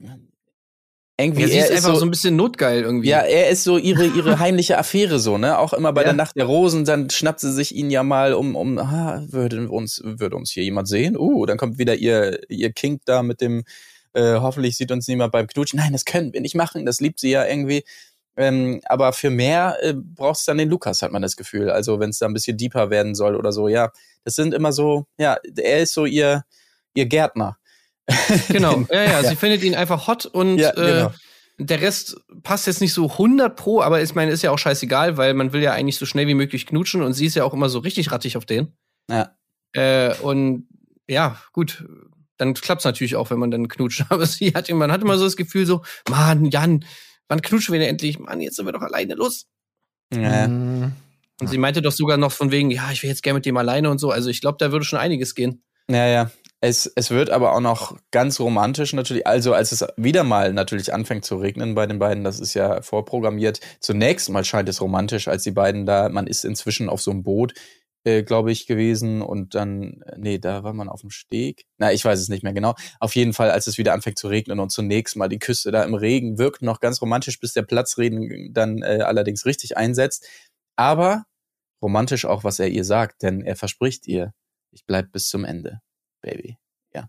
irgendwie 1.19 1.43
Ja, 1.43 1.49
sie 1.49 1.55
er 1.55 1.65
ist 1.65 1.71
ist 1.71 1.77
einfach 1.77 1.95
so, 1.95 2.01
so 2.01 2.07
ein 2.07 2.11
bisschen 2.11 2.37
notgeil 2.37 2.83
irgendwie. 2.83 3.09
Ja, 3.09 3.21
er 3.21 3.51
ist 3.51 3.65
so 3.65 3.79
ihre, 3.79 4.07
ihre 4.07 4.39
heimliche 4.39 4.79
Affäre 4.79 5.19
so, 5.19 5.39
ne? 5.39 5.59
Auch 5.59 5.73
immer 5.73 5.93
bei 5.93 6.03
Ja. 6.03 6.07
der 6.09 6.15
Nacht 6.15 6.37
der 6.37 6.47
Rosen, 6.47 6.85
dann 6.85 7.11
schnappt 7.11 7.41
sie 7.41 7.53
sich 7.53 7.75
ihn 7.75 7.91
ja 7.91 8.03
mal 8.03 8.35
um, 8.35 8.57
um, 8.57 8.79
ah, 8.79 9.23
würde 9.29 9.69
uns, 9.69 10.01
würde 10.05 10.37
uns 10.37 10.51
hier 10.51 10.65
jemand 10.65 10.89
sehen? 10.89 11.17
Uh, 11.17 11.47
dann 11.47 11.59
kommt 11.59 11.79
wieder 11.79 11.95
ihr, 11.97 12.41
ihr 12.49 12.73
Kink 12.73 13.03
da 13.05 13.23
mit 13.23 13.41
dem, 13.41 13.65
äh, 14.15 14.37
hoffentlich 14.41 14.77
sieht 14.77 14.91
uns 14.91 15.07
niemand 15.09 15.33
beim 15.33 15.47
Knutschen. 15.47 15.79
Nein, 15.79 15.93
das 15.93 16.05
können 16.05 16.33
wir 16.33 16.41
nicht 16.41 16.55
machen, 16.55 16.87
das 16.87 17.01
liebt 17.01 17.21
sie 17.21 17.31
ja 17.31 17.45
irgendwie. 17.47 17.85
Ähm, 18.37 18.81
aber 18.87 19.13
für 19.13 19.29
mehr 19.29 19.77
äh, 19.83 19.93
brauchst 19.95 20.47
du 20.49 20.51
dann 20.51 20.59
den 20.59 20.71
Lukas, 20.71 21.03
hat 21.03 21.13
man 21.13 21.21
das 21.21 21.37
Gefühl. 21.37 21.71
Also 21.71 22.01
wenn 22.01 22.11
es 22.11 22.19
da 22.19 22.27
ein 22.27 22.33
bisschen 22.35 22.57
deeper 22.57 22.89
werden 22.91 23.15
soll 23.15 23.37
oder 23.37 23.53
so, 23.53 23.69
ja. 23.69 23.91
Das 24.25 24.37
sind 24.37 24.55
immer 24.55 24.73
so, 24.73 25.05
ja, 25.19 25.37
er 25.57 25.81
ist 25.81 25.93
so 25.93 26.07
ihr, 26.07 26.45
ihr 26.95 27.07
Gärtner. 27.07 27.59
Genau, 28.49 28.85
ja, 28.91 29.03
ja, 29.05 29.21
Ja. 29.23 29.25
sie 29.29 29.37
findet 29.37 29.63
ihn 29.63 29.75
einfach 29.75 30.07
hot 30.07 30.27
und 30.27 30.59
Ja, 30.59 30.71
äh, 30.71 30.75
genau. 30.75 31.13
der 31.59 31.81
Rest 31.81 32.17
passt 32.43 32.67
jetzt 32.67 32.81
nicht 32.81 32.93
so 32.93 33.11
100 33.11 33.57
pro, 33.57 33.81
aber 33.83 34.03
ich 34.03 34.15
meine, 34.15 34.31
ist 34.33 34.43
ja 34.43 34.51
auch 34.51 34.59
scheißegal, 34.59 35.17
weil 35.17 35.35
man 35.35 35.53
will 35.53 35.63
ja 35.63 35.73
eigentlich 35.73 35.97
so 35.97 36.07
schnell 36.07 36.27
wie 36.27 36.35
möglich 36.35 36.67
knutschen 36.67 37.03
und 37.03 37.13
sie 37.15 37.27
ist 37.27 37.35
ja 37.37 37.45
auch 37.45 37.53
immer 37.55 37.69
so 37.69 37.79
richtig 37.81 38.11
rattig 38.13 38.37
auf 38.37 38.45
den. 38.47 38.73
Ja. 39.11 39.37
Äh, 39.75 40.15
und 40.23 40.67
ja, 41.09 41.39
gut, 41.53 41.85
dann 42.39 42.55
klappt's 42.55 42.85
natürlich 42.85 43.17
auch, 43.17 43.31
wenn 43.31 43.39
man 43.39 43.51
dann 43.51 43.69
knutscht. 43.69 44.05
Aber 44.11 44.27
sie 44.27 44.53
hat, 44.55 44.71
man 44.71 44.91
hat 44.93 45.03
immer 45.03 45.19
so 45.19 45.25
das 45.25 45.37
Gefühl 45.37 45.67
so, 45.67 45.83
Mann, 46.09 46.47
Jan, 46.47 46.85
wann 47.29 47.43
knutschen 47.43 47.73
wir 47.73 47.81
denn 47.81 47.89
endlich? 47.91 48.19
Mann, 48.19 48.41
jetzt 48.41 48.57
sind 48.57 48.67
wir 48.67 48.73
doch 48.73 48.83
alleine, 48.83 49.15
los. 49.15 49.47
Ja. 50.13 50.49
Mhm. 50.49 50.93
Und 51.41 51.49
sie 51.49 51.59
meinte 51.59 51.83
doch 51.83 51.93
sogar 51.93 52.19
noch 52.19 52.31
von 52.33 52.51
wegen, 52.53 52.71
ja, 52.71 52.91
ich 52.93 53.03
will 53.03 53.11
jetzt 53.11 53.23
gerne 53.23 53.39
mit 53.39 53.47
dem 53.47 53.57
alleine 53.57 53.91
und 53.91 53.99
so. 53.99 54.11
Also 54.11 54.29
ich 54.31 54.41
glaube, 54.41 54.59
da 54.61 54.71
würde 54.71 54.85
schon 54.85 54.99
einiges 54.99 55.35
gehen. 55.35 55.65
Ja, 55.91 56.07
ja. 56.07 56.31
Es, 56.65 56.87
es 56.95 57.11
wird 57.11 57.31
aber 57.31 57.57
auch 57.57 57.61
noch 57.61 57.99
ganz 58.13 58.39
romantisch 58.39 58.93
natürlich. 58.93 59.27
Also, 59.27 59.53
als 59.53 59.73
es 59.73 59.85
wieder 59.97 60.23
mal 60.23 60.53
natürlich 60.53 60.95
anfängt 60.95 61.25
zu 61.25 61.37
regnen 61.37 61.75
bei 61.75 61.87
den 61.87 61.99
beiden, 61.99 62.23
das 62.23 62.39
ist 62.39 62.55
ja 62.55 62.83
vorprogrammiert. 62.83 63.59
Zunächst 63.81 64.31
mal 64.31 64.45
scheint 64.45 64.69
es 64.69 64.81
romantisch, 64.81 65.27
als 65.27 65.43
die 65.43 65.51
beiden 65.51 65.87
da, 65.87 66.09
man 66.09 66.29
ist 66.29 66.45
inzwischen 66.45 66.89
auf 66.89 67.03
so 67.03 67.11
einem 67.11 67.25
Boot, 67.25 67.55
äh, 68.05 68.23
glaube 68.23 68.53
ich, 68.53 68.69
gewesen 68.69 69.23
und 69.23 69.57
dann, 69.57 70.05
nee, 70.17 70.39
da 70.39 70.63
war 70.63 70.73
man 70.73 70.89
auf 70.89 71.01
dem 71.01 71.11
Steg. 71.11 71.67
Na, 71.79 71.93
ich 71.93 72.05
weiß 72.05 72.21
es 72.21 72.29
nicht 72.29 72.45
mehr 72.45 72.53
genau. 72.53 72.77
Auf 73.01 73.17
jeden 73.17 73.33
Fall, 73.33 73.51
als 73.51 73.67
es 73.67 73.77
wieder 73.77 73.93
anfängt 73.93 74.21
zu 74.21 74.29
regnen 74.29 74.61
und 74.61 74.71
zunächst 74.71 75.17
mal 75.17 75.29
die 75.29 75.41
Küste 75.41 75.73
da 75.73 75.83
im 75.83 75.95
Regen 75.95 76.39
wirkt 76.39 76.63
noch 76.63 76.79
ganz 76.79 77.03
romantisch, 77.03 77.41
bis 77.41 77.55
der 77.55 77.63
Platzregen 77.63 78.53
dann 78.53 78.83
äh, 78.83 79.01
allerdings 79.05 79.47
richtig 79.47 79.77
einsetzt. 79.77 80.29
Aber 80.77 81.25
romantisch 81.83 82.25
auch, 82.25 82.45
was 82.45 82.61
er 82.61 82.69
ihr 82.69 82.85
sagt, 82.85 83.23
denn 83.23 83.41
er 83.41 83.57
verspricht 83.57 84.07
ihr, 84.07 84.33
ich 84.71 84.87
bleib 84.87 85.11
bis 85.11 85.27
zum 85.27 85.45
Ende. 85.45 85.81
Baby. 86.23 86.57
Ja. 86.95 87.09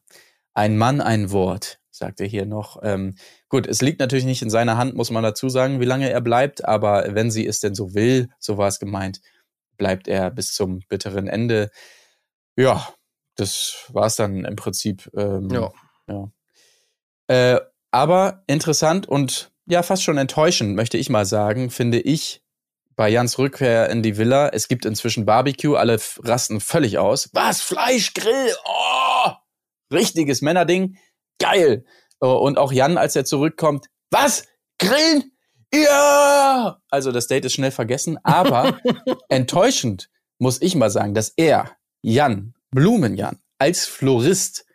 Ein 0.54 0.78
Mann, 0.78 1.02
ein 1.02 1.32
Wort, 1.32 1.80
sagt 1.90 2.20
er 2.20 2.28
hier 2.28 2.46
noch. 2.46 2.80
Ähm, 2.84 3.16
gut, 3.50 3.66
es 3.68 3.82
liegt 3.82 4.00
natürlich 4.00 4.26
nicht 4.26 4.42
in 4.42 4.50
seiner 4.50 4.78
Hand, 4.78 4.96
muss 4.96 5.10
man 5.10 5.24
dazu 5.24 5.50
sagen, 5.50 5.80
wie 5.80 5.86
lange 5.86 6.10
er 6.10 6.22
bleibt, 6.22 6.66
aber 6.66 7.16
wenn 7.16 7.32
sie 7.32 7.48
es 7.48 7.60
denn 7.60 7.76
so 7.76 7.94
will, 7.94 8.30
so 8.40 8.58
war 8.58 8.68
es 8.68 8.80
gemeint, 8.80 9.22
bleibt 9.78 10.08
er 10.08 10.30
bis 10.30 10.54
zum 10.54 10.82
bitteren 10.90 11.28
Ende. 11.28 11.70
Ja, 12.56 12.88
das 13.36 13.86
war 13.90 14.06
es 14.08 14.16
dann 14.16 14.46
im 14.46 14.56
Prinzip. 14.56 15.10
Ähm, 15.16 15.50
Ja. 15.50 15.72
ja. 16.08 16.32
Äh, 17.28 17.60
aber 17.92 18.44
interessant 18.48 19.08
und 19.08 19.52
ja, 19.66 19.82
fast 19.82 20.04
schon 20.04 20.18
enttäuschend, 20.18 20.76
möchte 20.76 20.98
ich 20.98 21.10
mal 21.10 21.26
sagen, 21.26 21.70
finde 21.70 22.00
ich, 22.00 22.42
bei 22.96 23.10
Jans 23.10 23.40
Rückkehr 23.40 23.90
in 23.90 24.04
die 24.04 24.18
Villa. 24.18 24.50
Es 24.50 24.68
gibt 24.68 24.86
inzwischen 24.86 25.26
Barbecue, 25.26 25.76
alle 25.76 26.00
rasten 26.20 26.60
völlig 26.60 26.98
aus. 26.98 27.30
Was? 27.34 27.62
Fleischgrill? 27.62 28.54
Oh! 28.66 29.03
Richtiges 29.92 30.42
Männerding. 30.42 30.98
Geil. 31.40 31.86
Oh, 32.20 32.36
Und 32.36 32.58
auch 32.58 32.72
Jan, 32.72 32.98
als 32.98 33.16
er 33.16 33.26
zurückkommt. 33.26 33.88
Was? 34.12 34.46
Grillen? 34.80 35.32
Ja! 35.74 36.80
Also 36.90 37.12
das 37.12 37.28
Date 37.28 37.46
ist 37.46 37.54
schnell 37.54 37.72
vergessen, 37.72 38.18
aber 38.24 38.80
enttäuschend 39.30 40.10
muss 40.38 40.62
ich 40.62 40.76
mal 40.76 40.90
sagen, 40.90 41.14
dass 41.14 41.34
er, 41.36 41.72
Jan, 42.02 42.54
Blumenjan, 42.72 43.40
als 43.58 43.86
Florist 43.86 44.66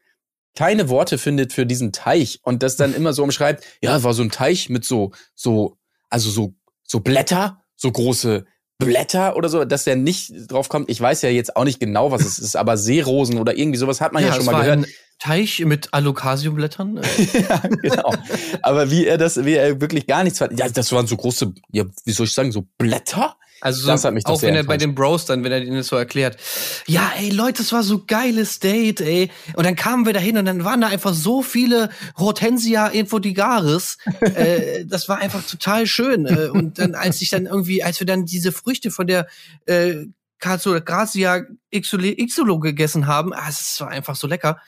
keine 0.56 0.88
Worte 0.88 1.18
findet 1.18 1.52
für 1.52 1.66
diesen 1.66 1.92
Teich 1.92 2.40
und 2.42 2.62
das 2.62 2.76
dann 2.76 2.94
immer 2.94 3.12
so 3.12 3.22
umschreibt, 3.22 3.64
ja, 3.80 4.02
war 4.02 4.12
so 4.12 4.22
ein 4.22 4.30
Teich 4.30 4.70
mit 4.70 4.84
so, 4.84 5.12
so, 5.34 5.76
also 6.10 6.30
so, 6.30 6.54
so 6.82 7.00
Blätter, 7.00 7.62
so 7.76 7.92
große 7.92 8.44
Blätter 8.78 9.36
oder 9.36 9.48
so, 9.48 9.64
dass 9.64 9.84
der 9.84 9.96
nicht 9.96 10.32
drauf 10.50 10.68
kommt. 10.68 10.88
Ich 10.88 11.00
weiß 11.00 11.22
ja 11.22 11.30
jetzt 11.30 11.56
auch 11.56 11.64
nicht 11.64 11.80
genau, 11.80 12.12
was 12.12 12.24
es 12.24 12.38
ist, 12.38 12.56
aber 12.56 12.76
Seerosen 12.76 13.38
oder 13.38 13.56
irgendwie 13.56 13.78
sowas 13.78 14.00
hat 14.00 14.12
man 14.12 14.22
ja, 14.22 14.30
schon 14.30 14.40
es 14.40 14.46
mal 14.46 14.52
war 14.52 14.62
gehört. 14.62 14.78
ein 14.78 14.86
Teich 15.18 15.58
mit 15.64 15.92
Alokasiumblättern. 15.92 16.98
Äh, 16.98 17.40
ja, 17.48 17.60
genau. 17.82 18.14
Aber 18.62 18.88
wie 18.90 19.04
er 19.04 19.18
das, 19.18 19.44
wie 19.44 19.54
er 19.54 19.80
wirklich 19.80 20.06
gar 20.06 20.22
nichts 20.22 20.38
fand. 20.38 20.58
Ja, 20.58 20.68
das 20.68 20.92
waren 20.92 21.08
so 21.08 21.16
große, 21.16 21.52
ja, 21.72 21.84
wie 22.04 22.12
soll 22.12 22.26
ich 22.26 22.32
sagen, 22.32 22.52
so 22.52 22.66
Blätter? 22.78 23.36
Also 23.60 23.82
so, 23.82 23.88
Das 23.88 24.04
hat 24.04 24.14
mich 24.14 24.24
doch 24.24 24.34
auch 24.34 24.42
wenn 24.42 24.54
er 24.54 24.64
bei 24.64 24.76
den 24.76 24.94
Bros 24.94 25.24
dann, 25.26 25.42
wenn 25.42 25.52
er 25.52 25.62
ihnen 25.62 25.76
das 25.76 25.88
so 25.88 25.96
erklärt. 25.96 26.38
Ja, 26.86 27.12
ey, 27.16 27.30
Leute, 27.30 27.62
es 27.62 27.72
war 27.72 27.82
so 27.82 28.04
geiles 28.06 28.60
Date, 28.60 29.00
ey. 29.00 29.30
Und 29.54 29.64
dann 29.64 29.74
kamen 29.74 30.06
wir 30.06 30.12
da 30.12 30.20
hin 30.20 30.38
und 30.38 30.44
dann 30.44 30.64
waren 30.64 30.80
da 30.80 30.88
einfach 30.88 31.14
so 31.14 31.42
viele 31.42 31.90
Hortensia 32.16 32.86
Infodigaris. 32.88 33.98
äh, 34.20 34.84
das 34.84 35.08
war 35.08 35.18
einfach 35.18 35.44
total 35.44 35.86
schön. 35.86 36.26
Äh, 36.26 36.48
und 36.48 36.78
dann, 36.78 36.94
als 36.94 37.20
ich 37.20 37.30
dann 37.30 37.46
irgendwie, 37.46 37.82
als 37.82 37.98
wir 38.00 38.06
dann 38.06 38.26
diese 38.26 38.52
Früchte 38.52 38.90
von 38.90 39.06
der 39.06 39.26
äh, 39.66 40.06
Grazia 40.38 41.42
Ixolo 41.70 42.60
gegessen 42.60 43.06
haben, 43.06 43.32
ah, 43.32 43.48
es 43.48 43.80
war 43.80 43.88
einfach 43.88 44.14
so 44.14 44.26
lecker. 44.26 44.60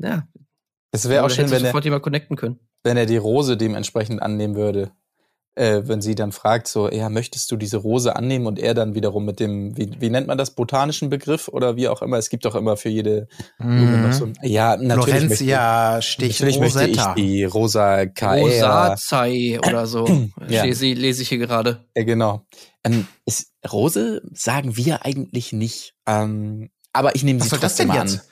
Ja, 0.00 0.26
Es 0.90 1.08
wäre 1.08 1.24
auch 1.24 1.30
schön, 1.30 1.50
wenn 1.50 1.62
er, 1.62 1.68
sofort 1.68 1.84
jemand 1.84 2.02
connecten 2.02 2.36
können. 2.36 2.58
wenn 2.82 2.96
er 2.96 3.06
die 3.06 3.16
Rose 3.16 3.56
dementsprechend 3.56 4.20
annehmen 4.20 4.56
würde. 4.56 4.90
Äh, 5.56 5.82
wenn 5.86 6.02
sie 6.02 6.16
dann 6.16 6.32
fragt, 6.32 6.66
so, 6.66 6.90
ja, 6.90 7.08
möchtest 7.08 7.48
du 7.52 7.56
diese 7.56 7.76
Rose 7.76 8.16
annehmen? 8.16 8.46
Und 8.48 8.58
er 8.58 8.74
dann 8.74 8.94
wiederum 8.96 9.24
mit 9.24 9.38
dem, 9.38 9.76
wie, 9.76 9.88
wie 10.00 10.10
nennt 10.10 10.26
man 10.26 10.36
das, 10.36 10.50
botanischen 10.56 11.10
Begriff 11.10 11.46
oder 11.46 11.76
wie 11.76 11.86
auch 11.86 12.02
immer. 12.02 12.18
Es 12.18 12.28
gibt 12.28 12.44
doch 12.44 12.56
immer 12.56 12.76
für 12.76 12.88
jede 12.88 13.28
Blume 13.58 13.98
noch 13.98 14.12
so 14.12 14.24
ein, 14.24 14.32
Ja, 14.42 14.76
natürlich. 14.76 15.04
Florencia 15.14 15.92
möchte, 15.94 16.02
Stich 16.10 16.40
natürlich 16.40 16.58
möchte 16.58 16.82
ich 16.88 16.98
Rosetta. 16.98 17.14
die 17.14 17.44
Rosa 17.44 18.06
Caera. 18.06 18.88
Rosazei 18.88 19.58
oder 19.66 19.86
so. 19.86 20.04
Ja. 20.48 20.64
lese, 20.64 20.86
lese 20.86 21.22
ich 21.22 21.28
hier 21.28 21.38
gerade. 21.38 21.84
Ja, 21.96 22.02
genau. 22.02 22.44
Ähm, 22.82 23.06
ist, 23.24 23.52
Rose 23.70 24.22
sagen 24.32 24.76
wir 24.76 25.04
eigentlich 25.06 25.52
nicht. 25.52 25.94
Ähm, 26.06 26.68
aber 26.92 27.14
ich 27.14 27.22
nehme 27.22 27.38
sie 27.38 27.44
Was 27.44 27.50
soll 27.50 27.58
das 27.60 27.76
denn 27.76 27.90
an. 27.92 28.08
jetzt? 28.08 28.28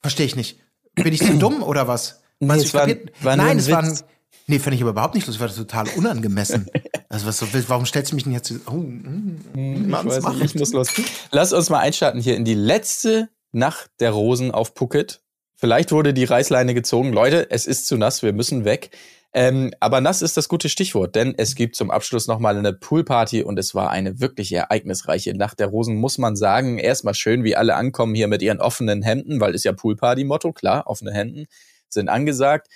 Verstehe 0.00 0.26
ich 0.26 0.36
nicht. 0.36 0.58
Bin 0.94 1.12
ich 1.12 1.20
zu 1.20 1.36
dumm 1.38 1.62
oder 1.62 1.88
was? 1.88 2.22
Nee, 2.38 2.54
es 2.54 2.72
war- 2.74 2.86
war 3.22 3.36
Nein, 3.36 3.40
ein 3.48 3.58
es 3.58 3.70
war 3.70 3.82
Witz. 3.84 4.02
ein, 4.02 4.08
Nee, 4.50 4.58
finde 4.58 4.74
ich 4.74 4.82
aber 4.82 4.90
überhaupt 4.90 5.14
nicht 5.14 5.28
lustig, 5.28 5.40
war 5.40 5.46
das 5.46 5.56
total 5.56 5.86
unangemessen. 5.96 6.68
also 7.08 7.24
was 7.28 7.38
so, 7.38 7.46
warum 7.68 7.86
stellst 7.86 8.10
du 8.10 8.16
mich 8.16 8.24
denn 8.24 8.32
jetzt? 8.32 8.52
Oh, 8.66 8.72
mm, 8.72 9.86
Ich, 9.86 9.92
weiß 9.92 10.34
nicht, 10.34 10.54
ich 10.56 10.60
muss 10.60 10.72
los. 10.72 10.88
Lass 11.30 11.52
uns 11.52 11.70
mal 11.70 11.78
einstarten 11.78 12.20
hier 12.20 12.34
in 12.34 12.44
die 12.44 12.54
letzte 12.54 13.28
Nacht 13.52 13.92
der 14.00 14.10
Rosen 14.10 14.50
auf 14.50 14.72
Phuket. 14.74 15.20
Vielleicht 15.54 15.92
wurde 15.92 16.12
die 16.12 16.24
Reißleine 16.24 16.74
gezogen. 16.74 17.12
Leute, 17.12 17.48
es 17.48 17.64
ist 17.64 17.86
zu 17.86 17.96
nass, 17.96 18.24
wir 18.24 18.32
müssen 18.32 18.64
weg. 18.64 18.90
Ähm, 19.32 19.72
aber 19.78 20.00
nass 20.00 20.20
ist 20.20 20.36
das 20.36 20.48
gute 20.48 20.68
Stichwort, 20.68 21.14
denn 21.14 21.32
es 21.38 21.54
gibt 21.54 21.76
zum 21.76 21.92
Abschluss 21.92 22.26
nochmal 22.26 22.58
eine 22.58 22.72
Poolparty 22.72 23.44
und 23.44 23.56
es 23.56 23.76
war 23.76 23.90
eine 23.90 24.18
wirklich 24.18 24.50
ereignisreiche 24.50 25.32
Nacht 25.32 25.60
der 25.60 25.68
Rosen, 25.68 25.94
muss 25.94 26.18
man 26.18 26.34
sagen. 26.34 26.78
Erstmal 26.78 27.14
schön, 27.14 27.44
wie 27.44 27.54
alle 27.54 27.76
ankommen 27.76 28.16
hier 28.16 28.26
mit 28.26 28.42
ihren 28.42 28.60
offenen 28.60 29.02
Hemden, 29.02 29.38
weil 29.38 29.54
ist 29.54 29.64
ja 29.64 29.72
Poolparty-Motto, 29.72 30.52
klar, 30.52 30.88
offene 30.88 31.12
Hemden 31.12 31.46
sind 31.88 32.08
angesagt. 32.08 32.66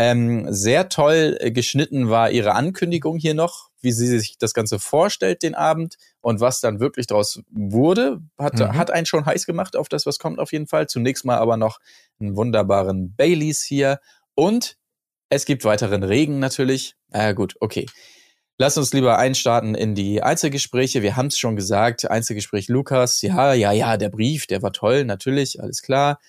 Ähm, 0.00 0.46
sehr 0.48 0.88
toll 0.88 1.36
äh, 1.40 1.50
geschnitten 1.50 2.08
war 2.08 2.30
ihre 2.30 2.54
Ankündigung 2.54 3.18
hier 3.18 3.34
noch, 3.34 3.70
wie 3.80 3.90
sie 3.90 4.06
sich 4.06 4.38
das 4.38 4.54
Ganze 4.54 4.78
vorstellt, 4.78 5.42
den 5.42 5.56
Abend 5.56 5.96
und 6.20 6.38
was 6.40 6.60
dann 6.60 6.78
wirklich 6.78 7.08
daraus 7.08 7.42
wurde, 7.50 8.20
hat, 8.38 8.54
Mhm. 8.60 8.76
hat 8.78 8.92
einen 8.92 9.06
schon 9.06 9.26
heiß 9.26 9.44
gemacht 9.44 9.74
auf 9.74 9.88
das, 9.88 10.06
was 10.06 10.20
kommt 10.20 10.38
auf 10.38 10.52
jeden 10.52 10.68
Fall. 10.68 10.86
Zunächst 10.86 11.24
mal 11.24 11.38
aber 11.38 11.56
noch 11.56 11.80
einen 12.20 12.36
wunderbaren 12.36 13.14
Baileys 13.16 13.62
hier 13.64 13.98
und 14.36 14.76
es 15.30 15.44
gibt 15.46 15.64
weiteren 15.64 16.04
Regen 16.04 16.38
natürlich. 16.38 16.94
Ah, 17.10 17.32
gut, 17.32 17.56
okay. 17.60 17.86
Lass 18.56 18.78
uns 18.78 18.92
lieber 18.92 19.18
einstarten 19.18 19.74
in 19.74 19.96
die 19.96 20.22
Einzelgespräche. 20.22 21.02
Wir 21.02 21.16
haben 21.16 21.26
es 21.26 21.38
schon 21.38 21.56
gesagt, 21.56 22.08
Einzelgespräch 22.08 22.68
Lukas. 22.68 23.20
Ja, 23.22 23.52
ja, 23.52 23.72
ja, 23.72 23.96
der 23.96 24.10
Brief, 24.10 24.46
der 24.46 24.62
war 24.62 24.72
toll, 24.72 25.04
natürlich, 25.04 25.60
alles 25.60 25.82
klar. 25.82 26.20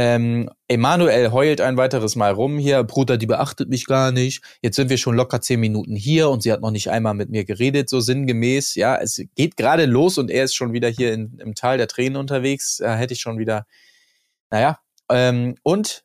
Ähm, 0.00 0.48
Emanuel 0.68 1.32
heult 1.32 1.60
ein 1.60 1.76
weiteres 1.76 2.14
Mal 2.14 2.30
rum 2.30 2.56
hier. 2.56 2.84
Bruder, 2.84 3.16
die 3.16 3.26
beachtet 3.26 3.68
mich 3.68 3.84
gar 3.84 4.12
nicht. 4.12 4.44
Jetzt 4.62 4.76
sind 4.76 4.90
wir 4.90 4.96
schon 4.96 5.16
locker 5.16 5.40
zehn 5.40 5.58
Minuten 5.58 5.96
hier 5.96 6.30
und 6.30 6.40
sie 6.40 6.52
hat 6.52 6.60
noch 6.60 6.70
nicht 6.70 6.88
einmal 6.88 7.14
mit 7.14 7.30
mir 7.30 7.44
geredet, 7.44 7.88
so 7.88 7.98
sinngemäß. 7.98 8.76
Ja, 8.76 8.96
es 8.96 9.20
geht 9.34 9.56
gerade 9.56 9.86
los 9.86 10.16
und 10.16 10.30
er 10.30 10.44
ist 10.44 10.54
schon 10.54 10.72
wieder 10.72 10.88
hier 10.88 11.12
in, 11.12 11.36
im 11.40 11.56
Tal 11.56 11.78
der 11.78 11.88
Tränen 11.88 12.14
unterwegs. 12.14 12.76
Da 12.76 12.96
hätte 12.96 13.12
ich 13.12 13.20
schon 13.20 13.38
wieder, 13.38 13.66
naja. 14.50 14.78
Ähm, 15.10 15.56
und 15.64 16.04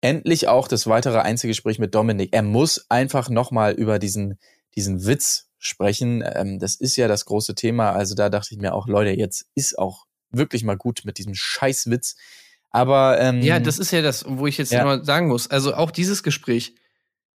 endlich 0.00 0.48
auch 0.48 0.66
das 0.66 0.86
weitere 0.86 1.18
Einzelgespräch 1.18 1.78
mit 1.78 1.94
Dominik. 1.94 2.30
Er 2.32 2.42
muss 2.42 2.86
einfach 2.88 3.28
nochmal 3.28 3.74
über 3.74 3.98
diesen, 3.98 4.38
diesen 4.74 5.04
Witz 5.04 5.50
sprechen. 5.58 6.24
Ähm, 6.24 6.58
das 6.60 6.76
ist 6.76 6.96
ja 6.96 7.08
das 7.08 7.26
große 7.26 7.54
Thema. 7.54 7.92
Also 7.92 8.14
da 8.14 8.30
dachte 8.30 8.54
ich 8.54 8.58
mir 8.58 8.72
auch, 8.72 8.88
Leute, 8.88 9.10
jetzt 9.10 9.44
ist 9.54 9.78
auch 9.78 10.06
wirklich 10.30 10.64
mal 10.64 10.78
gut 10.78 11.02
mit 11.04 11.18
diesem 11.18 11.34
Scheißwitz. 11.34 12.16
Aber 12.70 13.18
ähm, 13.20 13.40
Ja, 13.42 13.60
das 13.60 13.78
ist 13.78 13.90
ja 13.90 14.02
das, 14.02 14.24
wo 14.28 14.46
ich 14.46 14.58
jetzt 14.58 14.72
Ja. 14.72 14.84
mal 14.84 15.04
sagen 15.04 15.28
muss. 15.28 15.48
Also 15.50 15.74
auch 15.74 15.90
dieses 15.90 16.22
Gespräch 16.22 16.74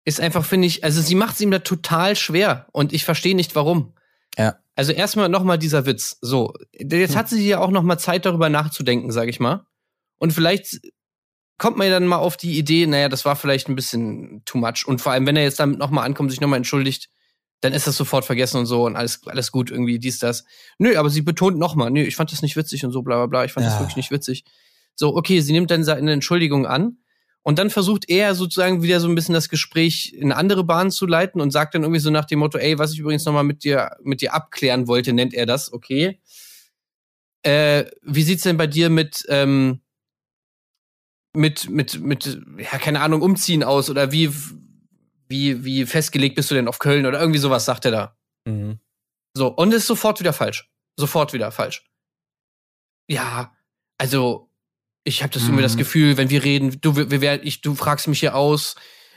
ist 0.05 0.21
einfach, 0.21 0.45
finde 0.45 0.67
ich, 0.67 0.85
also 0.85 1.01
sie 1.03 1.15
macht 1.15 1.35
es 1.35 1.41
ihm 1.41 1.51
da 1.51 1.59
total 1.59 2.17
schwer 2.17 2.67
und 2.73 2.93
ich 2.93 3.05
verstehe 3.05 3.37
nicht 3.37 3.55
warum. 3.55 3.95
Ja. 4.39 4.57
Also 4.75 4.93
erstmal 4.93 5.29
noch 5.29 5.43
mal 5.45 5.59
dieser 5.59 5.85
Witz. 5.87 6.19
So, 6.23 6.55
jetzt 6.73 7.17
hat 7.17 7.29
sie 7.29 7.47
ja 7.47 7.59
auch 7.59 7.71
noch 7.71 7.83
mal 7.83 7.99
Zeit 7.99 8.25
darüber 8.25 8.49
nachzudenken, 8.49 9.11
sage 9.11 9.29
ich 9.31 9.41
mal. 9.41 9.67
Und 10.19 10.33
vielleicht 10.33 10.81
kommt 11.59 11.77
man 11.77 11.89
ja 11.89 11.93
dann 11.95 12.07
mal 12.07 12.17
auf 12.19 12.37
die 12.37 12.57
Idee, 12.57 12.87
naja, 12.87 13.09
das 13.09 13.25
war 13.25 13.35
vielleicht 13.37 13.69
ein 13.69 13.75
bisschen 13.75 14.43
too 14.45 14.59
much. 14.59 14.87
Und 14.87 15.01
vor 15.01 15.13
allem, 15.13 15.27
wenn 15.27 15.37
er 15.37 15.43
jetzt 15.43 15.59
damit 15.61 15.79
noch 15.79 15.91
mal 15.91 16.05
ankommt, 16.05 16.31
sich 16.31 16.41
noch 16.41 16.49
mal 16.49 16.57
entschuldigt, 16.57 17.11
dann 17.61 17.73
ist 17.73 17.89
das 17.89 17.97
sofort 17.97 18.25
vergessen 18.25 18.59
und 18.59 18.67
so 18.67 18.85
und 18.87 18.95
alles, 18.95 19.21
alles 19.27 19.51
gut 19.51 19.71
irgendwie, 19.73 19.99
dies, 19.99 20.21
das. 20.21 20.45
Nö, 20.79 20.97
aber 20.97 21.11
sie 21.11 21.23
betont 21.23 21.59
noch 21.59 21.75
mal, 21.75 21.91
nö, 21.91 22.03
ich 22.03 22.15
fand 22.15 22.31
das 22.31 22.41
nicht 22.43 22.55
witzig 22.57 22.85
und 22.85 22.93
so, 22.93 23.03
bla, 23.03 23.17
bla, 23.17 23.27
bla, 23.27 23.45
ich 23.45 23.53
fand 23.53 23.67
das 23.67 23.75
Ja. 23.75 23.81
wirklich 23.81 23.97
nicht 23.97 24.13
witzig. 24.13 24.45
So, 24.99 25.15
okay, 25.15 25.41
sie 25.41 25.53
nimmt 25.53 25.71
dann 25.71 25.85
seine 25.85 26.13
Entschuldigung 26.13 26.67
an 26.67 26.99
und 27.43 27.59
dann 27.59 27.71
versucht 27.71 28.11
er 28.11 28.35
sozusagen 28.35 28.83
wieder 28.83 28.99
so 28.99 29.09
ein 29.09 29.15
bisschen 29.15 29.33
das 29.33 29.49
Gespräch 29.49 30.13
in 30.13 30.33
andere 30.33 30.65
Bahnen 30.65 30.91
zu 30.91 31.07
leiten 31.07 31.41
und 31.41 31.53
sagt 31.53 31.75
dann 31.75 31.83
irgendwie 31.83 32.01
so 32.01 32.11
nach 32.11 32.25
dem 32.25 32.41
Motto, 32.41 32.59
ey, 32.59 32.79
was 32.81 32.93
ich 32.93 32.99
übrigens 32.99 33.25
noch 33.25 33.33
mal 33.33 33.45
mit 33.45 33.63
dir, 33.63 33.97
mit 34.03 34.21
dir 34.21 34.35
abklären 34.35 34.89
wollte, 34.89 35.13
nennt 35.13 35.35
er 35.35 35.47
das, 35.47 35.73
okay. 35.73 36.21
Äh, 37.45 37.85
wie 38.03 38.25
sieht's 38.25 38.43
denn 38.43 38.57
bei 38.57 38.67
dir 38.67 38.91
mit, 38.91 39.25
ähm, 39.29 39.81
mit, 41.33 41.71
mit, 41.71 42.01
mit, 42.01 42.41
ja, 42.59 42.79
keine 42.79 43.01
Ahnung, 43.01 43.23
umziehen 43.23 43.63
aus 43.63 43.89
oder 43.91 44.11
wie, 44.11 44.33
wie, 45.29 45.65
wie 45.65 45.87
festgelegt 45.87 46.35
bist 46.35 46.51
du 46.51 46.57
denn 46.57 46.67
auf 46.67 46.81
Köln 46.81 47.07
oder 47.07 47.21
irgendwie 47.21 47.39
sowas 47.39 47.65
sagt 47.65 47.85
er 47.85 47.93
da. 47.93 48.17
Mhm. 48.47 48.81
So, 49.33 49.47
und 49.47 49.73
ist 49.73 49.87
sofort 49.87 50.19
wieder 50.19 50.33
falsch. 50.33 50.69
Sofort 50.97 51.33
wieder 51.33 51.53
falsch. 51.53 51.85
Ja, 53.07 53.57
also, 53.97 54.48
ich 55.09 55.23
habe 55.23 55.33
das 55.33 55.43
irgendwie 55.43 55.59
Mhm. 55.59 55.63
das 55.65 55.77
Gefühl, 55.77 56.17
wenn 56.17 56.31
wir 56.31 56.45
reden, 56.45 56.81
du, 56.81 56.97
wir, 56.97 57.21
wir, 57.21 57.43
ich, 57.43 57.61
du 57.63 57.75
fragst 57.75 58.07
mich 58.07 58.21
hier 58.21 58.37
aus, 58.37 58.77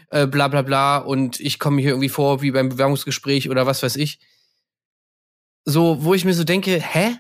äh, 0.09 0.25
bla 0.25 0.47
bla 0.47 0.61
bla, 0.63 0.97
und 0.97 1.39
ich 1.39 1.59
komme 1.59 1.75
mir 1.75 1.81
hier 1.83 1.91
irgendwie 1.91 2.09
vor 2.09 2.41
wie 2.41 2.51
beim 2.51 2.69
Bewerbungsgespräch 2.69 3.49
oder 3.49 3.65
was 3.65 3.83
weiß 3.83 3.95
ich. 3.97 4.19
So, 5.65 6.03
wo 6.03 6.13
ich 6.13 6.25
mir 6.25 6.33
so 6.33 6.43
denke, 6.43 6.81
hä? 6.81 7.17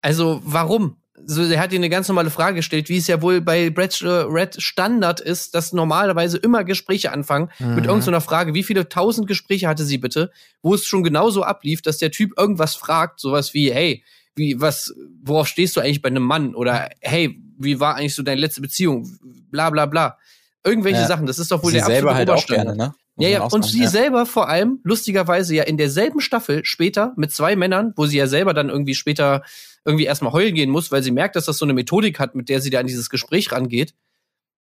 Also, 0.00 0.40
warum? 0.44 0.96
So, 1.24 1.42
er 1.42 1.60
hat 1.60 1.72
dir 1.72 1.76
eine 1.76 1.88
ganz 1.88 2.06
normale 2.08 2.30
Frage 2.30 2.56
gestellt, 2.56 2.88
wie 2.88 2.96
es 2.96 3.08
ja 3.08 3.20
wohl 3.22 3.40
bei 3.40 3.72
Red 3.76 4.56
Standard 4.62 5.20
ist, 5.20 5.54
dass 5.54 5.72
normalerweise 5.72 6.38
immer 6.38 6.62
Gespräche 6.64 7.12
anfangen 7.12 7.50
mit 7.58 7.84
Mhm. 7.84 7.90
irgendeiner 7.90 8.20
Frage. 8.20 8.54
Wie 8.54 8.62
viele 8.62 8.88
tausend 8.88 9.26
Gespräche 9.26 9.66
hatte 9.68 9.84
sie 9.84 9.98
bitte, 9.98 10.30
wo 10.62 10.74
es 10.74 10.86
schon 10.86 11.02
genauso 11.02 11.42
ablief, 11.42 11.82
dass 11.82 11.98
der 11.98 12.12
Typ 12.12 12.38
irgendwas 12.38 12.76
fragt, 12.76 13.18
sowas 13.20 13.52
wie, 13.52 13.72
hey, 13.72 14.04
wie, 14.36 14.60
was, 14.60 14.94
worauf 15.24 15.48
stehst 15.48 15.76
du 15.76 15.80
eigentlich 15.80 16.02
bei 16.02 16.08
einem 16.08 16.22
Mann? 16.22 16.54
Oder, 16.54 16.88
hey, 17.00 17.42
wie 17.58 17.80
war 17.80 17.96
eigentlich 17.96 18.14
so 18.14 18.22
deine 18.22 18.40
letzte 18.40 18.60
Beziehung? 18.60 19.08
Bla, 19.50 19.70
bla, 19.70 19.86
bla. 19.86 20.18
Irgendwelche 20.64 21.00
Ja. 21.00 21.06
Sachen, 21.06 21.26
das 21.26 21.38
ist 21.38 21.50
doch 21.50 21.62
wohl 21.62 21.70
Sie 21.70 21.78
der 21.78 21.86
selber 21.86 22.10
absolute 22.10 22.30
halt 22.30 22.30
auch 22.30 22.46
gerne, 22.46 22.76
ne? 22.76 22.94
Ja, 23.20 23.28
ja, 23.28 23.42
und 23.42 23.64
sie 23.64 23.82
ja. 23.82 23.88
selber 23.88 24.26
vor 24.26 24.48
allem, 24.48 24.78
lustigerweise 24.84 25.52
ja 25.52 25.64
in 25.64 25.76
derselben 25.76 26.20
Staffel 26.20 26.64
später 26.64 27.14
mit 27.16 27.32
zwei 27.32 27.56
Männern, 27.56 27.92
wo 27.96 28.06
sie 28.06 28.16
ja 28.16 28.28
selber 28.28 28.54
dann 28.54 28.68
irgendwie 28.68 28.94
später 28.94 29.42
irgendwie 29.84 30.04
erstmal 30.04 30.32
heulen 30.32 30.54
gehen 30.54 30.70
muss, 30.70 30.92
weil 30.92 31.02
sie 31.02 31.10
merkt, 31.10 31.34
dass 31.34 31.46
das 31.46 31.58
so 31.58 31.64
eine 31.64 31.72
Methodik 31.72 32.20
hat, 32.20 32.36
mit 32.36 32.48
der 32.48 32.60
sie 32.60 32.70
da 32.70 32.78
an 32.78 32.86
dieses 32.86 33.10
Gespräch 33.10 33.50
rangeht, 33.50 33.94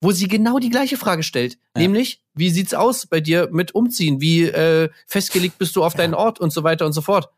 wo 0.02 0.12
sie 0.12 0.28
genau 0.28 0.58
die 0.58 0.70
gleiche 0.70 0.98
Frage 0.98 1.22
stellt. 1.22 1.60
Ja. 1.76 1.82
Nämlich, 1.82 2.24
wie 2.34 2.50
sieht's 2.50 2.74
aus 2.74 3.06
bei 3.06 3.20
dir 3.20 3.50
mit 3.52 3.76
Umziehen? 3.76 4.20
Wie 4.20 4.46
äh, 4.46 4.90
festgelegt 5.06 5.60
bist 5.60 5.76
du 5.76 5.84
auf 5.84 5.94
deinen 5.94 6.16
Ort 6.16 6.40
und 6.40 6.52
so 6.52 6.64
weiter 6.64 6.88
und 6.88 6.94
so 6.94 7.02
fort. 7.02 7.30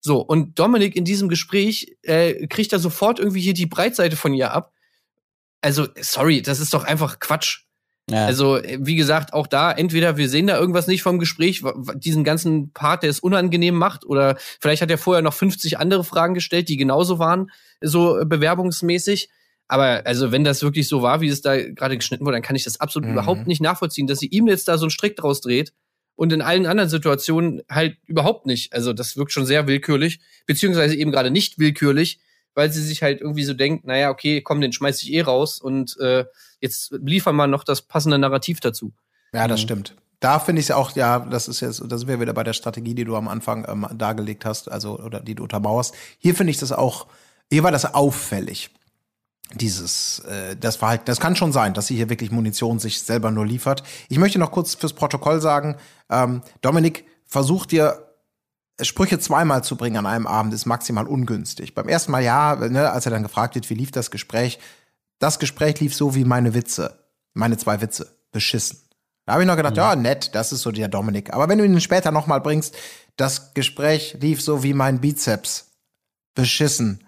So, 0.00 0.20
und 0.20 0.58
Dominik 0.58 0.96
in 0.96 1.04
diesem 1.04 1.28
Gespräch 1.28 1.96
äh, 2.02 2.46
kriegt 2.46 2.72
da 2.72 2.78
sofort 2.78 3.18
irgendwie 3.18 3.40
hier 3.40 3.54
die 3.54 3.66
Breitseite 3.66 4.16
von 4.16 4.34
ihr 4.34 4.52
ab. 4.52 4.73
Also, 5.64 5.88
sorry, 5.98 6.42
das 6.42 6.60
ist 6.60 6.74
doch 6.74 6.84
einfach 6.84 7.20
Quatsch. 7.20 7.60
Ja. 8.10 8.26
Also, 8.26 8.60
wie 8.80 8.96
gesagt, 8.96 9.32
auch 9.32 9.46
da, 9.46 9.72
entweder 9.72 10.18
wir 10.18 10.28
sehen 10.28 10.46
da 10.46 10.58
irgendwas 10.58 10.88
nicht 10.88 11.02
vom 11.02 11.18
Gespräch, 11.18 11.62
diesen 11.94 12.22
ganzen 12.22 12.70
Part, 12.72 13.02
der 13.02 13.08
es 13.08 13.18
unangenehm 13.20 13.74
macht, 13.74 14.04
oder 14.04 14.36
vielleicht 14.60 14.82
hat 14.82 14.90
er 14.90 14.98
vorher 14.98 15.22
noch 15.22 15.32
50 15.32 15.78
andere 15.78 16.04
Fragen 16.04 16.34
gestellt, 16.34 16.68
die 16.68 16.76
genauso 16.76 17.18
waren, 17.18 17.50
so 17.80 18.18
äh, 18.20 18.26
bewerbungsmäßig. 18.26 19.30
Aber 19.66 20.02
also, 20.04 20.32
wenn 20.32 20.44
das 20.44 20.62
wirklich 20.62 20.86
so 20.86 21.00
war, 21.00 21.22
wie 21.22 21.28
es 21.28 21.40
da 21.40 21.56
gerade 21.56 21.96
geschnitten 21.96 22.26
wurde, 22.26 22.34
dann 22.36 22.42
kann 22.42 22.56
ich 22.56 22.64
das 22.64 22.78
absolut 22.78 23.08
Mhm. 23.08 23.14
überhaupt 23.14 23.46
nicht 23.46 23.62
nachvollziehen, 23.62 24.06
dass 24.06 24.18
sie 24.18 24.28
ihm 24.28 24.46
jetzt 24.46 24.68
da 24.68 24.76
so 24.76 24.84
einen 24.84 24.90
Strick 24.90 25.16
draus 25.16 25.40
dreht 25.40 25.72
und 26.14 26.30
in 26.30 26.42
allen 26.42 26.66
anderen 26.66 26.90
Situationen 26.90 27.62
halt 27.70 27.96
überhaupt 28.04 28.44
nicht. 28.44 28.74
Also, 28.74 28.92
das 28.92 29.16
wirkt 29.16 29.32
schon 29.32 29.46
sehr 29.46 29.66
willkürlich, 29.66 30.20
beziehungsweise 30.44 30.94
eben 30.94 31.10
gerade 31.10 31.30
nicht 31.30 31.58
willkürlich, 31.58 32.20
weil 32.54 32.72
sie 32.72 32.82
sich 32.82 33.02
halt 33.02 33.20
irgendwie 33.20 33.44
so 33.44 33.54
denkt, 33.54 33.84
naja, 33.84 34.10
okay, 34.10 34.40
komm, 34.40 34.60
den 34.60 34.72
schmeiß 34.72 35.02
ich 35.02 35.12
eh 35.12 35.22
raus 35.22 35.60
und 35.60 35.98
äh, 36.00 36.24
jetzt 36.60 36.92
liefern 37.02 37.36
wir 37.36 37.46
noch 37.46 37.64
das 37.64 37.82
passende 37.82 38.18
Narrativ 38.18 38.60
dazu. 38.60 38.92
Ja, 39.32 39.48
das 39.48 39.60
Mhm. 39.60 39.64
stimmt. 39.64 39.96
Da 40.20 40.38
finde 40.38 40.60
ich 40.60 40.64
es 40.64 40.68
ja 40.68 40.76
auch, 40.76 40.92
ja, 40.96 41.18
das 41.18 41.48
ist 41.48 41.60
jetzt, 41.60 41.82
da 41.86 41.98
sind 41.98 42.08
wir 42.08 42.18
wieder 42.20 42.32
bei 42.32 42.44
der 42.44 42.54
Strategie, 42.54 42.94
die 42.94 43.04
du 43.04 43.14
am 43.16 43.28
Anfang 43.28 43.66
ähm, 43.68 43.86
dargelegt 43.98 44.44
hast, 44.46 44.70
also 44.70 44.98
oder 44.98 45.20
die 45.20 45.34
du 45.34 45.42
untermauerst. 45.42 45.94
Hier 46.18 46.34
finde 46.34 46.50
ich 46.52 46.58
das 46.58 46.72
auch, 46.72 47.06
hier 47.50 47.62
war 47.62 47.72
das 47.72 47.94
auffällig. 47.94 48.70
Dieses, 49.52 50.20
äh, 50.20 50.56
das 50.56 50.76
Verhalten, 50.76 51.04
das 51.04 51.20
kann 51.20 51.36
schon 51.36 51.52
sein, 51.52 51.74
dass 51.74 51.86
sie 51.88 51.96
hier 51.96 52.08
wirklich 52.08 52.30
Munition 52.30 52.78
sich 52.78 53.02
selber 53.02 53.30
nur 53.30 53.44
liefert. 53.46 53.82
Ich 54.08 54.18
möchte 54.18 54.38
noch 54.38 54.50
kurz 54.50 54.74
fürs 54.74 54.94
Protokoll 54.94 55.40
sagen, 55.42 55.76
ähm, 56.08 56.40
Dominik 56.62 57.04
versucht 57.26 57.70
dir 57.72 58.13
Sprüche 58.80 59.18
zweimal 59.18 59.62
zu 59.62 59.76
bringen 59.76 59.98
an 59.98 60.06
einem 60.06 60.26
Abend 60.26 60.52
ist 60.52 60.66
maximal 60.66 61.06
ungünstig. 61.06 61.74
Beim 61.74 61.88
ersten 61.88 62.10
Mal 62.10 62.22
ja, 62.22 62.56
ne, 62.56 62.90
als 62.90 63.06
er 63.06 63.12
dann 63.12 63.22
gefragt 63.22 63.54
wird, 63.54 63.70
wie 63.70 63.74
lief 63.74 63.92
das 63.92 64.10
Gespräch, 64.10 64.58
das 65.18 65.38
Gespräch 65.38 65.80
lief 65.80 65.94
so 65.94 66.14
wie 66.14 66.24
meine 66.24 66.54
Witze, 66.54 66.98
meine 67.34 67.56
zwei 67.56 67.80
Witze, 67.80 68.16
beschissen. 68.32 68.80
Da 69.26 69.34
habe 69.34 69.42
ich 69.42 69.46
noch 69.46 69.56
gedacht, 69.56 69.76
ja, 69.76 69.96
nett, 69.96 70.34
das 70.34 70.52
ist 70.52 70.62
so 70.62 70.70
der 70.70 70.88
Dominik. 70.88 71.32
Aber 71.32 71.48
wenn 71.48 71.58
du 71.58 71.64
ihn 71.64 71.80
später 71.80 72.10
noch 72.10 72.26
mal 72.26 72.40
bringst, 72.40 72.76
das 73.16 73.54
Gespräch 73.54 74.16
lief 74.20 74.42
so 74.42 74.62
wie 74.62 74.74
mein 74.74 75.00
Bizeps, 75.00 75.70
beschissen. 76.34 77.04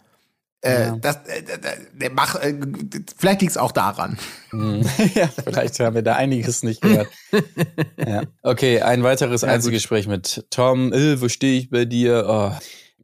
Äh, 0.63 0.87
Ja. 0.87 0.97
das, 0.97 1.17
äh, 1.27 1.43
der 1.95 2.11
mach, 2.11 2.35
äh, 2.37 2.55
vielleicht 3.17 3.41
liegt 3.43 3.51
es 3.53 3.57
auch 3.57 3.73
daran. 3.73 4.19
ja, 5.15 5.29
vielleicht 5.29 5.79
haben 5.81 5.95
wir 5.95 6.03
da 6.03 6.15
einiges 6.15 6.63
nicht 6.63 6.81
gehört. 6.81 7.09
ja. 7.99 8.23
Okay, 8.43 8.81
ein 8.81 9.03
weiteres 9.03 9.45
Einzelgespräch 9.45 10.07
mit 10.09 10.47
Tom. 10.51 10.93
Äh, 10.93 11.21
wo 11.21 11.29
stehe 11.29 11.59
ich 11.59 11.71
bei 11.71 11.85
dir? 11.85 12.25
Oh. 12.29 12.53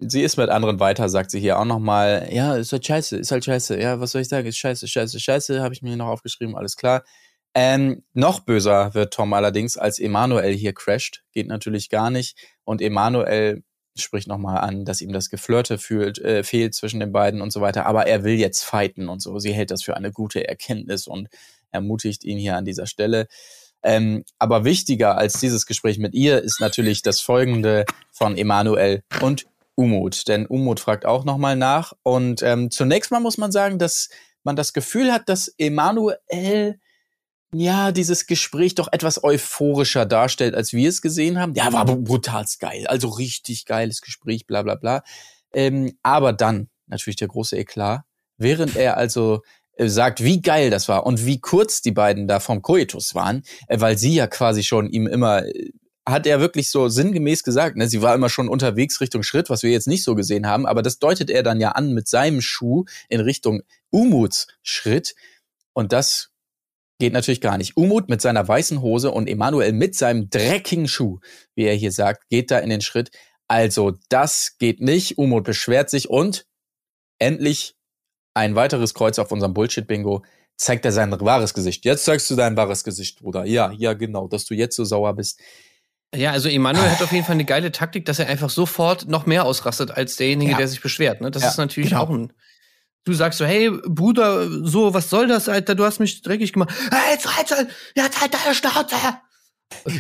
Sie 0.05 0.23
ist 0.23 0.37
mit 0.37 0.49
anderen 0.49 0.81
weiter, 0.81 1.09
sagt 1.09 1.31
sie 1.31 1.39
hier 1.39 1.59
auch 1.61 1.65
nochmal. 1.65 2.29
Ja, 2.33 2.57
ist 2.57 2.73
halt 2.73 2.85
scheiße, 2.85 3.19
ist 3.19 3.31
halt 3.31 3.45
scheiße. 3.45 3.81
Ja, 3.81 4.01
was 4.01 4.11
soll 4.13 4.23
ich 4.23 4.29
sagen? 4.29 4.49
Ist 4.49 4.59
scheiße, 4.59 4.89
scheiße, 4.89 5.21
scheiße. 5.21 5.63
Habe 5.63 5.75
ich 5.75 5.83
mir 5.83 5.91
hier 5.91 5.99
noch 5.99 6.09
aufgeschrieben, 6.09 6.57
alles 6.57 6.77
klar. 6.77 7.05
Ähm, 7.55 8.03
noch 8.15 8.41
böser 8.41 8.95
wird 8.95 9.13
Tom 9.15 9.33
allerdings, 9.35 9.77
als 9.77 9.99
Emanuel 9.99 10.55
hier 10.55 10.73
crasht. 10.73 11.23
Geht 11.33 11.47
natürlich 11.47 11.89
gar 11.91 12.11
nicht. 12.11 12.37
Und 12.65 12.81
Emanuel 12.81 13.63
spricht 13.97 14.29
nochmal 14.29 14.59
an, 14.59 14.85
dass 14.85 15.01
ihm 15.01 15.13
das 15.13 15.31
Geflirte 15.31 15.79
fühlt, 15.79 16.19
äh, 16.19 16.43
fehlt 16.45 16.75
zwischen 16.75 17.01
den 17.01 17.13
beiden 17.13 17.41
und 17.43 17.53
so 17.53 17.61
weiter. 17.61 17.87
Aber 17.87 18.07
er 18.07 18.25
will 18.25 18.35
jetzt 18.35 18.63
fighten 18.63 19.09
und 19.09 19.21
so. 19.21 19.39
Sie 19.39 19.53
hält 19.53 19.71
das 19.71 19.83
für 19.83 19.97
eine 19.97 20.13
gute 20.13 20.47
Erkenntnis 20.49 21.07
und 21.07 21.29
ermutigt 21.71 22.25
ihn 22.25 22.39
hier 22.39 22.57
an 22.57 22.65
dieser 22.65 22.87
Stelle. 22.87 23.27
Ähm, 23.83 24.25
aber 24.39 24.65
wichtiger 24.65 25.19
als 25.19 25.41
dieses 25.41 25.67
Gespräch 25.67 25.99
mit 25.99 26.15
ihr 26.15 26.41
ist 26.41 26.61
natürlich 26.61 27.03
das 27.03 27.21
Folgende 27.21 27.85
von 28.11 28.37
Emanuel 28.37 29.03
und 29.21 29.47
Umut. 29.75 30.29
Denn 30.29 30.47
Umut 30.47 30.81
fragt 30.81 31.05
auch 31.05 31.25
nochmal 31.25 31.57
nach. 31.57 31.93
Und 32.03 32.43
ähm, 32.43 32.71
zunächst 32.71 33.11
mal 33.11 33.21
muss 33.21 33.39
man 33.39 33.53
sagen, 33.53 33.79
dass 33.79 34.09
man 34.45 34.57
das 34.57 34.73
Gefühl 34.73 35.13
hat, 35.13 35.29
dass 35.29 35.49
Emanuel 35.59 36.79
ja, 37.55 37.93
dieses 37.93 38.27
Gespräch 38.27 38.75
doch 38.75 38.89
etwas 38.93 39.23
euphorischer 39.23 40.07
darstellt, 40.07 40.55
als 40.55 40.73
wir 40.73 40.89
es 40.89 41.03
gesehen 41.03 41.39
haben. 41.39 41.55
Ja, 41.55 41.73
war 41.73 41.85
brutalst 41.85 42.61
geil. 42.61 42.87
Also 42.87 43.09
richtig 43.09 43.67
geiles 43.67 44.01
Gespräch, 44.01 44.47
bla 44.47 44.63
bla 44.63 44.75
bla. 44.75 45.03
Ähm, 45.53 45.93
aber 46.03 46.33
dann, 46.33 46.69
natürlich 46.87 47.17
der 47.17 47.29
große 47.29 47.57
Eklat, 47.57 48.03
während 48.39 48.77
er 48.77 48.97
also 48.97 49.43
äh, 49.77 49.89
sagt, 49.89 50.25
wie 50.25 50.41
geil 50.41 50.71
das 50.71 50.89
war 50.89 51.05
und 51.05 51.27
wie 51.27 51.41
kurz 51.41 51.83
die 51.83 51.93
beiden 51.93 52.27
da 52.27 52.41
vom 52.41 52.63
Koitus 52.63 53.15
waren, 53.15 53.43
äh, 53.69 53.81
weil 53.81 53.99
sie 53.99 54.15
ja 54.15 54.27
quasi 54.27 54.63
schon 54.63 54.89
ihm 54.89 55.07
immer, 55.07 55.45
äh, 55.45 55.71
hat 56.07 56.27
er 56.27 56.41
wirklich 56.41 56.71
so 56.71 56.89
sinngemäß 56.89 57.43
gesagt, 57.43 57.77
ne, 57.77 57.87
sie 57.87 58.03
war 58.03 58.15
immer 58.15 58.31
schon 58.31 58.49
unterwegs 58.49 59.01
Richtung 59.01 59.23
Schritt, 59.23 59.51
was 59.51 59.63
wir 59.63 59.71
jetzt 59.71 59.87
nicht 59.87 60.05
so 60.05 60.15
gesehen 60.15 60.47
haben, 60.47 60.67
aber 60.67 60.83
das 60.83 60.99
deutet 60.99 61.31
er 61.31 61.43
dann 61.43 61.61
ja 61.61 61.73
an 61.73 61.93
mit 61.93 62.09
seinem 62.09 62.41
Schuh 62.41 62.87
in 63.11 63.21
Richtung 63.21 63.63
Umuts 63.91 64.49
Schritt. 64.63 65.15
Und 65.75 65.93
das 65.93 66.32
geht 67.03 67.15
natürlich 67.15 67.41
gar 67.41 67.59
nicht. 67.59 67.77
Umut 67.77 68.09
mit 68.09 68.23
seiner 68.23 68.47
weißen 68.47 68.81
Hose 68.81 69.11
und 69.11 69.27
Emanuel 69.29 69.73
mit 69.73 69.97
seinem 69.97 70.31
dreckigen 70.31 70.87
Schuh, 70.87 71.19
wie 71.57 71.65
er 71.65 71.75
hier 71.75 71.91
sagt, 71.91 72.29
geht 72.29 72.53
da 72.53 72.61
in 72.61 72.71
den 72.71 72.81
Schritt. 72.81 73.11
Also 73.49 73.95
das 74.09 74.57
geht 74.61 74.81
nicht. 74.81 75.19
Umut 75.19 75.43
beschwert 75.43 75.91
sich 75.91 76.09
und 76.09 76.47
endlich 77.19 77.75
ein 78.35 78.55
weiteres 78.55 78.95
Kreuz 78.95 79.19
auf 79.19 79.33
unserem 79.33 79.53
Bullshit-Bingo. 79.53 80.25
Zeigt 80.57 80.85
er 80.85 80.93
sein 80.93 81.11
wahres 81.11 81.55
Gesicht. 81.55 81.85
Jetzt 81.85 82.05
zeigst 82.05 82.31
du 82.31 82.37
dein 82.37 82.57
wahres 82.57 82.85
Gesicht, 82.85 83.19
Bruder. 83.19 83.47
Ja, 83.47 83.73
ja, 83.73 83.95
genau, 83.95 84.29
dass 84.29 84.45
du 84.45 84.55
jetzt 84.55 84.77
so 84.77 84.85
sauer 84.85 85.17
bist. 85.17 85.41
Ja, 86.15 86.31
also 86.31 86.49
Emanuel 86.49 86.89
hat 86.89 87.03
auf 87.03 87.11
jeden 87.11 87.25
Fall 87.25 87.35
eine 87.35 87.45
geile 87.45 87.73
Taktik, 87.73 88.05
dass 88.05 88.21
er 88.21 88.29
einfach 88.29 88.51
sofort 88.51 89.09
noch 89.09 89.27
mehr 89.27 89.45
ausrastet 89.45 89.91
als 89.91 90.15
derjenige, 90.15 90.53
Ja. 90.53 90.59
der 90.59 90.69
sich 90.69 90.81
beschwert. 90.81 91.21
Ne? 91.21 91.33
Das 91.33 91.43
Ja, 91.43 91.49
ist 91.49 91.57
natürlich 91.57 91.91
genau. 91.91 92.03
auch 92.05 92.11
ein. 92.11 92.33
Du 93.05 93.13
sagst 93.15 93.39
so, 93.39 93.45
hey, 93.45 93.71
Bruder, 93.71 94.49
so, 94.65 94.95
was 94.95 95.11
soll 95.11 95.27
das, 95.27 95.49
Alter? 95.49 95.75
Du 95.75 95.85
hast 95.85 95.99
mich 95.99 96.23
dreckig 96.23 96.53
gemacht. 96.53 96.71
Hey, 96.91 97.15
jetzt 97.15 97.37
halt, 97.37 97.69
jetzt 97.97 98.21
halt 98.21 98.33
deine 98.35 98.55
Schnauze! 98.55 98.97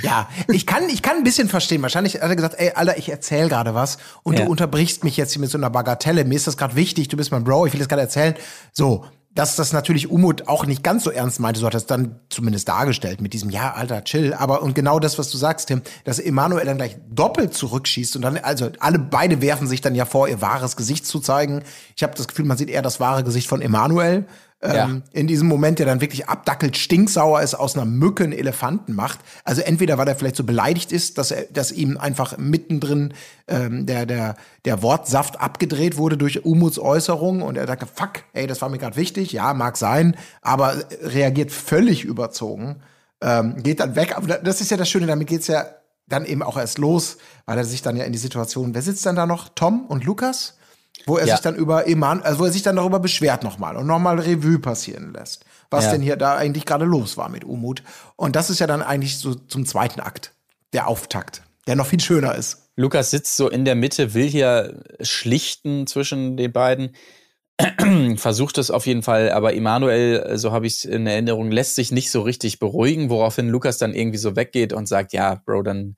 Ja, 0.02 0.28
ich 0.48 0.66
kann, 0.66 0.88
ich 0.90 1.00
kann 1.02 1.16
ein 1.16 1.24
bisschen 1.24 1.48
verstehen. 1.48 1.80
Wahrscheinlich 1.82 2.14
hat 2.16 2.22
er 2.28 2.36
gesagt, 2.36 2.56
ey, 2.58 2.72
Alter, 2.74 2.98
ich 2.98 3.08
erzähl 3.08 3.48
gerade 3.48 3.74
was 3.74 3.96
und 4.22 4.38
Ja. 4.38 4.44
du 4.44 4.50
unterbrichst 4.50 5.02
mich 5.02 5.16
jetzt 5.16 5.32
hier 5.32 5.40
mit 5.40 5.50
so 5.50 5.56
einer 5.58 5.70
Bagatelle. 5.70 6.24
Mir 6.24 6.34
ist 6.36 6.46
das 6.46 6.56
gerade 6.58 6.76
wichtig, 6.76 7.08
du 7.08 7.16
bist 7.16 7.32
mein 7.32 7.42
Bro, 7.42 7.66
ich 7.66 7.72
will 7.72 7.78
das 7.80 7.88
gerade 7.88 8.02
erzählen. 8.02 8.34
So, 8.72 9.06
dass 9.34 9.56
das 9.56 9.72
natürlich 9.72 10.10
Umut 10.10 10.48
auch 10.48 10.66
nicht 10.66 10.82
ganz 10.82 11.04
so 11.04 11.10
ernst 11.10 11.40
meinte, 11.40 11.58
so 11.58 11.66
hat 11.66 11.74
er 11.74 11.78
es 11.78 11.86
dann 11.86 12.16
zumindest 12.28 12.68
dargestellt 12.68 13.20
mit 13.22 13.32
diesem, 13.32 13.48
ja, 13.48 13.72
Alter, 13.72 14.04
chill. 14.04 14.34
Aber 14.34 14.62
und 14.62 14.74
genau 14.74 14.98
das, 14.98 15.18
was 15.18 15.30
du 15.30 15.38
sagst, 15.38 15.68
Tim, 15.68 15.82
dass 16.04 16.18
Emanuel 16.18 16.66
dann 16.66 16.76
gleich 16.76 16.96
doppelt 17.10 17.54
zurückschießt 17.54 18.16
und 18.16 18.22
dann, 18.22 18.36
also 18.38 18.70
alle 18.80 18.98
beide 18.98 19.40
werfen 19.40 19.66
sich 19.66 19.80
dann 19.80 19.94
ja 19.94 20.04
vor, 20.04 20.28
ihr 20.28 20.42
wahres 20.42 20.76
Gesicht 20.76 21.06
zu 21.06 21.20
zeigen. 21.20 21.62
Ich 21.96 22.02
habe 22.02 22.14
das 22.14 22.28
Gefühl, 22.28 22.44
man 22.44 22.58
sieht 22.58 22.68
eher 22.68 22.82
das 22.82 23.00
wahre 23.00 23.24
Gesicht 23.24 23.48
von 23.48 23.62
Emanuel. 23.62 24.26
Ja. 24.64 24.84
Ähm, 24.84 25.02
in 25.10 25.26
diesem 25.26 25.48
Moment, 25.48 25.80
der 25.80 25.86
dann 25.86 26.00
wirklich 26.00 26.28
abdackelt, 26.28 26.76
stinksauer 26.76 27.42
ist, 27.42 27.54
aus 27.54 27.74
einer 27.74 27.84
Mücke 27.84 28.22
einen 28.22 28.32
Elefanten 28.32 28.94
macht. 28.94 29.18
Also 29.44 29.60
entweder, 29.60 29.98
weil 29.98 30.06
er 30.06 30.14
vielleicht 30.14 30.36
so 30.36 30.44
beleidigt 30.44 30.92
ist, 30.92 31.18
dass 31.18 31.32
er, 31.32 31.46
dass 31.52 31.72
ihm 31.72 31.96
einfach 31.96 32.38
mittendrin 32.38 33.12
ähm, 33.48 33.86
der, 33.86 34.06
der, 34.06 34.36
der 34.64 34.82
Wortsaft 34.82 35.40
abgedreht 35.40 35.96
wurde 35.96 36.16
durch 36.16 36.44
Umuts 36.44 36.78
Äußerung 36.78 37.42
und 37.42 37.58
er 37.58 37.66
dachte, 37.66 37.86
fuck, 37.92 38.22
ey, 38.34 38.46
das 38.46 38.62
war 38.62 38.68
mir 38.68 38.78
gerade 38.78 38.96
wichtig, 38.96 39.32
ja, 39.32 39.52
mag 39.52 39.76
sein, 39.76 40.16
aber 40.42 40.76
reagiert 41.02 41.50
völlig 41.50 42.04
überzogen, 42.04 42.76
ähm, 43.20 43.60
geht 43.64 43.80
dann 43.80 43.96
weg. 43.96 44.16
Aber 44.16 44.38
das 44.38 44.60
ist 44.60 44.70
ja 44.70 44.76
das 44.76 44.88
Schöne, 44.88 45.06
damit 45.06 45.26
geht's 45.26 45.48
ja 45.48 45.66
dann 46.06 46.24
eben 46.24 46.42
auch 46.42 46.56
erst 46.56 46.78
los, 46.78 47.16
weil 47.46 47.58
er 47.58 47.64
sich 47.64 47.82
dann 47.82 47.96
ja 47.96 48.04
in 48.04 48.12
die 48.12 48.18
Situation, 48.18 48.74
wer 48.74 48.82
sitzt 48.82 49.06
dann 49.06 49.16
da 49.16 49.26
noch? 49.26 49.48
Tom 49.48 49.86
und 49.86 50.04
Lukas? 50.04 50.54
Wo 51.06 51.16
er 51.16 51.26
Ja. 51.26 51.34
sich 51.34 51.42
dann 51.42 51.56
über 51.56 51.88
Eman, 51.88 52.22
also 52.22 52.40
wo 52.40 52.44
er 52.44 52.52
sich 52.52 52.62
dann 52.62 52.76
darüber 52.76 53.00
beschwert 53.00 53.42
nochmal 53.42 53.76
und 53.76 53.86
nochmal 53.86 54.20
Revue 54.20 54.58
passieren 54.58 55.12
lässt, 55.12 55.44
was 55.70 55.86
Ja. 55.86 55.92
denn 55.92 56.02
hier 56.02 56.16
da 56.16 56.36
eigentlich 56.36 56.64
gerade 56.66 56.84
los 56.84 57.16
war 57.16 57.28
mit 57.28 57.44
Umut. 57.44 57.82
Und 58.16 58.36
das 58.36 58.50
ist 58.50 58.60
ja 58.60 58.66
dann 58.66 58.82
eigentlich 58.82 59.18
so 59.18 59.34
zum 59.34 59.66
zweiten 59.66 60.00
Akt, 60.00 60.32
der 60.72 60.86
Auftakt, 60.88 61.42
der 61.66 61.74
noch 61.76 61.86
viel 61.86 62.00
schöner 62.00 62.34
ist. 62.36 62.58
Lukas 62.76 63.10
sitzt 63.10 63.36
so 63.36 63.48
in 63.50 63.64
der 63.64 63.74
Mitte, 63.74 64.14
will 64.14 64.28
hier 64.28 64.82
schlichten 65.00 65.86
zwischen 65.86 66.36
den 66.36 66.52
beiden. 66.52 66.94
Versucht 68.16 68.58
es 68.58 68.70
auf 68.70 68.86
jeden 68.86 69.02
Fall, 69.02 69.30
aber 69.30 69.54
Emanuel, 69.54 70.36
so 70.38 70.52
habe 70.52 70.66
ich 70.66 70.78
es 70.78 70.84
in 70.84 71.06
Erinnerung, 71.06 71.50
lässt 71.50 71.74
sich 71.74 71.92
nicht 71.92 72.10
so 72.10 72.22
richtig 72.22 72.58
beruhigen, 72.58 73.10
woraufhin 73.10 73.48
Lukas 73.48 73.78
dann 73.78 73.94
irgendwie 73.94 74.18
so 74.18 74.36
weggeht 74.36 74.72
und 74.72 74.86
sagt, 74.86 75.12
ja, 75.12 75.34
Bro, 75.44 75.62
dann 75.62 75.96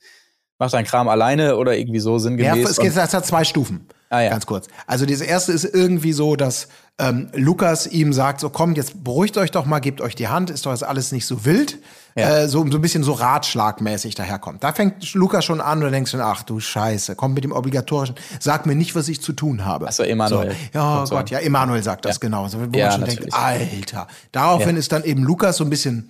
mach 0.58 0.70
deinen 0.70 0.84
Kram 0.84 1.08
alleine 1.08 1.56
oder 1.56 1.76
irgendwie 1.76 2.00
so 2.00 2.14
Ja, 2.14 2.18
sinngemäß. 2.18 2.70
es, 2.70 2.76
geht, 2.78 2.96
es 2.96 3.14
hat 3.14 3.26
zwei 3.26 3.44
Stufen. 3.44 3.86
Ah, 4.14 4.20
ja. 4.22 4.30
Ganz 4.30 4.46
kurz. 4.46 4.68
Also 4.86 5.06
das 5.06 5.20
erste 5.20 5.52
ist 5.52 5.64
irgendwie 5.64 6.12
so, 6.12 6.36
dass 6.36 6.68
ähm, 6.98 7.28
Lukas 7.34 7.86
ihm 7.88 8.12
sagt, 8.12 8.38
so 8.40 8.48
komm, 8.50 8.74
jetzt 8.74 9.02
beruhigt 9.02 9.36
euch 9.36 9.50
doch 9.50 9.66
mal, 9.66 9.80
gebt 9.80 10.00
euch 10.00 10.14
die 10.14 10.28
Hand, 10.28 10.50
ist 10.50 10.64
doch 10.66 10.70
jetzt 10.70 10.84
alles 10.84 11.10
nicht 11.10 11.26
so 11.26 11.44
wild. 11.44 11.78
Ja. 12.14 12.42
Äh, 12.42 12.48
so, 12.48 12.64
so 12.70 12.78
ein 12.78 12.80
bisschen 12.80 13.02
so 13.02 13.10
ratschlagmäßig 13.12 14.14
daherkommt. 14.14 14.62
Da 14.62 14.72
fängt 14.72 15.12
Lukas 15.14 15.44
schon 15.44 15.60
an 15.60 15.78
und 15.78 15.86
du 15.86 15.90
denkst 15.90 16.12
schon, 16.12 16.20
ach 16.20 16.44
du 16.44 16.60
Scheiße, 16.60 17.16
komm 17.16 17.34
mit 17.34 17.42
dem 17.42 17.50
obligatorischen, 17.50 18.14
sag 18.38 18.66
mir 18.66 18.76
nicht, 18.76 18.94
was 18.94 19.08
ich 19.08 19.20
zu 19.20 19.32
tun 19.32 19.64
habe. 19.64 19.86
Ach 19.88 19.92
so, 19.92 20.04
Emanuel. 20.04 20.50
So, 20.52 20.56
ja, 20.78 21.06
so. 21.06 21.16
Gott, 21.16 21.30
ja, 21.30 21.40
Emanuel 21.40 21.82
sagt 21.82 22.04
das 22.04 22.16
Ja. 22.16 22.20
genau. 22.20 22.46
So, 22.46 22.58
wo 22.60 22.78
Ja, 22.78 22.84
man 22.86 22.92
schon 22.92 23.00
natürlich. 23.00 23.18
denkt, 23.18 23.34
Alter. 23.34 24.06
Daraufhin 24.30 24.76
ist 24.76 24.92
dann 24.92 25.02
eben 25.02 25.24
Lukas 25.24 25.56
so 25.56 25.64
ein 25.64 25.70
bisschen 25.70 26.08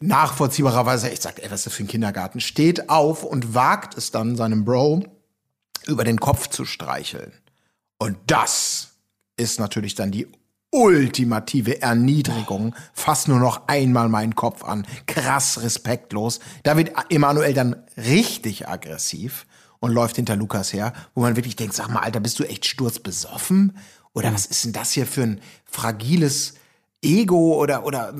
nachvollziehbarerweise 0.00 1.10
echt 1.10 1.22
sagt, 1.22 1.38
ey, 1.38 1.46
was 1.50 1.60
ist 1.60 1.66
das 1.66 1.72
für 1.72 1.84
ein 1.84 1.88
Kindergarten? 1.88 2.40
Steht 2.40 2.90
auf 2.90 3.24
und 3.24 3.54
wagt 3.54 3.96
es 3.96 4.10
dann 4.10 4.36
seinem 4.36 4.64
Bro 4.64 5.04
über 5.86 6.04
den 6.04 6.18
Kopf 6.20 6.48
zu 6.48 6.64
streicheln. 6.64 7.32
Und 7.98 8.16
das 8.26 8.90
ist 9.36 9.58
natürlich 9.58 9.94
dann 9.94 10.10
die 10.10 10.28
ultimative 10.70 11.80
Erniedrigung. 11.80 12.74
Fass 12.92 13.28
nur 13.28 13.38
noch 13.38 13.68
einmal 13.68 14.08
meinen 14.08 14.34
Kopf 14.34 14.64
an. 14.64 14.86
Krass 15.06 15.62
respektlos. 15.62 16.40
Da 16.64 16.76
wird 16.76 16.92
Emanuel 17.10 17.54
dann 17.54 17.76
richtig 17.96 18.68
aggressiv 18.68 19.46
und 19.80 19.92
läuft 19.92 20.16
hinter 20.16 20.36
Lukas 20.36 20.72
her, 20.72 20.92
wo 21.14 21.22
man 21.22 21.36
wirklich 21.36 21.56
denkt, 21.56 21.74
sag 21.74 21.88
mal, 21.88 22.00
Alter, 22.00 22.20
bist 22.20 22.38
du 22.38 22.44
echt 22.44 22.66
sturzbesoffen? 22.66 23.76
Oder 24.12 24.32
was 24.32 24.46
ist 24.46 24.64
denn 24.64 24.72
das 24.72 24.92
hier 24.92 25.06
für 25.06 25.22
ein 25.22 25.40
fragiles 25.64 26.54
Ego 27.06 27.60
oder, 27.62 27.84
oder 27.86 28.12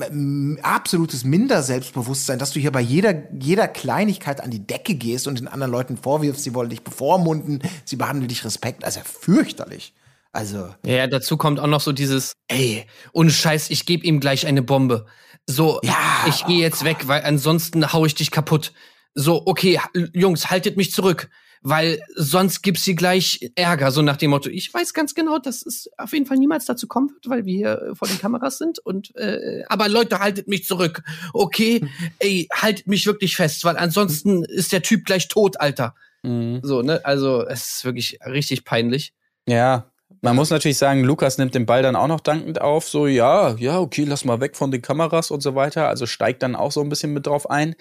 absolutes 0.63 1.23
Minderselbstbewusstsein, 1.23 2.39
dass 2.39 2.51
du 2.51 2.59
hier 2.59 2.71
bei 2.71 2.81
jeder, 2.81 3.13
jeder 3.39 3.67
Kleinigkeit 3.67 4.41
an 4.41 4.49
die 4.51 4.65
Decke 4.65 4.95
gehst 4.95 5.27
und 5.27 5.39
den 5.39 5.47
anderen 5.47 5.71
Leuten 5.71 5.97
vorwirfst, 5.97 6.43
sie 6.43 6.53
wollen 6.53 6.69
dich 6.69 6.83
bevormunden, 6.83 7.61
sie 7.85 7.97
behandeln 7.97 8.27
dich 8.27 8.45
Respekt. 8.45 8.83
Also 8.85 9.01
fürchterlich. 9.03 9.93
Also, 10.31 10.69
Ja, 10.85 11.07
dazu 11.07 11.37
kommt 11.37 11.59
auch 11.59 11.67
noch 11.67 11.81
so 11.81 11.91
dieses, 11.91 12.33
ey, 12.47 12.85
ohne 13.11 13.31
Scheiß, 13.31 13.69
ich 13.69 13.85
gebe 13.85 14.05
ihm 14.05 14.19
gleich 14.19 14.45
eine 14.45 14.61
Bombe. 14.61 15.05
So, 15.47 15.79
Ja, 15.83 15.95
ich 16.27 16.45
gehe 16.45 16.59
jetzt 16.59 16.83
weg, 16.83 17.07
weil 17.07 17.23
ansonsten 17.23 17.91
hau 17.93 18.05
ich 18.05 18.15
dich 18.15 18.31
kaputt. 18.31 18.71
so, 19.15 19.41
okay, 19.47 19.79
Jungs, 20.13 20.49
haltet 20.51 20.77
mich 20.77 20.91
zurück, 20.91 21.29
weil 21.69 22.01
sonst 22.15 22.61
gibt's 22.61 22.85
hier 22.85 22.95
gleich 22.95 23.51
Ärger, 23.55 23.91
so 23.91 24.01
nach 24.01 24.15
dem 24.15 24.29
Motto, 24.29 24.49
ich 24.49 24.73
weiß 24.73 24.93
ganz 24.93 25.13
genau, 25.15 25.37
dass 25.37 25.65
es 25.65 25.89
auf 25.97 26.13
jeden 26.13 26.25
Fall 26.25 26.37
niemals 26.37 26.63
dazu 26.63 26.87
kommen 26.87 27.09
wird, 27.09 27.27
weil 27.27 27.45
wir 27.45 27.53
hier 27.53 27.81
äh, 27.81 27.95
vor 27.95 28.07
den 28.07 28.17
Kameras 28.19 28.57
sind 28.57 28.79
und 28.79 29.13
äh, 29.17 29.63
aber 29.67 29.89
Leute, 29.89 30.19
haltet 30.19 30.47
mich 30.47 30.65
zurück. 30.65 31.03
Okay, 31.33 31.85
ey, 32.19 32.47
haltet 32.53 32.87
mich 32.87 33.05
wirklich 33.05 33.35
fest, 33.35 33.65
weil 33.65 33.75
ansonsten 33.75 34.45
ist 34.45 34.71
der 34.71 34.81
Typ 34.81 35.03
gleich 35.03 35.27
tot, 35.27 35.59
Alter. 35.59 35.93
Mhm. 36.23 36.61
So, 36.63 36.81
ne? 36.83 37.03
Also, 37.03 37.45
es 37.45 37.75
ist 37.75 37.85
wirklich 37.85 38.17
richtig 38.25 38.63
peinlich. 38.63 39.13
Ja, 39.45 39.91
man 40.21 40.37
muss 40.37 40.49
natürlich 40.49 40.77
sagen, 40.77 41.03
Lukas 41.03 41.37
nimmt 41.37 41.53
den 41.53 41.65
Ball 41.65 41.83
dann 41.83 41.97
auch 41.97 42.07
noch 42.07 42.21
dankend 42.21 42.61
auf. 42.61 42.87
So, 42.87 43.07
ja, 43.07 43.55
ja, 43.55 43.77
okay, 43.79 44.05
lass 44.05 44.23
mal 44.23 44.39
weg 44.39 44.55
von 44.55 44.71
den 44.71 44.81
Kameras 44.81 45.31
und 45.31 45.41
so 45.41 45.53
weiter. 45.53 45.89
Also 45.89 46.05
steigt 46.05 46.43
dann 46.43 46.55
auch 46.55 46.71
so 46.71 46.79
ein 46.81 46.87
bisschen 46.87 47.13
mit 47.13 47.27
drauf 47.27 47.49
ein. 47.49 47.75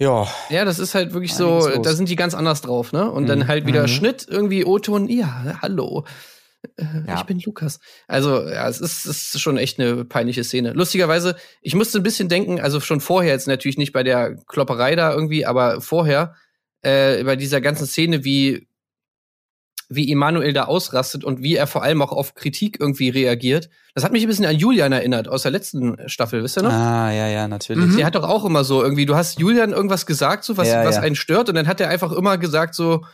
Ja, 0.00 0.28
Ja, 0.48 0.64
das 0.64 0.78
ist 0.78 0.94
halt 0.94 1.12
wirklich 1.12 1.34
so, 1.34 1.68
los. 1.68 1.82
da 1.82 1.92
sind 1.92 2.08
die 2.08 2.14
ganz 2.16 2.34
anders 2.34 2.60
drauf, 2.60 2.92
ne? 2.92 3.10
Und 3.10 3.26
dann 3.26 3.40
Mhm. 3.40 3.48
halt 3.48 3.66
wieder 3.66 3.82
Mhm. 3.82 3.88
Schnitt, 3.88 4.26
irgendwie 4.28 4.64
O-Ton, 4.64 5.08
ja, 5.08 5.58
hallo. 5.60 6.04
Äh, 6.76 6.84
Ja. 7.06 7.16
Ich 7.18 7.22
bin 7.24 7.40
Lukas. 7.40 7.80
Also, 8.06 8.48
ja, 8.48 8.68
es 8.68 8.80
ist, 8.80 9.06
es 9.06 9.34
ist 9.34 9.40
schon 9.40 9.56
echt 9.58 9.80
eine 9.80 10.04
peinliche 10.04 10.44
Szene. 10.44 10.72
Lustigerweise, 10.72 11.34
ich 11.62 11.74
musste 11.74 11.98
ein 11.98 12.02
bisschen 12.04 12.28
denken, 12.28 12.60
also 12.60 12.78
schon 12.80 13.00
vorher, 13.00 13.32
jetzt 13.32 13.48
natürlich 13.48 13.78
nicht 13.78 13.92
bei 13.92 14.04
der 14.04 14.36
Klopperei 14.46 14.94
da 14.94 15.12
irgendwie, 15.12 15.44
aber 15.46 15.80
vorher, 15.80 16.34
äh, 16.82 17.24
bei 17.24 17.34
dieser 17.34 17.60
ganzen 17.60 17.86
Szene, 17.88 18.22
wie, 18.24 18.67
wie 19.88 20.10
Emanuel 20.12 20.52
da 20.52 20.64
ausrastet 20.64 21.24
und 21.24 21.42
wie 21.42 21.56
er 21.56 21.66
vor 21.66 21.82
allem 21.82 22.02
auch 22.02 22.12
auf 22.12 22.34
Kritik 22.34 22.78
irgendwie 22.78 23.08
reagiert. 23.08 23.70
Das 23.94 24.04
hat 24.04 24.12
mich 24.12 24.22
ein 24.22 24.28
bisschen 24.28 24.44
an 24.44 24.56
Julian 24.56 24.92
erinnert 24.92 25.28
aus 25.28 25.42
der 25.42 25.50
letzten 25.50 25.96
Staffel, 26.08 26.42
wisst 26.42 26.58
ihr 26.58 26.62
noch? 26.62 26.72
ah, 26.72 27.10
ja, 27.10 27.28
ja, 27.28 27.48
natürlich. 27.48 27.86
Mhm. 27.86 27.92
Sie 27.92 28.04
hat 28.04 28.14
doch 28.14 28.28
auch 28.28 28.44
immer 28.44 28.64
so 28.64 28.82
irgendwie, 28.82 29.06
du 29.06 29.16
hast 29.16 29.38
Julian 29.38 29.72
irgendwas 29.72 30.04
gesagt, 30.04 30.44
so 30.44 30.56
was, 30.56 30.68
Ja, 30.68 30.84
was 30.84 30.96
ja. 30.96 31.02
einen 31.02 31.16
stört, 31.16 31.48
und 31.48 31.54
dann 31.54 31.66
hat 31.66 31.80
er 31.80 31.88
einfach 31.88 32.12
immer 32.12 32.36
gesagt 32.36 32.74
so, 32.74 33.04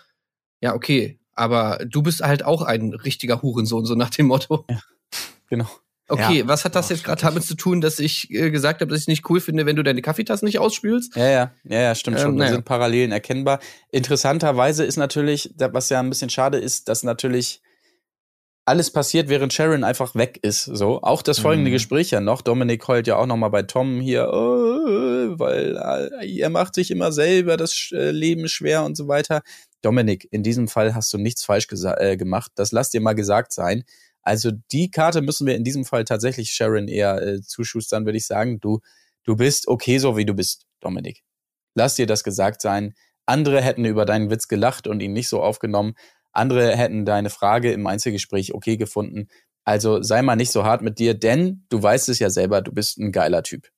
ja, 0.61 0.75
okay, 0.75 1.21
aber 1.33 1.79
du 1.87 2.03
bist 2.03 2.23
halt 2.23 2.45
auch 2.45 2.63
ein 2.63 2.93
richtiger 2.93 3.43
Hurensohn, 3.43 3.85
so 3.85 3.95
nach 3.95 4.11
dem 4.11 4.27
Motto. 4.27 4.67
Genau. 5.49 5.69
Okay, 6.09 6.41
Ja. 6.41 6.49
was 6.49 6.65
hat 6.67 6.75
das 6.75 6.91
Ja, 6.91 6.97
jetzt 6.97 7.05
gerade 7.05 7.23
damit 7.23 7.45
zu 7.45 7.55
tun, 7.55 7.81
dass 7.81 7.99
ich 7.99 8.31
äh, 8.31 8.51
gesagt 8.51 8.81
habe, 8.83 8.91
dass 8.93 9.01
ich 9.03 9.07
nicht 9.09 9.29
cool 9.31 9.41
finde, 9.41 9.65
wenn 9.65 9.77
du 9.77 9.83
deine 9.83 10.03
Kaffeetassen 10.03 10.45
nicht 10.45 10.59
ausspülst? 10.59 11.17
Ja, 11.17 11.27
ja, 11.29 11.53
ja, 11.65 11.81
ja, 11.81 11.95
stimmt 11.95 12.19
Ähm, 12.19 12.23
schon. 12.23 12.37
Da 12.37 12.45
naja. 12.45 12.53
sind 12.57 12.65
Parallelen 12.67 13.11
erkennbar. 13.13 13.59
Interessanterweise 13.91 14.85
ist 14.85 14.97
natürlich, 14.99 15.55
was 15.57 15.89
ja 15.89 16.01
ein 16.01 16.11
bisschen 16.11 16.29
schade 16.31 16.59
ist, 16.59 16.89
dass 16.89 17.05
natürlich 17.05 17.63
alles 18.67 18.91
passiert, 18.91 19.29
während 19.29 19.53
Sharon 19.53 19.85
einfach 19.85 20.15
weg 20.15 20.39
ist. 20.43 20.65
So, 20.65 21.03
auch 21.03 21.21
das 21.23 21.39
folgende 21.39 21.71
Mhm. 21.71 21.75
Gespräch 21.75 22.11
ja 22.11 22.21
noch. 22.21 22.41
Dominik 22.43 22.87
heult 22.89 23.07
ja 23.07 23.17
auch 23.17 23.27
noch 23.27 23.37
mal 23.37 23.51
bei 23.51 23.63
Tom 23.63 24.01
hier, 24.01 24.23
äh, 24.25 25.39
weil 25.39 25.77
äh, 26.21 26.39
er 26.39 26.51
macht 26.51 26.75
sich 26.75 26.91
immer 26.91 27.13
selber 27.13 27.57
das 27.59 27.91
äh, 27.93 28.11
Leben 28.11 28.49
schwer 28.49 28.85
und 28.85 28.97
so 28.97 29.07
weiter. 29.09 29.43
Dominik, 29.83 30.29
in 30.31 30.43
diesem 30.43 30.69
Fall 30.69 30.95
hast 30.95 31.13
du 31.13 31.19
nichts 31.19 31.45
falsch 31.45 31.67
äh, 31.99 32.17
gemacht. 32.17 32.53
Das 32.55 32.73
lass 32.73 32.89
dir 32.91 33.03
mal 33.03 33.13
gesagt 33.15 33.53
sein. 33.53 33.85
Also 34.25 34.51
die 34.73 34.91
Karte 34.91 35.23
müssen 35.23 35.47
wir 35.47 35.55
in 35.55 35.65
diesem 35.65 35.85
Fall 35.85 36.05
tatsächlich 36.05 36.51
Sharon 36.51 36.89
eher 36.89 37.23
äh, 37.23 37.41
zuschustern, 37.43 38.07
würde 38.07 38.19
ich 38.19 38.27
sagen. 38.27 38.59
Du, 38.61 38.81
du 39.25 39.37
bist 39.37 39.69
okay 39.69 39.99
so, 39.99 40.17
wie 40.17 40.25
du 40.25 40.35
bist, 40.35 40.67
Dominik. 40.81 41.23
Lass 41.75 41.97
dir 41.97 42.07
das 42.07 42.25
gesagt 42.25 42.63
sein. 42.63 42.95
Andere 43.27 43.61
hätten 43.63 43.85
über 43.85 44.05
deinen 44.05 44.31
Witz 44.31 44.49
gelacht 44.49 44.87
und 44.87 45.01
ihn 45.01 45.13
nicht 45.13 45.29
so 45.29 45.43
aufgenommen. 45.43 45.95
Andere 46.33 46.77
hätten 46.77 47.05
deine 47.05 47.31
Frage 47.31 47.73
im 47.73 47.87
Einzelgespräch 47.87 48.55
okay 48.55 48.77
gefunden. 48.77 49.29
Also 49.65 50.03
sei 50.03 50.21
mal 50.23 50.37
nicht 50.37 50.53
so 50.53 50.65
hart 50.65 50.83
mit 50.83 50.99
dir, 50.99 51.15
denn 51.15 51.65
du 51.71 51.83
weißt 51.83 52.09
es 52.09 52.19
ja 52.19 52.29
selber, 52.29 52.61
du 52.61 52.73
bist 52.73 52.99
ein 52.99 53.13
geiler 53.13 53.43
Typ. 53.43 53.69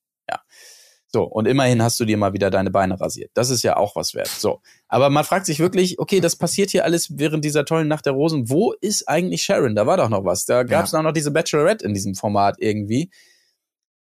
Ja. 1.13 1.19
So, 1.19 1.23
und 1.23 1.47
immerhin 1.47 1.81
hast 1.81 1.99
du 1.99 2.05
dir 2.05 2.17
mal 2.17 2.33
wieder 2.33 2.49
deine 2.49 2.69
Beine 2.69 2.99
rasiert. 2.99 3.31
Das 3.33 3.49
ist 3.49 3.63
ja 3.63 3.77
auch 3.77 3.95
was 3.95 4.13
wert. 4.13 4.27
So. 4.27 4.61
Aber 4.87 5.09
man 5.09 5.23
fragt 5.23 5.45
sich 5.45 5.59
wirklich, 5.59 5.99
okay, 5.99 6.19
das 6.19 6.35
passiert 6.35 6.69
hier 6.69 6.83
alles 6.83 7.17
während 7.17 7.45
dieser 7.45 7.65
tollen 7.65 7.87
Nacht 7.87 8.05
der 8.05 8.13
Rosen. 8.13 8.49
Wo 8.49 8.73
ist 8.81 9.07
eigentlich 9.07 9.41
Sharon? 9.41 9.75
Da 9.75 9.87
war 9.87 9.97
doch 9.97 10.09
noch 10.09 10.25
was. 10.25 10.45
Da 10.45 10.63
gab 10.63 10.85
es 10.85 10.93
auch 10.93 11.03
noch 11.03 11.13
diese 11.13 11.31
Bachelorette 11.31 11.85
in 11.85 11.93
diesem 11.93 12.15
Format 12.15 12.57
irgendwie. 12.59 13.09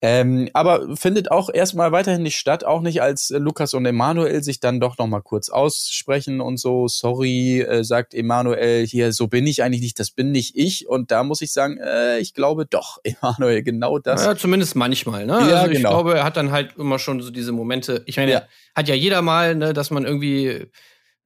Ähm, 0.02 0.50
aber 0.52 0.94
findet 0.94 1.30
auch 1.30 1.48
erstmal 1.52 1.90
weiterhin 1.90 2.22
nicht 2.22 2.36
statt, 2.36 2.64
auch 2.64 2.82
nicht 2.82 3.00
als 3.00 3.30
äh, 3.30 3.38
Lukas 3.38 3.72
und 3.72 3.86
Emanuel 3.86 4.42
sich 4.42 4.60
dann 4.60 4.78
doch 4.78 4.98
noch 4.98 5.06
mal 5.06 5.22
kurz 5.22 5.48
aussprechen 5.48 6.42
und 6.42 6.58
so. 6.58 6.86
Sorry, 6.86 7.62
äh, 7.62 7.82
sagt 7.82 8.12
Emanuel 8.12 8.86
hier, 8.86 9.12
so 9.12 9.26
bin 9.26 9.46
ich 9.46 9.62
eigentlich 9.62 9.80
nicht, 9.80 9.98
das 9.98 10.10
bin 10.10 10.32
nicht 10.32 10.54
ich. 10.54 10.86
Und 10.86 11.10
da 11.10 11.24
muss 11.24 11.40
ich 11.40 11.50
sagen, 11.50 11.78
äh, 11.78 12.18
ich 12.18 12.34
glaube 12.34 12.66
doch, 12.66 12.98
Emanuel, 13.04 13.62
genau 13.62 13.98
das. 13.98 14.22
Ja, 14.24 14.36
zumindest 14.36 14.76
manchmal, 14.76 15.24
ne? 15.24 15.32
Ja, 15.32 15.60
also 15.60 15.70
ich 15.70 15.78
genau. 15.78 15.90
glaube, 15.90 16.14
er 16.18 16.24
hat 16.24 16.36
dann 16.36 16.50
halt 16.50 16.76
immer 16.76 16.98
schon 16.98 17.22
so 17.22 17.30
diese 17.30 17.52
Momente. 17.52 18.02
Ich 18.04 18.18
meine, 18.18 18.32
Ja. 18.32 18.42
hat 18.74 18.88
ja 18.88 18.94
jeder 18.94 19.22
mal, 19.22 19.54
ne, 19.54 19.72
dass 19.72 19.90
man 19.90 20.04
irgendwie 20.04 20.66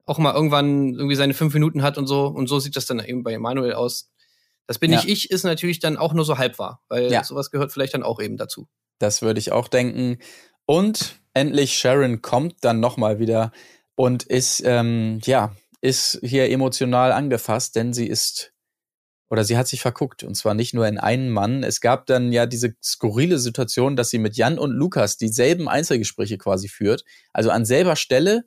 auch 0.05 0.17
mal 0.17 0.33
irgendwann 0.33 0.93
irgendwie 0.93 1.15
seine 1.15 1.33
fünf 1.33 1.53
Minuten 1.53 1.83
hat 1.83 1.97
und 1.97 2.07
so. 2.07 2.25
Und 2.27 2.47
so 2.47 2.59
sieht 2.59 2.77
das 2.77 2.85
dann 2.85 2.99
eben 2.99 3.21
bei 3.23 3.33
Emanuel 3.33 3.73
aus. 3.73 4.09
Das 4.67 4.79
bin 4.79 4.91
Ja. 4.91 4.97
nicht 4.97 5.09
ich, 5.09 5.31
ist 5.31 5.43
natürlich 5.43 5.79
dann 5.79 5.97
auch 5.97 6.13
nur 6.13 6.25
so 6.25 6.37
halb 6.37 6.59
wahr, 6.59 6.81
weil 6.87 7.11
Ja. 7.11 7.23
sowas 7.23 7.51
gehört 7.51 7.71
vielleicht 7.71 7.93
dann 7.93 8.03
auch 8.03 8.19
eben 8.21 8.37
dazu. 8.37 8.67
Das 8.99 9.21
würde 9.21 9.39
ich 9.39 9.51
auch 9.51 9.67
denken. 9.67 10.19
Und 10.65 11.19
endlich 11.33 11.77
Sharon 11.77 12.21
kommt 12.21 12.57
dann 12.61 12.79
noch 12.79 12.97
mal 12.97 13.19
wieder 13.19 13.51
und 13.95 14.23
ist 14.23 14.61
ähm, 14.65 15.19
ja 15.25 15.55
ist 15.81 16.19
hier 16.21 16.49
emotional 16.51 17.11
angefasst, 17.11 17.75
denn 17.75 17.91
sie 17.91 18.05
ist 18.07 18.53
oder 19.31 19.43
sie 19.43 19.57
hat 19.57 19.67
sich 19.67 19.81
verguckt 19.81 20.23
und 20.23 20.35
zwar 20.35 20.53
nicht 20.53 20.73
nur 20.73 20.87
in 20.87 20.97
einen 20.99 21.29
Mann. 21.29 21.63
Es 21.63 21.81
gab 21.81 22.05
dann 22.05 22.31
ja 22.31 22.45
diese 22.45 22.75
skurrile 22.83 23.39
Situation, 23.39 23.95
dass 23.95 24.09
sie 24.09 24.19
mit 24.19 24.35
Jan 24.37 24.59
und 24.59 24.71
Lukas 24.71 25.17
dieselben 25.17 25.67
Einzelgespräche 25.67 26.37
quasi 26.37 26.67
führt, 26.67 27.03
also 27.33 27.49
an 27.49 27.65
selber 27.65 27.95
Stelle 27.95 28.43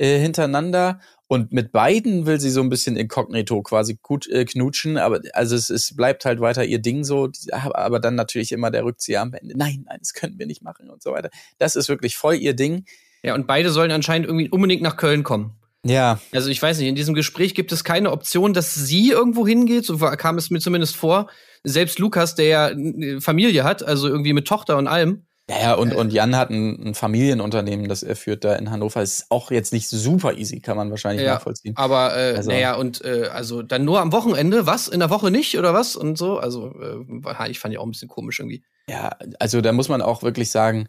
äh, 0.00 0.18
hintereinander 0.18 0.98
und 1.26 1.52
mit 1.52 1.72
beiden 1.72 2.26
will 2.26 2.40
sie 2.40 2.50
so 2.50 2.60
ein 2.62 2.70
bisschen 2.70 2.96
inkognito 2.96 3.62
quasi 3.62 3.98
gut 4.02 4.26
äh, 4.28 4.44
knutschen, 4.44 4.96
aber 4.96 5.20
also 5.34 5.54
es, 5.54 5.68
es 5.68 5.94
bleibt 5.94 6.24
halt 6.24 6.40
weiter 6.40 6.64
ihr 6.64 6.80
Ding 6.80 7.04
so, 7.04 7.30
aber 7.52 8.00
dann 8.00 8.14
natürlich 8.14 8.50
immer 8.50 8.70
der 8.70 8.84
Rückzieher 8.84 9.20
am 9.20 9.34
Ende. 9.34 9.56
Nein, 9.56 9.84
nein, 9.86 9.98
das 10.00 10.14
können 10.14 10.38
wir 10.38 10.46
nicht 10.46 10.62
machen 10.62 10.88
und 10.88 11.02
so 11.02 11.12
weiter. 11.12 11.28
Das 11.58 11.76
ist 11.76 11.88
wirklich 11.88 12.16
voll 12.16 12.36
ihr 12.36 12.54
Ding. 12.54 12.86
Ja, 13.22 13.34
und 13.34 13.46
beide 13.46 13.70
sollen 13.70 13.90
anscheinend 13.90 14.26
irgendwie 14.26 14.48
unbedingt 14.48 14.82
nach 14.82 14.96
Köln 14.96 15.22
kommen. 15.22 15.52
Ja, 15.84 16.18
Also 16.32 16.50
ich 16.50 16.60
weiß 16.60 16.78
nicht, 16.78 16.88
in 16.88 16.94
diesem 16.94 17.14
Gespräch 17.14 17.54
gibt 17.54 17.72
es 17.72 17.84
keine 17.84 18.10
Option, 18.10 18.52
dass 18.52 18.74
sie 18.74 19.10
irgendwo 19.10 19.46
hingeht, 19.46 19.84
so 19.84 19.98
kam 19.98 20.38
es 20.38 20.50
mir 20.50 20.60
zumindest 20.60 20.96
vor. 20.96 21.30
Selbst 21.62 21.98
Lukas, 21.98 22.34
der 22.34 22.46
ja 22.46 23.20
Familie 23.20 23.64
hat, 23.64 23.82
also 23.82 24.08
irgendwie 24.08 24.32
mit 24.32 24.48
Tochter 24.48 24.78
und 24.78 24.86
allem, 24.88 25.26
ja, 25.50 25.60
ja 25.60 25.74
und, 25.74 25.94
und 25.94 26.12
Jan 26.12 26.36
hat 26.36 26.50
ein, 26.50 26.88
ein 26.88 26.94
Familienunternehmen, 26.94 27.88
das 27.88 28.02
er 28.02 28.16
führt 28.16 28.44
da 28.44 28.54
in 28.54 28.70
Hannover. 28.70 29.02
Ist 29.02 29.26
auch 29.30 29.50
jetzt 29.50 29.72
nicht 29.72 29.88
super 29.88 30.34
easy, 30.34 30.60
kann 30.60 30.76
man 30.76 30.90
wahrscheinlich 30.90 31.24
Ja, 31.26 31.34
nachvollziehen. 31.34 31.74
Aber 31.76 32.16
äh, 32.16 32.36
Also- 32.36 32.50
naja, 32.50 32.74
und 32.76 33.04
äh, 33.04 33.28
also 33.32 33.62
dann 33.62 33.84
nur 33.84 34.00
am 34.00 34.12
Wochenende, 34.12 34.66
was? 34.66 34.88
In 34.88 35.00
der 35.00 35.10
Woche 35.10 35.30
nicht 35.30 35.58
oder 35.58 35.74
was? 35.74 35.96
Und 35.96 36.16
so. 36.16 36.38
Also, 36.38 36.72
äh, 36.80 37.50
ich 37.50 37.58
fand 37.58 37.74
ja 37.74 37.80
auch 37.80 37.84
ein 37.86 37.90
bisschen 37.90 38.08
komisch 38.08 38.38
irgendwie. 38.40 38.62
Ja, 38.88 39.16
also 39.38 39.60
da 39.60 39.72
muss 39.72 39.88
man 39.88 40.02
auch 40.02 40.22
wirklich 40.22 40.50
sagen, 40.50 40.88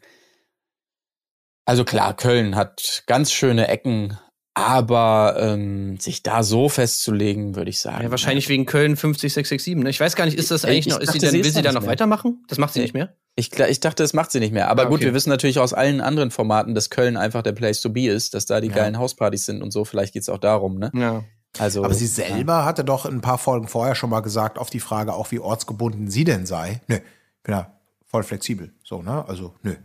also 1.66 1.84
klar, 1.84 2.16
Köln 2.16 2.56
hat 2.56 3.04
ganz 3.08 3.32
schöne 3.32 3.68
Ecken, 3.68 4.18
aber 4.54 5.36
ähm, 5.40 5.98
sich 6.00 6.24
da 6.24 6.44
so 6.44 6.68
festzulegen, 6.70 7.56
würde 7.56 7.70
ich 7.70 7.80
sagen. 7.80 8.04
Ja, 8.04 8.12
wahrscheinlich 8.12 8.50
wegen 8.50 8.66
Köln 8.66 8.96
50667, 8.98 9.76
ne? 9.78 9.90
Ich 9.90 10.00
weiß 10.00 10.16
gar 10.16 10.26
nicht, 10.26 10.38
ist 10.38 10.52
das 10.52 10.64
Ich- 10.64 10.70
eigentlich 10.70 10.88
ich 10.88 10.94
noch, 10.94 11.00
ist 11.00 11.12
sie 11.14 11.20
dachte, 11.20 11.32
sie 11.32 11.40
will 11.40 11.46
ist 11.46 11.56
sie 11.56 11.62
da 11.62 11.72
noch 11.72 11.82
mehr. 11.82 11.92
weitermachen? 11.92 12.44
Das 12.48 12.58
macht 12.58 12.74
sie 12.74 12.82
nicht 12.82 12.94
mehr? 12.94 13.16
Ich, 13.36 13.58
ich 13.58 13.80
dachte, 13.80 14.04
das 14.04 14.14
macht 14.14 14.32
sie 14.32 14.40
nicht 14.42 14.52
mehr. 14.54 14.70
Aber 14.70 14.84
Ah, 14.84 14.86
gut, 14.86 14.98
okay. 14.98 15.06
wir 15.06 15.14
wissen 15.14 15.30
natürlich 15.30 15.60
aus 15.60 15.74
allen 15.74 16.02
anderen 16.02 16.32
Formaten, 16.32 16.76
dass 16.76 16.90
Köln 16.90 17.16
einfach 17.16 17.44
der 17.44 17.54
Place 17.54 17.80
to 17.82 17.90
be 17.90 18.08
ist, 18.08 18.34
dass 18.34 18.46
da 18.46 18.60
die 18.60 18.68
Ja. 18.68 18.76
geilen 18.76 18.98
Hauspartys 19.00 19.46
sind 19.46 19.62
und 19.64 19.72
so. 19.72 19.86
Vielleicht 19.86 20.14
geht's 20.14 20.28
auch 20.28 20.38
darum, 20.38 20.78
ne? 20.80 20.92
Ja. 20.94 21.24
Also, 21.58 21.84
Aber 21.84 21.94
sie 21.94 22.08
selber 22.08 22.64
hatte 22.66 22.84
doch 22.86 23.06
ein 23.06 23.20
paar 23.22 23.38
Folgen 23.38 23.68
vorher 23.68 23.96
schon 23.96 24.10
mal 24.10 24.22
gesagt, 24.22 24.58
auf 24.58 24.70
die 24.70 24.80
Frage 24.80 25.14
auch, 25.14 25.32
wie 25.32 25.40
ortsgebunden 25.40 26.10
sie 26.10 26.24
denn 26.24 26.46
sei. 26.46 26.82
Nö, 26.88 26.96
ich 26.96 27.44
bin 27.44 27.56
ja 27.56 27.74
voll 28.06 28.24
flexibel. 28.24 28.74
So, 28.84 29.02
ne? 29.02 29.26
Also, 29.28 29.54
nö. 29.64 29.76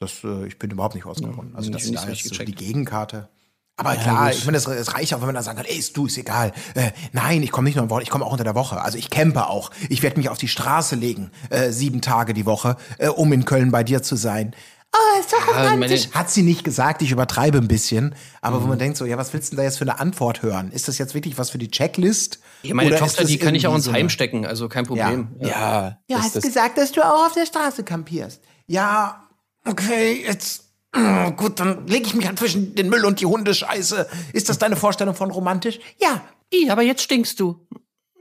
Das, 0.00 0.24
äh, 0.24 0.46
ich 0.46 0.58
bin 0.58 0.70
überhaupt 0.70 0.94
nicht 0.96 1.04
ortsgebunden. 1.06 1.54
Also, 1.56 1.70
das 1.70 1.84
ist 1.84 1.94
so 2.34 2.44
die. 2.44 2.52
Gegenkarte. 2.54 3.28
Aber 3.76 3.94
Ja, 3.94 4.02
klar, 4.02 4.28
gut. 4.30 4.38
ich 4.38 4.44
meine, 4.44 4.56
es, 4.58 4.66
es 4.66 4.94
reicht 4.94 5.12
auch, 5.14 5.18
wenn 5.20 5.26
man 5.26 5.34
dann 5.34 5.42
sagen 5.44 5.56
kann, 5.56 5.66
ey, 5.66 5.76
ist 5.76 5.96
du, 5.96 6.06
ist 6.06 6.16
egal. 6.16 6.52
Äh, 6.74 6.92
nein, 7.12 7.42
ich 7.42 7.50
komme 7.50 7.64
nicht 7.66 7.74
nur 7.74 7.82
am 7.82 7.90
Wochenende, 7.90 8.04
ich 8.04 8.10
komme 8.10 8.24
auch 8.24 8.30
unter 8.32 8.44
der 8.44 8.54
Woche. 8.54 8.80
Also 8.80 8.98
ich 8.98 9.10
campe 9.10 9.48
auch. 9.48 9.70
Ich 9.88 10.02
werde 10.02 10.16
mich 10.16 10.28
auf 10.28 10.38
die 10.38 10.46
Straße 10.48 10.94
legen, 10.94 11.32
äh, 11.50 11.70
sieben 11.72 12.00
Tage 12.00 12.34
die 12.34 12.46
Woche, 12.46 12.76
äh, 12.98 13.08
um 13.08 13.32
in 13.32 13.44
Köln 13.44 13.72
bei 13.72 13.82
dir 13.82 14.02
zu 14.02 14.14
sein. 14.14 14.54
Oh, 14.96 15.18
ist 15.20 15.32
doch 15.32 15.52
Ja, 15.56 15.70
romantisch. 15.72 16.08
Hat 16.12 16.30
sie 16.30 16.42
nicht 16.42 16.62
gesagt, 16.62 17.02
ich 17.02 17.10
übertreibe 17.10 17.58
ein 17.58 17.66
bisschen. 17.66 18.14
Aber 18.40 18.60
Mhm. 18.60 18.62
wo 18.62 18.66
man 18.68 18.78
denkt 18.78 18.96
so, 18.96 19.06
ja, 19.06 19.16
was 19.18 19.32
willst 19.32 19.48
du 19.50 19.56
denn 19.56 19.64
da 19.64 19.64
jetzt 19.64 19.78
für 19.78 19.82
eine 19.84 19.98
Antwort 19.98 20.42
hören? 20.42 20.70
Ist 20.70 20.86
das 20.86 20.98
jetzt 20.98 21.14
wirklich 21.14 21.36
was 21.36 21.50
für 21.50 21.58
die 21.58 21.68
Checklist? 21.68 22.38
Ja, 22.62 22.74
meine 22.76 22.90
Oder 22.90 23.00
Tochter, 23.00 23.22
das 23.22 23.26
die 23.30 23.38
kann 23.38 23.56
ich 23.56 23.66
auch 23.66 23.74
ins 23.74 23.90
Heim 23.90 24.08
stecken, 24.08 24.46
also 24.46 24.68
kein 24.68 24.86
Problem. 24.86 25.34
ja, 25.40 25.48
Ja, 25.48 25.98
das- 26.06 26.22
hast 26.26 26.36
das- 26.36 26.44
gesagt, 26.44 26.78
dass 26.78 26.92
du 26.92 27.02
auch 27.04 27.26
auf 27.26 27.32
der 27.32 27.44
Straße 27.46 27.82
kampierst. 27.82 28.40
Ja, 28.68 29.24
okay, 29.66 30.22
jetzt. 30.24 30.63
Mm, 30.94 31.36
Gut, 31.36 31.60
dann 31.60 31.86
lege 31.86 32.06
ich 32.06 32.14
mich 32.14 32.26
halt 32.26 32.38
zwischen 32.38 32.74
den 32.74 32.88
Müll 32.88 33.04
und 33.04 33.20
die 33.20 33.26
Hundescheiße. 33.26 34.06
Ist 34.32 34.48
das 34.48 34.58
deine 34.58 34.76
Vorstellung 34.76 35.14
von 35.14 35.30
romantisch? 35.30 35.80
Ja. 36.00 36.22
Ih, 36.52 36.70
aber 36.70 36.82
jetzt 36.82 37.02
stinkst 37.02 37.40
du. 37.40 37.66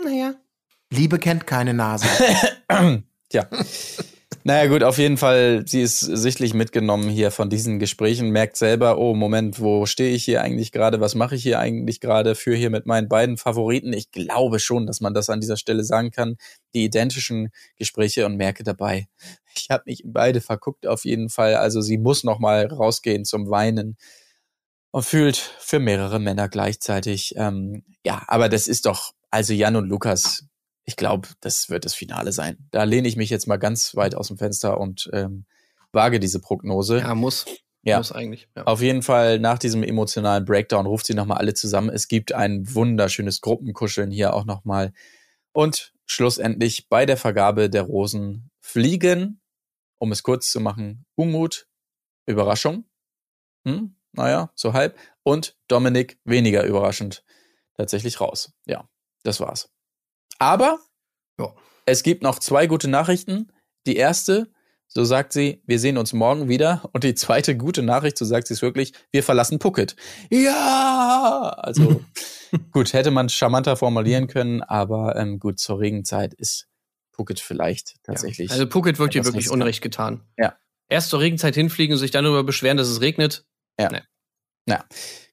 Naja. 0.04 0.36
Liebe 0.90 1.20
kennt 1.20 1.48
keine 1.48 1.74
Nase. 1.74 2.08
Tja. 3.30 3.48
Naja, 4.46 4.68
gut, 4.70 4.84
auf 4.84 4.98
jeden 4.98 5.16
Fall, 5.16 5.64
sie 5.66 5.82
ist 5.82 6.02
sichtlich 6.02 6.54
mitgenommen 6.54 7.10
hier 7.10 7.32
von 7.32 7.50
diesen 7.50 7.80
Gesprächen, 7.80 8.30
merkt 8.30 8.58
selber, 8.58 8.98
oh, 8.98 9.14
Moment, 9.14 9.62
wo 9.62 9.86
stehe 9.86 10.14
ich 10.14 10.26
hier 10.26 10.42
eigentlich 10.42 10.74
gerade? 10.74 11.00
Was 11.00 11.16
mache 11.16 11.36
ich 11.36 11.44
hier 11.44 11.60
eigentlich 11.60 12.02
gerade? 12.02 12.36
Für 12.36 12.54
hier 12.54 12.70
mit 12.70 12.86
meinen 12.86 13.08
beiden 13.08 13.38
Favoriten. 13.38 13.94
Ich 13.94 14.12
glaube 14.12 14.60
schon, 14.60 14.86
dass 14.86 15.00
man 15.00 15.14
das 15.14 15.30
an 15.30 15.40
dieser 15.40 15.56
Stelle 15.56 15.86
sagen 15.86 16.12
kann. 16.12 16.36
Die 16.76 16.84
identischen 16.84 17.52
Gespräche 17.78 18.26
und 18.26 18.36
merke 18.36 18.64
dabei, 18.64 19.08
ich 19.56 19.70
habe 19.70 19.84
mich 19.86 20.04
in 20.04 20.14
beide 20.14 20.42
verguckt 20.42 20.88
auf 20.88 21.06
jeden 21.06 21.30
Fall. 21.30 21.56
Also 21.56 21.82
sie 21.82 21.98
muss 21.98 22.24
noch 22.24 22.40
mal 22.40 22.66
rausgehen 22.68 23.26
zum 23.26 23.50
Weinen 23.50 23.98
und 24.92 25.04
fühlt 25.04 25.38
für 25.38 25.80
mehrere 25.80 26.20
Männer 26.20 26.50
gleichzeitig. 26.50 27.34
Ähm, 27.38 27.84
ja, 28.06 28.24
aber 28.28 28.50
das 28.50 28.68
ist 28.68 28.86
doch, 28.86 29.14
also 29.32 29.54
Jan 29.54 29.76
und 29.76 29.88
Lukas, 29.88 30.46
ich 30.86 30.96
glaube, 30.96 31.30
das 31.42 31.70
wird 31.70 31.86
das 31.86 31.96
Finale 31.96 32.32
sein. 32.32 32.58
Da 32.72 32.84
lehne 32.84 33.08
ich 33.08 33.16
mich 33.16 33.30
jetzt 33.30 33.48
mal 33.48 33.58
ganz 33.58 33.96
weit 33.96 34.16
aus 34.16 34.28
dem 34.28 34.38
Fenster 34.38 34.80
und 34.80 35.10
ähm, 35.14 35.46
wage 35.92 36.20
diese 36.20 36.40
Prognose. 36.40 37.00
Ja, 37.00 37.16
muss. 37.16 37.46
Ja. 37.84 37.98
Muss 37.98 38.12
eigentlich. 38.12 38.48
Ja. 38.56 38.64
Auf 38.64 38.82
jeden 38.82 39.02
Fall 39.02 39.40
nach 39.40 39.60
diesem 39.60 39.84
emotionalen 39.84 40.46
Breakdown 40.46 40.86
ruft 40.86 41.06
sie 41.06 41.14
nochmal 41.14 41.38
alle 41.38 41.54
zusammen. 41.54 41.90
Es 41.90 42.08
gibt 42.08 42.34
ein 42.34 42.74
wunderschönes 42.74 43.42
Gruppenkuscheln 43.42 44.12
hier 44.12 44.34
auch 44.34 44.46
nochmal. 44.46 44.94
Und 45.54 45.94
schlussendlich 46.06 46.88
bei 46.90 47.06
der 47.06 47.18
Vergabe 47.18 47.70
der 47.70 47.84
Rosen 47.84 48.50
fliegen, 48.62 49.42
um 50.04 50.12
es 50.12 50.22
kurz 50.22 50.52
zu 50.52 50.60
machen, 50.60 51.06
Umut, 51.16 51.66
Überraschung, 52.26 52.84
hm, 53.66 53.96
naja, 54.12 54.52
so 54.54 54.74
halb, 54.74 54.98
und 55.24 55.58
Dominik, 55.70 56.20
weniger 56.26 56.66
überraschend, 56.66 57.24
tatsächlich 57.78 58.20
raus. 58.20 58.52
Ja, 58.66 58.90
das 59.24 59.40
war's. 59.40 59.70
Aber 60.40 60.78
Ja. 61.40 61.56
es 61.86 62.04
gibt 62.04 62.22
noch 62.22 62.40
zwei 62.40 62.68
gute 62.68 62.90
Nachrichten. 62.90 63.54
Die 63.88 63.96
erste, 63.96 64.52
so 64.90 65.06
sagt 65.06 65.32
sie, 65.32 65.64
wir 65.66 65.80
sehen 65.80 65.98
uns 65.98 66.12
morgen 66.12 66.50
wieder. 66.50 66.90
Und 66.92 67.06
die 67.06 67.16
zweite 67.16 67.56
gute 67.56 67.82
Nachricht, 67.82 68.18
so 68.18 68.26
sagt 68.26 68.48
sie 68.48 68.56
es 68.56 68.62
wirklich, 68.62 68.92
wir 69.12 69.24
verlassen 69.24 69.62
Phuket. 69.62 69.96
Ja! 70.30 71.56
Also 71.60 72.04
gut, 72.72 72.92
hätte 72.92 73.12
man 73.12 73.30
charmanter 73.30 73.78
formulieren 73.78 74.28
können, 74.28 74.62
aber 74.64 75.16
ähm, 75.16 75.40
gut, 75.40 75.60
zur 75.60 75.80
Regenzeit 75.80 76.34
ist 76.34 76.68
Phuket 77.14 77.40
vielleicht 77.40 77.96
tatsächlich. 78.04 78.52
Also 78.52 78.68
Phuket 78.68 79.00
wird 79.00 79.14
hier 79.14 79.22
etwas 79.22 79.34
wirklich. 79.34 79.52
Unrecht 79.52 79.82
getan. 79.82 80.22
Ja. 80.38 80.58
Erst 80.90 81.10
zur 81.10 81.20
Regenzeit 81.20 81.56
hinfliegen 81.56 81.94
und 81.94 82.00
sich 82.00 82.12
dann 82.12 82.24
darüber 82.24 82.44
beschweren, 82.44 82.78
dass 82.78 82.88
es 82.88 83.02
regnet. 83.02 83.46
Ja, 84.66 84.86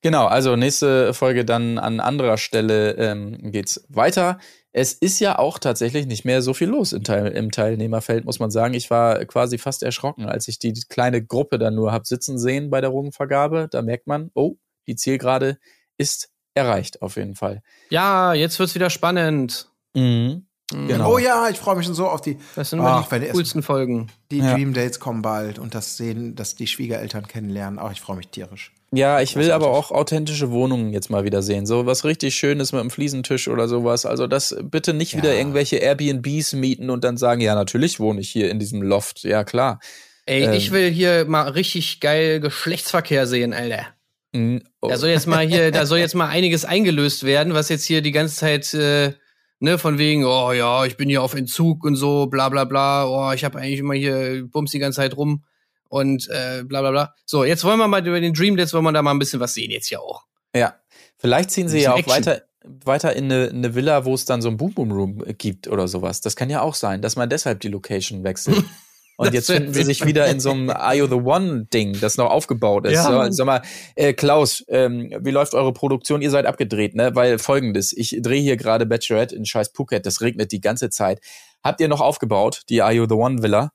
genau. 0.03 0.27
Also 0.27 0.57
nächste 0.57 1.15
Folge 1.15 1.45
dann 1.45 1.79
an 1.79 2.01
anderer 2.01 2.37
Stelle 2.37 2.93
ähm, 2.97 3.53
geht's 3.53 3.85
weiter. 3.89 4.39
Es 4.73 4.93
ist 4.93 5.21
ja 5.21 5.39
auch 5.39 5.59
tatsächlich 5.59 6.07
nicht 6.07 6.25
mehr 6.25 6.43
so 6.43 6.55
viel 6.55 6.69
los 6.69 6.93
im, 6.93 7.05
Teil, 7.05 7.29
im 7.29 7.51
Teilnehmerfeld, 7.51 8.25
muss 8.25 8.39
man 8.39 8.51
sagen. 8.51 8.75
Ich 8.75 8.91
war 8.91 9.25
quasi 9.27 9.59
fast 9.59 9.83
erschrocken, 9.83 10.27
als 10.27 10.49
ich 10.49 10.59
die 10.59 10.73
kleine 10.89 11.25
Gruppe 11.25 11.59
dann 11.59 11.75
nur 11.75 11.93
hab 11.93 12.07
sitzen 12.07 12.39
sehen 12.39 12.71
bei 12.71 12.81
der 12.81 12.91
Rogenvergabe. 12.91 13.69
Da 13.71 13.83
merkt 13.83 14.07
man, 14.07 14.31
oh, 14.35 14.57
die 14.87 14.97
Zielgerade 14.97 15.59
ist 15.97 16.31
erreicht 16.55 17.03
auf 17.03 17.17
jeden 17.17 17.37
Fall. 17.37 17.63
Ja, 17.91 18.35
jetzt 18.35 18.59
wird's 18.59 18.75
wieder 18.75 18.91
spannend. 18.91 19.71
Mhm. 19.95 20.47
Genau. 20.71 21.15
Oh 21.15 21.19
ja, 21.19 21.49
ich 21.51 21.59
freue 21.59 21.77
mich 21.77 21.87
schon 21.87 21.95
so 21.95 22.07
auf 22.09 22.21
die, 22.21 22.39
Das 22.55 22.71
sind 22.71 22.81
Ach, 22.81 23.09
die 23.09 23.27
coolsten 23.31 23.63
Folgen. 23.63 24.07
die 24.31 24.39
Ja. 24.39 24.55
Dream 24.55 24.73
Dates 24.73 25.01
kommen 25.01 25.21
bald 25.23 25.59
und 25.59 25.75
das 25.75 25.97
sehen, 25.97 26.37
dass 26.37 26.55
die 26.55 26.67
Schwiegereltern 26.69 27.27
kennenlernen. 27.27 27.79
Ach, 27.81 27.91
ich 27.93 28.01
freue 28.01 28.17
mich 28.17 28.29
tierisch. 28.29 28.73
Ja, 28.93 29.21
ich 29.21 29.37
will 29.37 29.53
aber 29.53 29.69
auch 29.71 29.91
authentische 29.93 30.51
Wohnungen 30.51 30.93
jetzt 30.93 31.11
mal 31.11 31.25
wieder 31.25 31.43
sehen. 31.43 31.65
So 31.67 31.87
was 31.87 32.05
richtig 32.05 32.35
Schönes 32.35 32.73
mit 32.73 32.81
einem 32.81 32.91
Fliesentisch 32.91 33.49
oder 33.49 33.69
sowas. 33.69 34.05
Also 34.07 34.27
das 34.27 34.57
bitte 34.63 34.95
nicht 34.95 35.17
wieder 35.17 35.33
Ja. 35.33 35.39
irgendwelche 35.39 35.77
Airbnbs 35.77 36.55
mieten 36.55 36.91
und 36.91 37.05
dann 37.05 37.17
sagen, 37.17 37.41
ja, 37.41 37.55
natürlich 37.55 38.01
wohne 38.01 38.21
ich 38.21 38.31
hier 38.31 38.51
in 38.51 38.59
diesem 38.59 38.83
Loft. 38.83 39.23
Ja, 39.23 39.45
klar. 39.45 39.81
Ey, 40.27 40.45
Ähm. 40.45 40.53
ich 40.53 40.71
will 40.73 40.91
hier 40.91 41.25
mal 41.25 41.49
richtig 41.49 42.01
geil 42.01 42.41
Geschlechtsverkehr 42.41 43.27
sehen, 43.27 43.53
Alter. 43.53 43.87
Oh. 44.33 44.89
Da 44.89 44.97
soll 44.97 45.11
jetzt 45.11 45.27
mal 45.27 45.45
hier, 45.47 45.73
da 45.73 45.87
soll 45.87 45.99
jetzt 45.99 46.15
mal 46.15 46.29
einiges 46.29 46.65
eingelöst 46.65 47.25
werden, 47.25 47.55
was 47.55 47.69
jetzt 47.69 47.85
hier 47.85 48.01
die 48.03 48.13
ganze 48.13 48.37
Zeit, 48.37 48.73
äh, 48.75 49.13
ne, 49.61 49.79
von 49.79 49.99
wegen, 49.99 50.25
oh 50.25 50.53
ja, 50.53 50.85
ich 50.85 50.97
bin 50.97 51.09
hier 51.09 51.23
auf 51.23 51.35
Entzug 51.35 51.85
und 51.85 51.95
so, 51.95 52.27
bla 52.27 52.49
bla 52.49 52.65
bla, 52.65 53.07
oh, 53.07 53.33
ich 53.33 53.45
habe 53.45 53.59
eigentlich 53.59 53.79
immer 53.79 53.95
hier 53.95 54.47
bums 54.51 54.73
die 54.73 54.79
ganze 54.79 54.97
Zeit 54.97 55.17
rum 55.17 55.45
und 55.89 56.29
äh, 56.31 56.65
bla 56.65 56.81
bla 56.81 56.91
bla. 56.91 57.15
So, 57.25 57.45
jetzt 57.45 57.65
wollen 57.65 57.79
wir 57.79 57.87
mal 57.87 58.07
über 58.07 58.21
den 58.21 58.35
Dream 58.35 58.57
Dates, 58.57 58.75
wollen 58.75 58.85
wir 58.85 58.93
da 58.93 59.03
mal 59.03 59.13
ein 59.13 59.19
bisschen 59.19 59.41
was 59.41 59.55
sehen, 59.55 59.71
jetzt 59.71 59.91
ja 59.91 60.01
auch. 60.01 60.25
Ja, 60.55 60.75
vielleicht 61.19 61.51
ziehen 61.51 61.69
sie 61.69 61.81
ja 61.81 61.93
auch 61.93 61.99
Action. 61.99 62.13
weiter, 62.13 62.43
weiter 62.65 63.15
in 63.15 63.27
eine, 63.27 63.51
eine 63.51 63.75
Villa, 63.75 64.05
wo 64.05 64.15
es 64.15 64.25
dann 64.25 64.43
so 64.43 64.49
ein 64.49 64.57
Boom 64.57 64.75
Boom 64.75 64.93
Room 64.93 65.25
gibt 65.39 65.69
oder 65.69 65.87
sowas. 65.87 66.21
Das 66.21 66.35
kann 66.37 66.51
ja 66.51 66.63
auch 66.63 66.75
sein, 66.75 67.03
dass 67.03 67.17
man 67.17 67.29
deshalb 67.29 67.61
die 67.61 67.69
Location 67.69 68.25
wechselt. 68.25 68.65
Und 69.21 69.27
Das 69.27 69.35
jetzt 69.35 69.51
finden 69.51 69.75
sie 69.75 69.83
sich 69.83 70.07
wieder 70.07 70.29
in 70.29 70.41
so 70.41 70.51
einem 70.51 70.71
Are 70.71 70.97
You 70.97 71.07
the 71.07 71.13
One 71.13 71.67
Ding, 71.67 71.95
das 72.01 72.17
noch 72.17 72.31
aufgebaut 72.31 72.87
ist. 72.87 72.95
Ja, 72.95 73.27
so, 73.27 73.31
sag 73.31 73.45
mal, 73.45 73.61
äh, 73.95 74.15
Klaus, 74.15 74.65
ähm, 74.69 75.13
wie 75.21 75.31
läuft 75.31 75.53
eure 75.53 75.75
Produktion? 75.75 76.23
Ihr 76.23 76.31
seid 76.31 76.47
abgedreht, 76.47 76.95
ne? 76.95 77.15
Weil 77.15 77.39
folgendes, 77.39 77.93
ich 77.95 78.17
drehe 78.23 78.41
hier 78.41 78.57
gerade 78.57 78.87
Bachelorette 78.87 79.37
in 79.37 79.45
scheiß 79.45 79.73
Phuket, 79.75 80.07
das 80.07 80.23
regnet 80.23 80.53
die 80.53 80.63
ganze 80.63 80.89
Zeit. 80.89 81.21
Habt 81.63 81.83
ihr 81.83 81.89
noch 81.89 82.01
aufgebaut, 82.01 82.63
die 82.71 82.81
Are 82.81 82.95
You 82.95 83.05
the 83.07 83.15
One 83.15 83.43
Villa? 83.43 83.73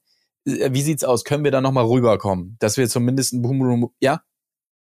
Äh, 0.47 0.71
Wie 0.71 0.81
sieht's 0.81 1.03
aus? 1.03 1.23
Können 1.23 1.43
wir 1.43 1.51
da 1.51 1.61
noch 1.61 1.71
mal 1.71 1.85
rüberkommen? 1.85 2.57
Dass 2.59 2.77
wir 2.77 2.89
zumindest 2.89 3.33
ein 3.33 3.43
Boom 3.43 3.61
Room, 3.61 3.91
ja? 3.99 4.21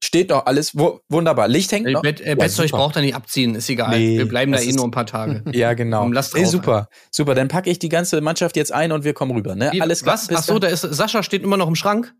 Steht 0.03 0.29
noch 0.31 0.45
alles, 0.47 0.77
wo, 0.77 0.99
wunderbar. 1.07 1.47
Licht 1.47 1.71
hängt 1.71 1.87
Äh, 1.87 1.91
noch? 1.93 2.01
Bett, 2.01 2.19
äh, 2.19 2.29
Ja, 2.31 2.35
Bettzeug 2.35 2.69
super. 2.69 2.77
braucht 2.83 2.95
er 2.97 3.01
nicht 3.03 3.15
abziehen, 3.15 3.55
ist 3.55 3.69
egal. 3.69 3.97
Nee, 3.97 4.17
wir 4.17 4.27
bleiben 4.27 4.51
da 4.51 4.59
eh 4.59 4.71
nur 4.73 4.85
ein 4.85 4.91
paar 4.91 5.05
Tage. 5.05 5.43
Ja, 5.53 5.73
genau. 5.73 6.01
Komm, 6.01 6.11
lass 6.13 6.33
nee, 6.33 6.41
drauf, 6.41 6.51
super, 6.51 6.89
super. 7.09 7.35
Dann 7.35 7.47
packe 7.47 7.69
ich 7.69 7.79
die 7.79 7.87
ganze 7.89 8.19
Mannschaft 8.19 8.57
jetzt 8.57 8.73
ein 8.73 8.91
und 8.91 9.05
wir 9.05 9.13
kommen 9.13 9.31
rüber. 9.31 9.55
Ne? 9.55 9.69
Wie, 9.71 9.81
Alles 9.81 10.03
klar. 10.03 10.15
was? 10.15 10.29
Ach 10.33 10.43
so, 10.43 10.59
da 10.59 10.67
ist 10.67 10.81
Sascha 10.81 11.23
steht 11.23 11.41
immer 11.43 11.55
noch 11.57 11.67
im 11.69 11.75
Schrank. 11.75 12.13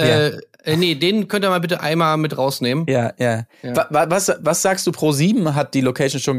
Äh, 0.00 0.38
äh, 0.64 0.76
nee, 0.76 0.94
den 0.94 1.28
könnt 1.28 1.44
ihr 1.44 1.50
mal 1.50 1.60
bitte 1.60 1.80
einmal 1.80 2.16
mit 2.16 2.36
rausnehmen. 2.36 2.86
Ja, 2.88 3.12
ja. 3.18 3.44
Ja. 3.62 3.76
Wa- 3.76 3.86
wa- 3.90 4.06
Was, 4.10 4.32
was 4.40 4.62
sagst 4.62 4.86
du? 4.86 4.92
Pro 4.92 5.12
7 5.12 5.54
hat 5.54 5.74
die 5.74 5.80
Location 5.82 6.20
schon 6.20 6.36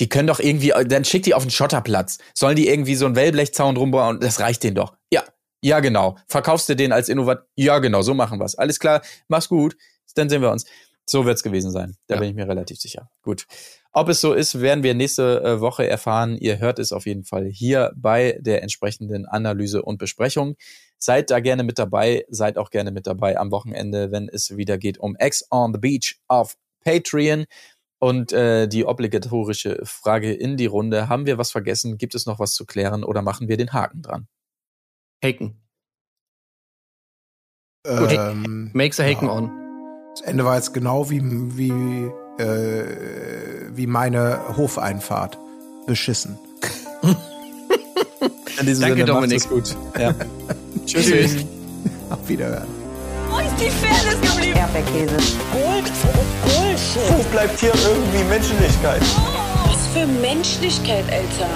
Die 0.00 0.08
können 0.08 0.26
doch 0.28 0.38
irgendwie, 0.40 0.72
dann 0.86 1.04
schick 1.04 1.24
die 1.24 1.34
auf 1.34 1.42
den 1.42 1.50
Schotterplatz. 1.50 2.18
Sollen 2.34 2.56
die 2.56 2.68
irgendwie 2.68 2.94
so 2.94 3.06
einen 3.06 3.16
Wellblechzaun 3.16 3.76
rumbauen? 3.76 4.20
Das 4.20 4.38
reicht 4.40 4.62
denen 4.62 4.76
doch. 4.76 4.94
Ja, 5.12 5.22
ja, 5.62 5.80
genau. 5.80 6.16
Verkaufst 6.28 6.68
du 6.68 6.76
den 6.76 6.92
als 6.92 7.08
Innovat? 7.08 7.44
Ja, 7.56 7.80
genau, 7.80 8.02
so 8.02 8.14
machen 8.14 8.38
wir's. 8.38 8.54
Alles 8.54 8.78
klar, 8.78 9.02
mach's 9.26 9.48
gut. 9.48 9.76
Dann 10.18 10.28
sehen 10.28 10.42
wir 10.42 10.50
uns. 10.50 10.66
So 11.06 11.24
wird's 11.24 11.42
gewesen 11.42 11.70
sein. 11.70 11.96
Da 12.06 12.16
Ja. 12.16 12.20
bin 12.20 12.28
ich 12.30 12.34
mir 12.34 12.46
relativ 12.46 12.78
sicher. 12.78 13.10
Gut. 13.22 13.46
Ob 13.92 14.10
es 14.10 14.20
so 14.20 14.34
ist, 14.34 14.60
werden 14.60 14.82
wir 14.84 14.92
nächste 14.94 15.40
äh, 15.42 15.60
Woche 15.60 15.86
erfahren. 15.88 16.36
Ihr 16.36 16.58
hört 16.58 16.78
es 16.78 16.92
auf 16.92 17.06
jeden 17.06 17.24
Fall 17.24 17.46
hier 17.46 17.92
bei 17.96 18.38
der 18.42 18.62
entsprechenden 18.62 19.24
Analyse 19.24 19.82
und 19.82 19.96
Besprechung. 19.96 20.56
Seid 20.98 21.30
da 21.30 21.40
gerne 21.40 21.62
mit 21.62 21.78
dabei, 21.78 22.26
seid 22.28 22.58
auch 22.58 22.68
gerne 22.70 22.90
mit 22.90 23.06
dabei 23.06 23.38
am 23.38 23.50
Wochenende, 23.50 24.10
wenn 24.12 24.28
es 24.28 24.56
wieder 24.56 24.76
geht 24.76 24.98
um 24.98 25.16
X 25.18 25.46
on 25.50 25.72
the 25.72 25.78
Beach 25.80 26.20
auf 26.28 26.56
Patreon. 26.84 27.46
Und 28.00 28.32
äh, 28.32 28.68
die 28.68 28.84
obligatorische 28.84 29.80
Frage 29.84 30.32
in 30.32 30.56
die 30.56 30.66
Runde. 30.66 31.08
Haben 31.08 31.26
wir 31.26 31.36
was 31.38 31.50
vergessen? 31.50 31.96
Gibt 31.98 32.14
es 32.14 32.26
noch 32.26 32.38
was 32.38 32.52
zu 32.52 32.64
klären 32.66 33.02
oder 33.02 33.22
machen 33.22 33.48
wir 33.48 33.56
den 33.56 33.72
Haken 33.72 34.02
dran? 34.02 34.28
Haken. 35.24 35.60
Gut. 37.84 38.12
Ähm, 38.12 38.70
Makes 38.74 39.00
a 39.00 39.04
Haken 39.04 39.26
Ja. 39.26 39.32
on. 39.32 39.67
Das 40.12 40.20
Ende 40.22 40.44
war 40.44 40.56
jetzt 40.56 40.74
genau 40.74 41.10
wie, 41.10 41.20
wie, 41.24 42.10
äh, 42.42 42.84
wie 43.70 43.86
meine 43.86 44.40
Hofeinfahrt. 44.56 45.38
Beschissen. 45.86 46.38
In 48.60 48.66
diesem 48.66 48.82
Danke, 48.82 48.98
macht's 49.06 49.12
Dominik. 49.14 49.38
es 49.38 49.48
gut. 49.48 49.76
Ja. 49.98 50.14
Tschüss. 50.86 51.06
Tschüss. 51.06 51.36
Auf 52.10 52.28
Wiederhören. 52.28 52.66
Wo 53.30 53.38
ist 53.38 53.54
die 53.60 53.70
Fairness 53.70 54.20
geblieben? 54.20 54.58
Erdbeerkäse. 54.58 55.16
Gold, 55.52 55.92
Bullshit. 56.44 57.18
Wo 57.18 57.22
bleibt 57.30 57.58
hier 57.60 57.72
irgendwie 57.74 58.24
Menschlichkeit? 58.28 59.00
Was 59.66 59.86
für 59.94 60.06
Menschlichkeit, 60.06 61.04
Alter. 61.10 61.50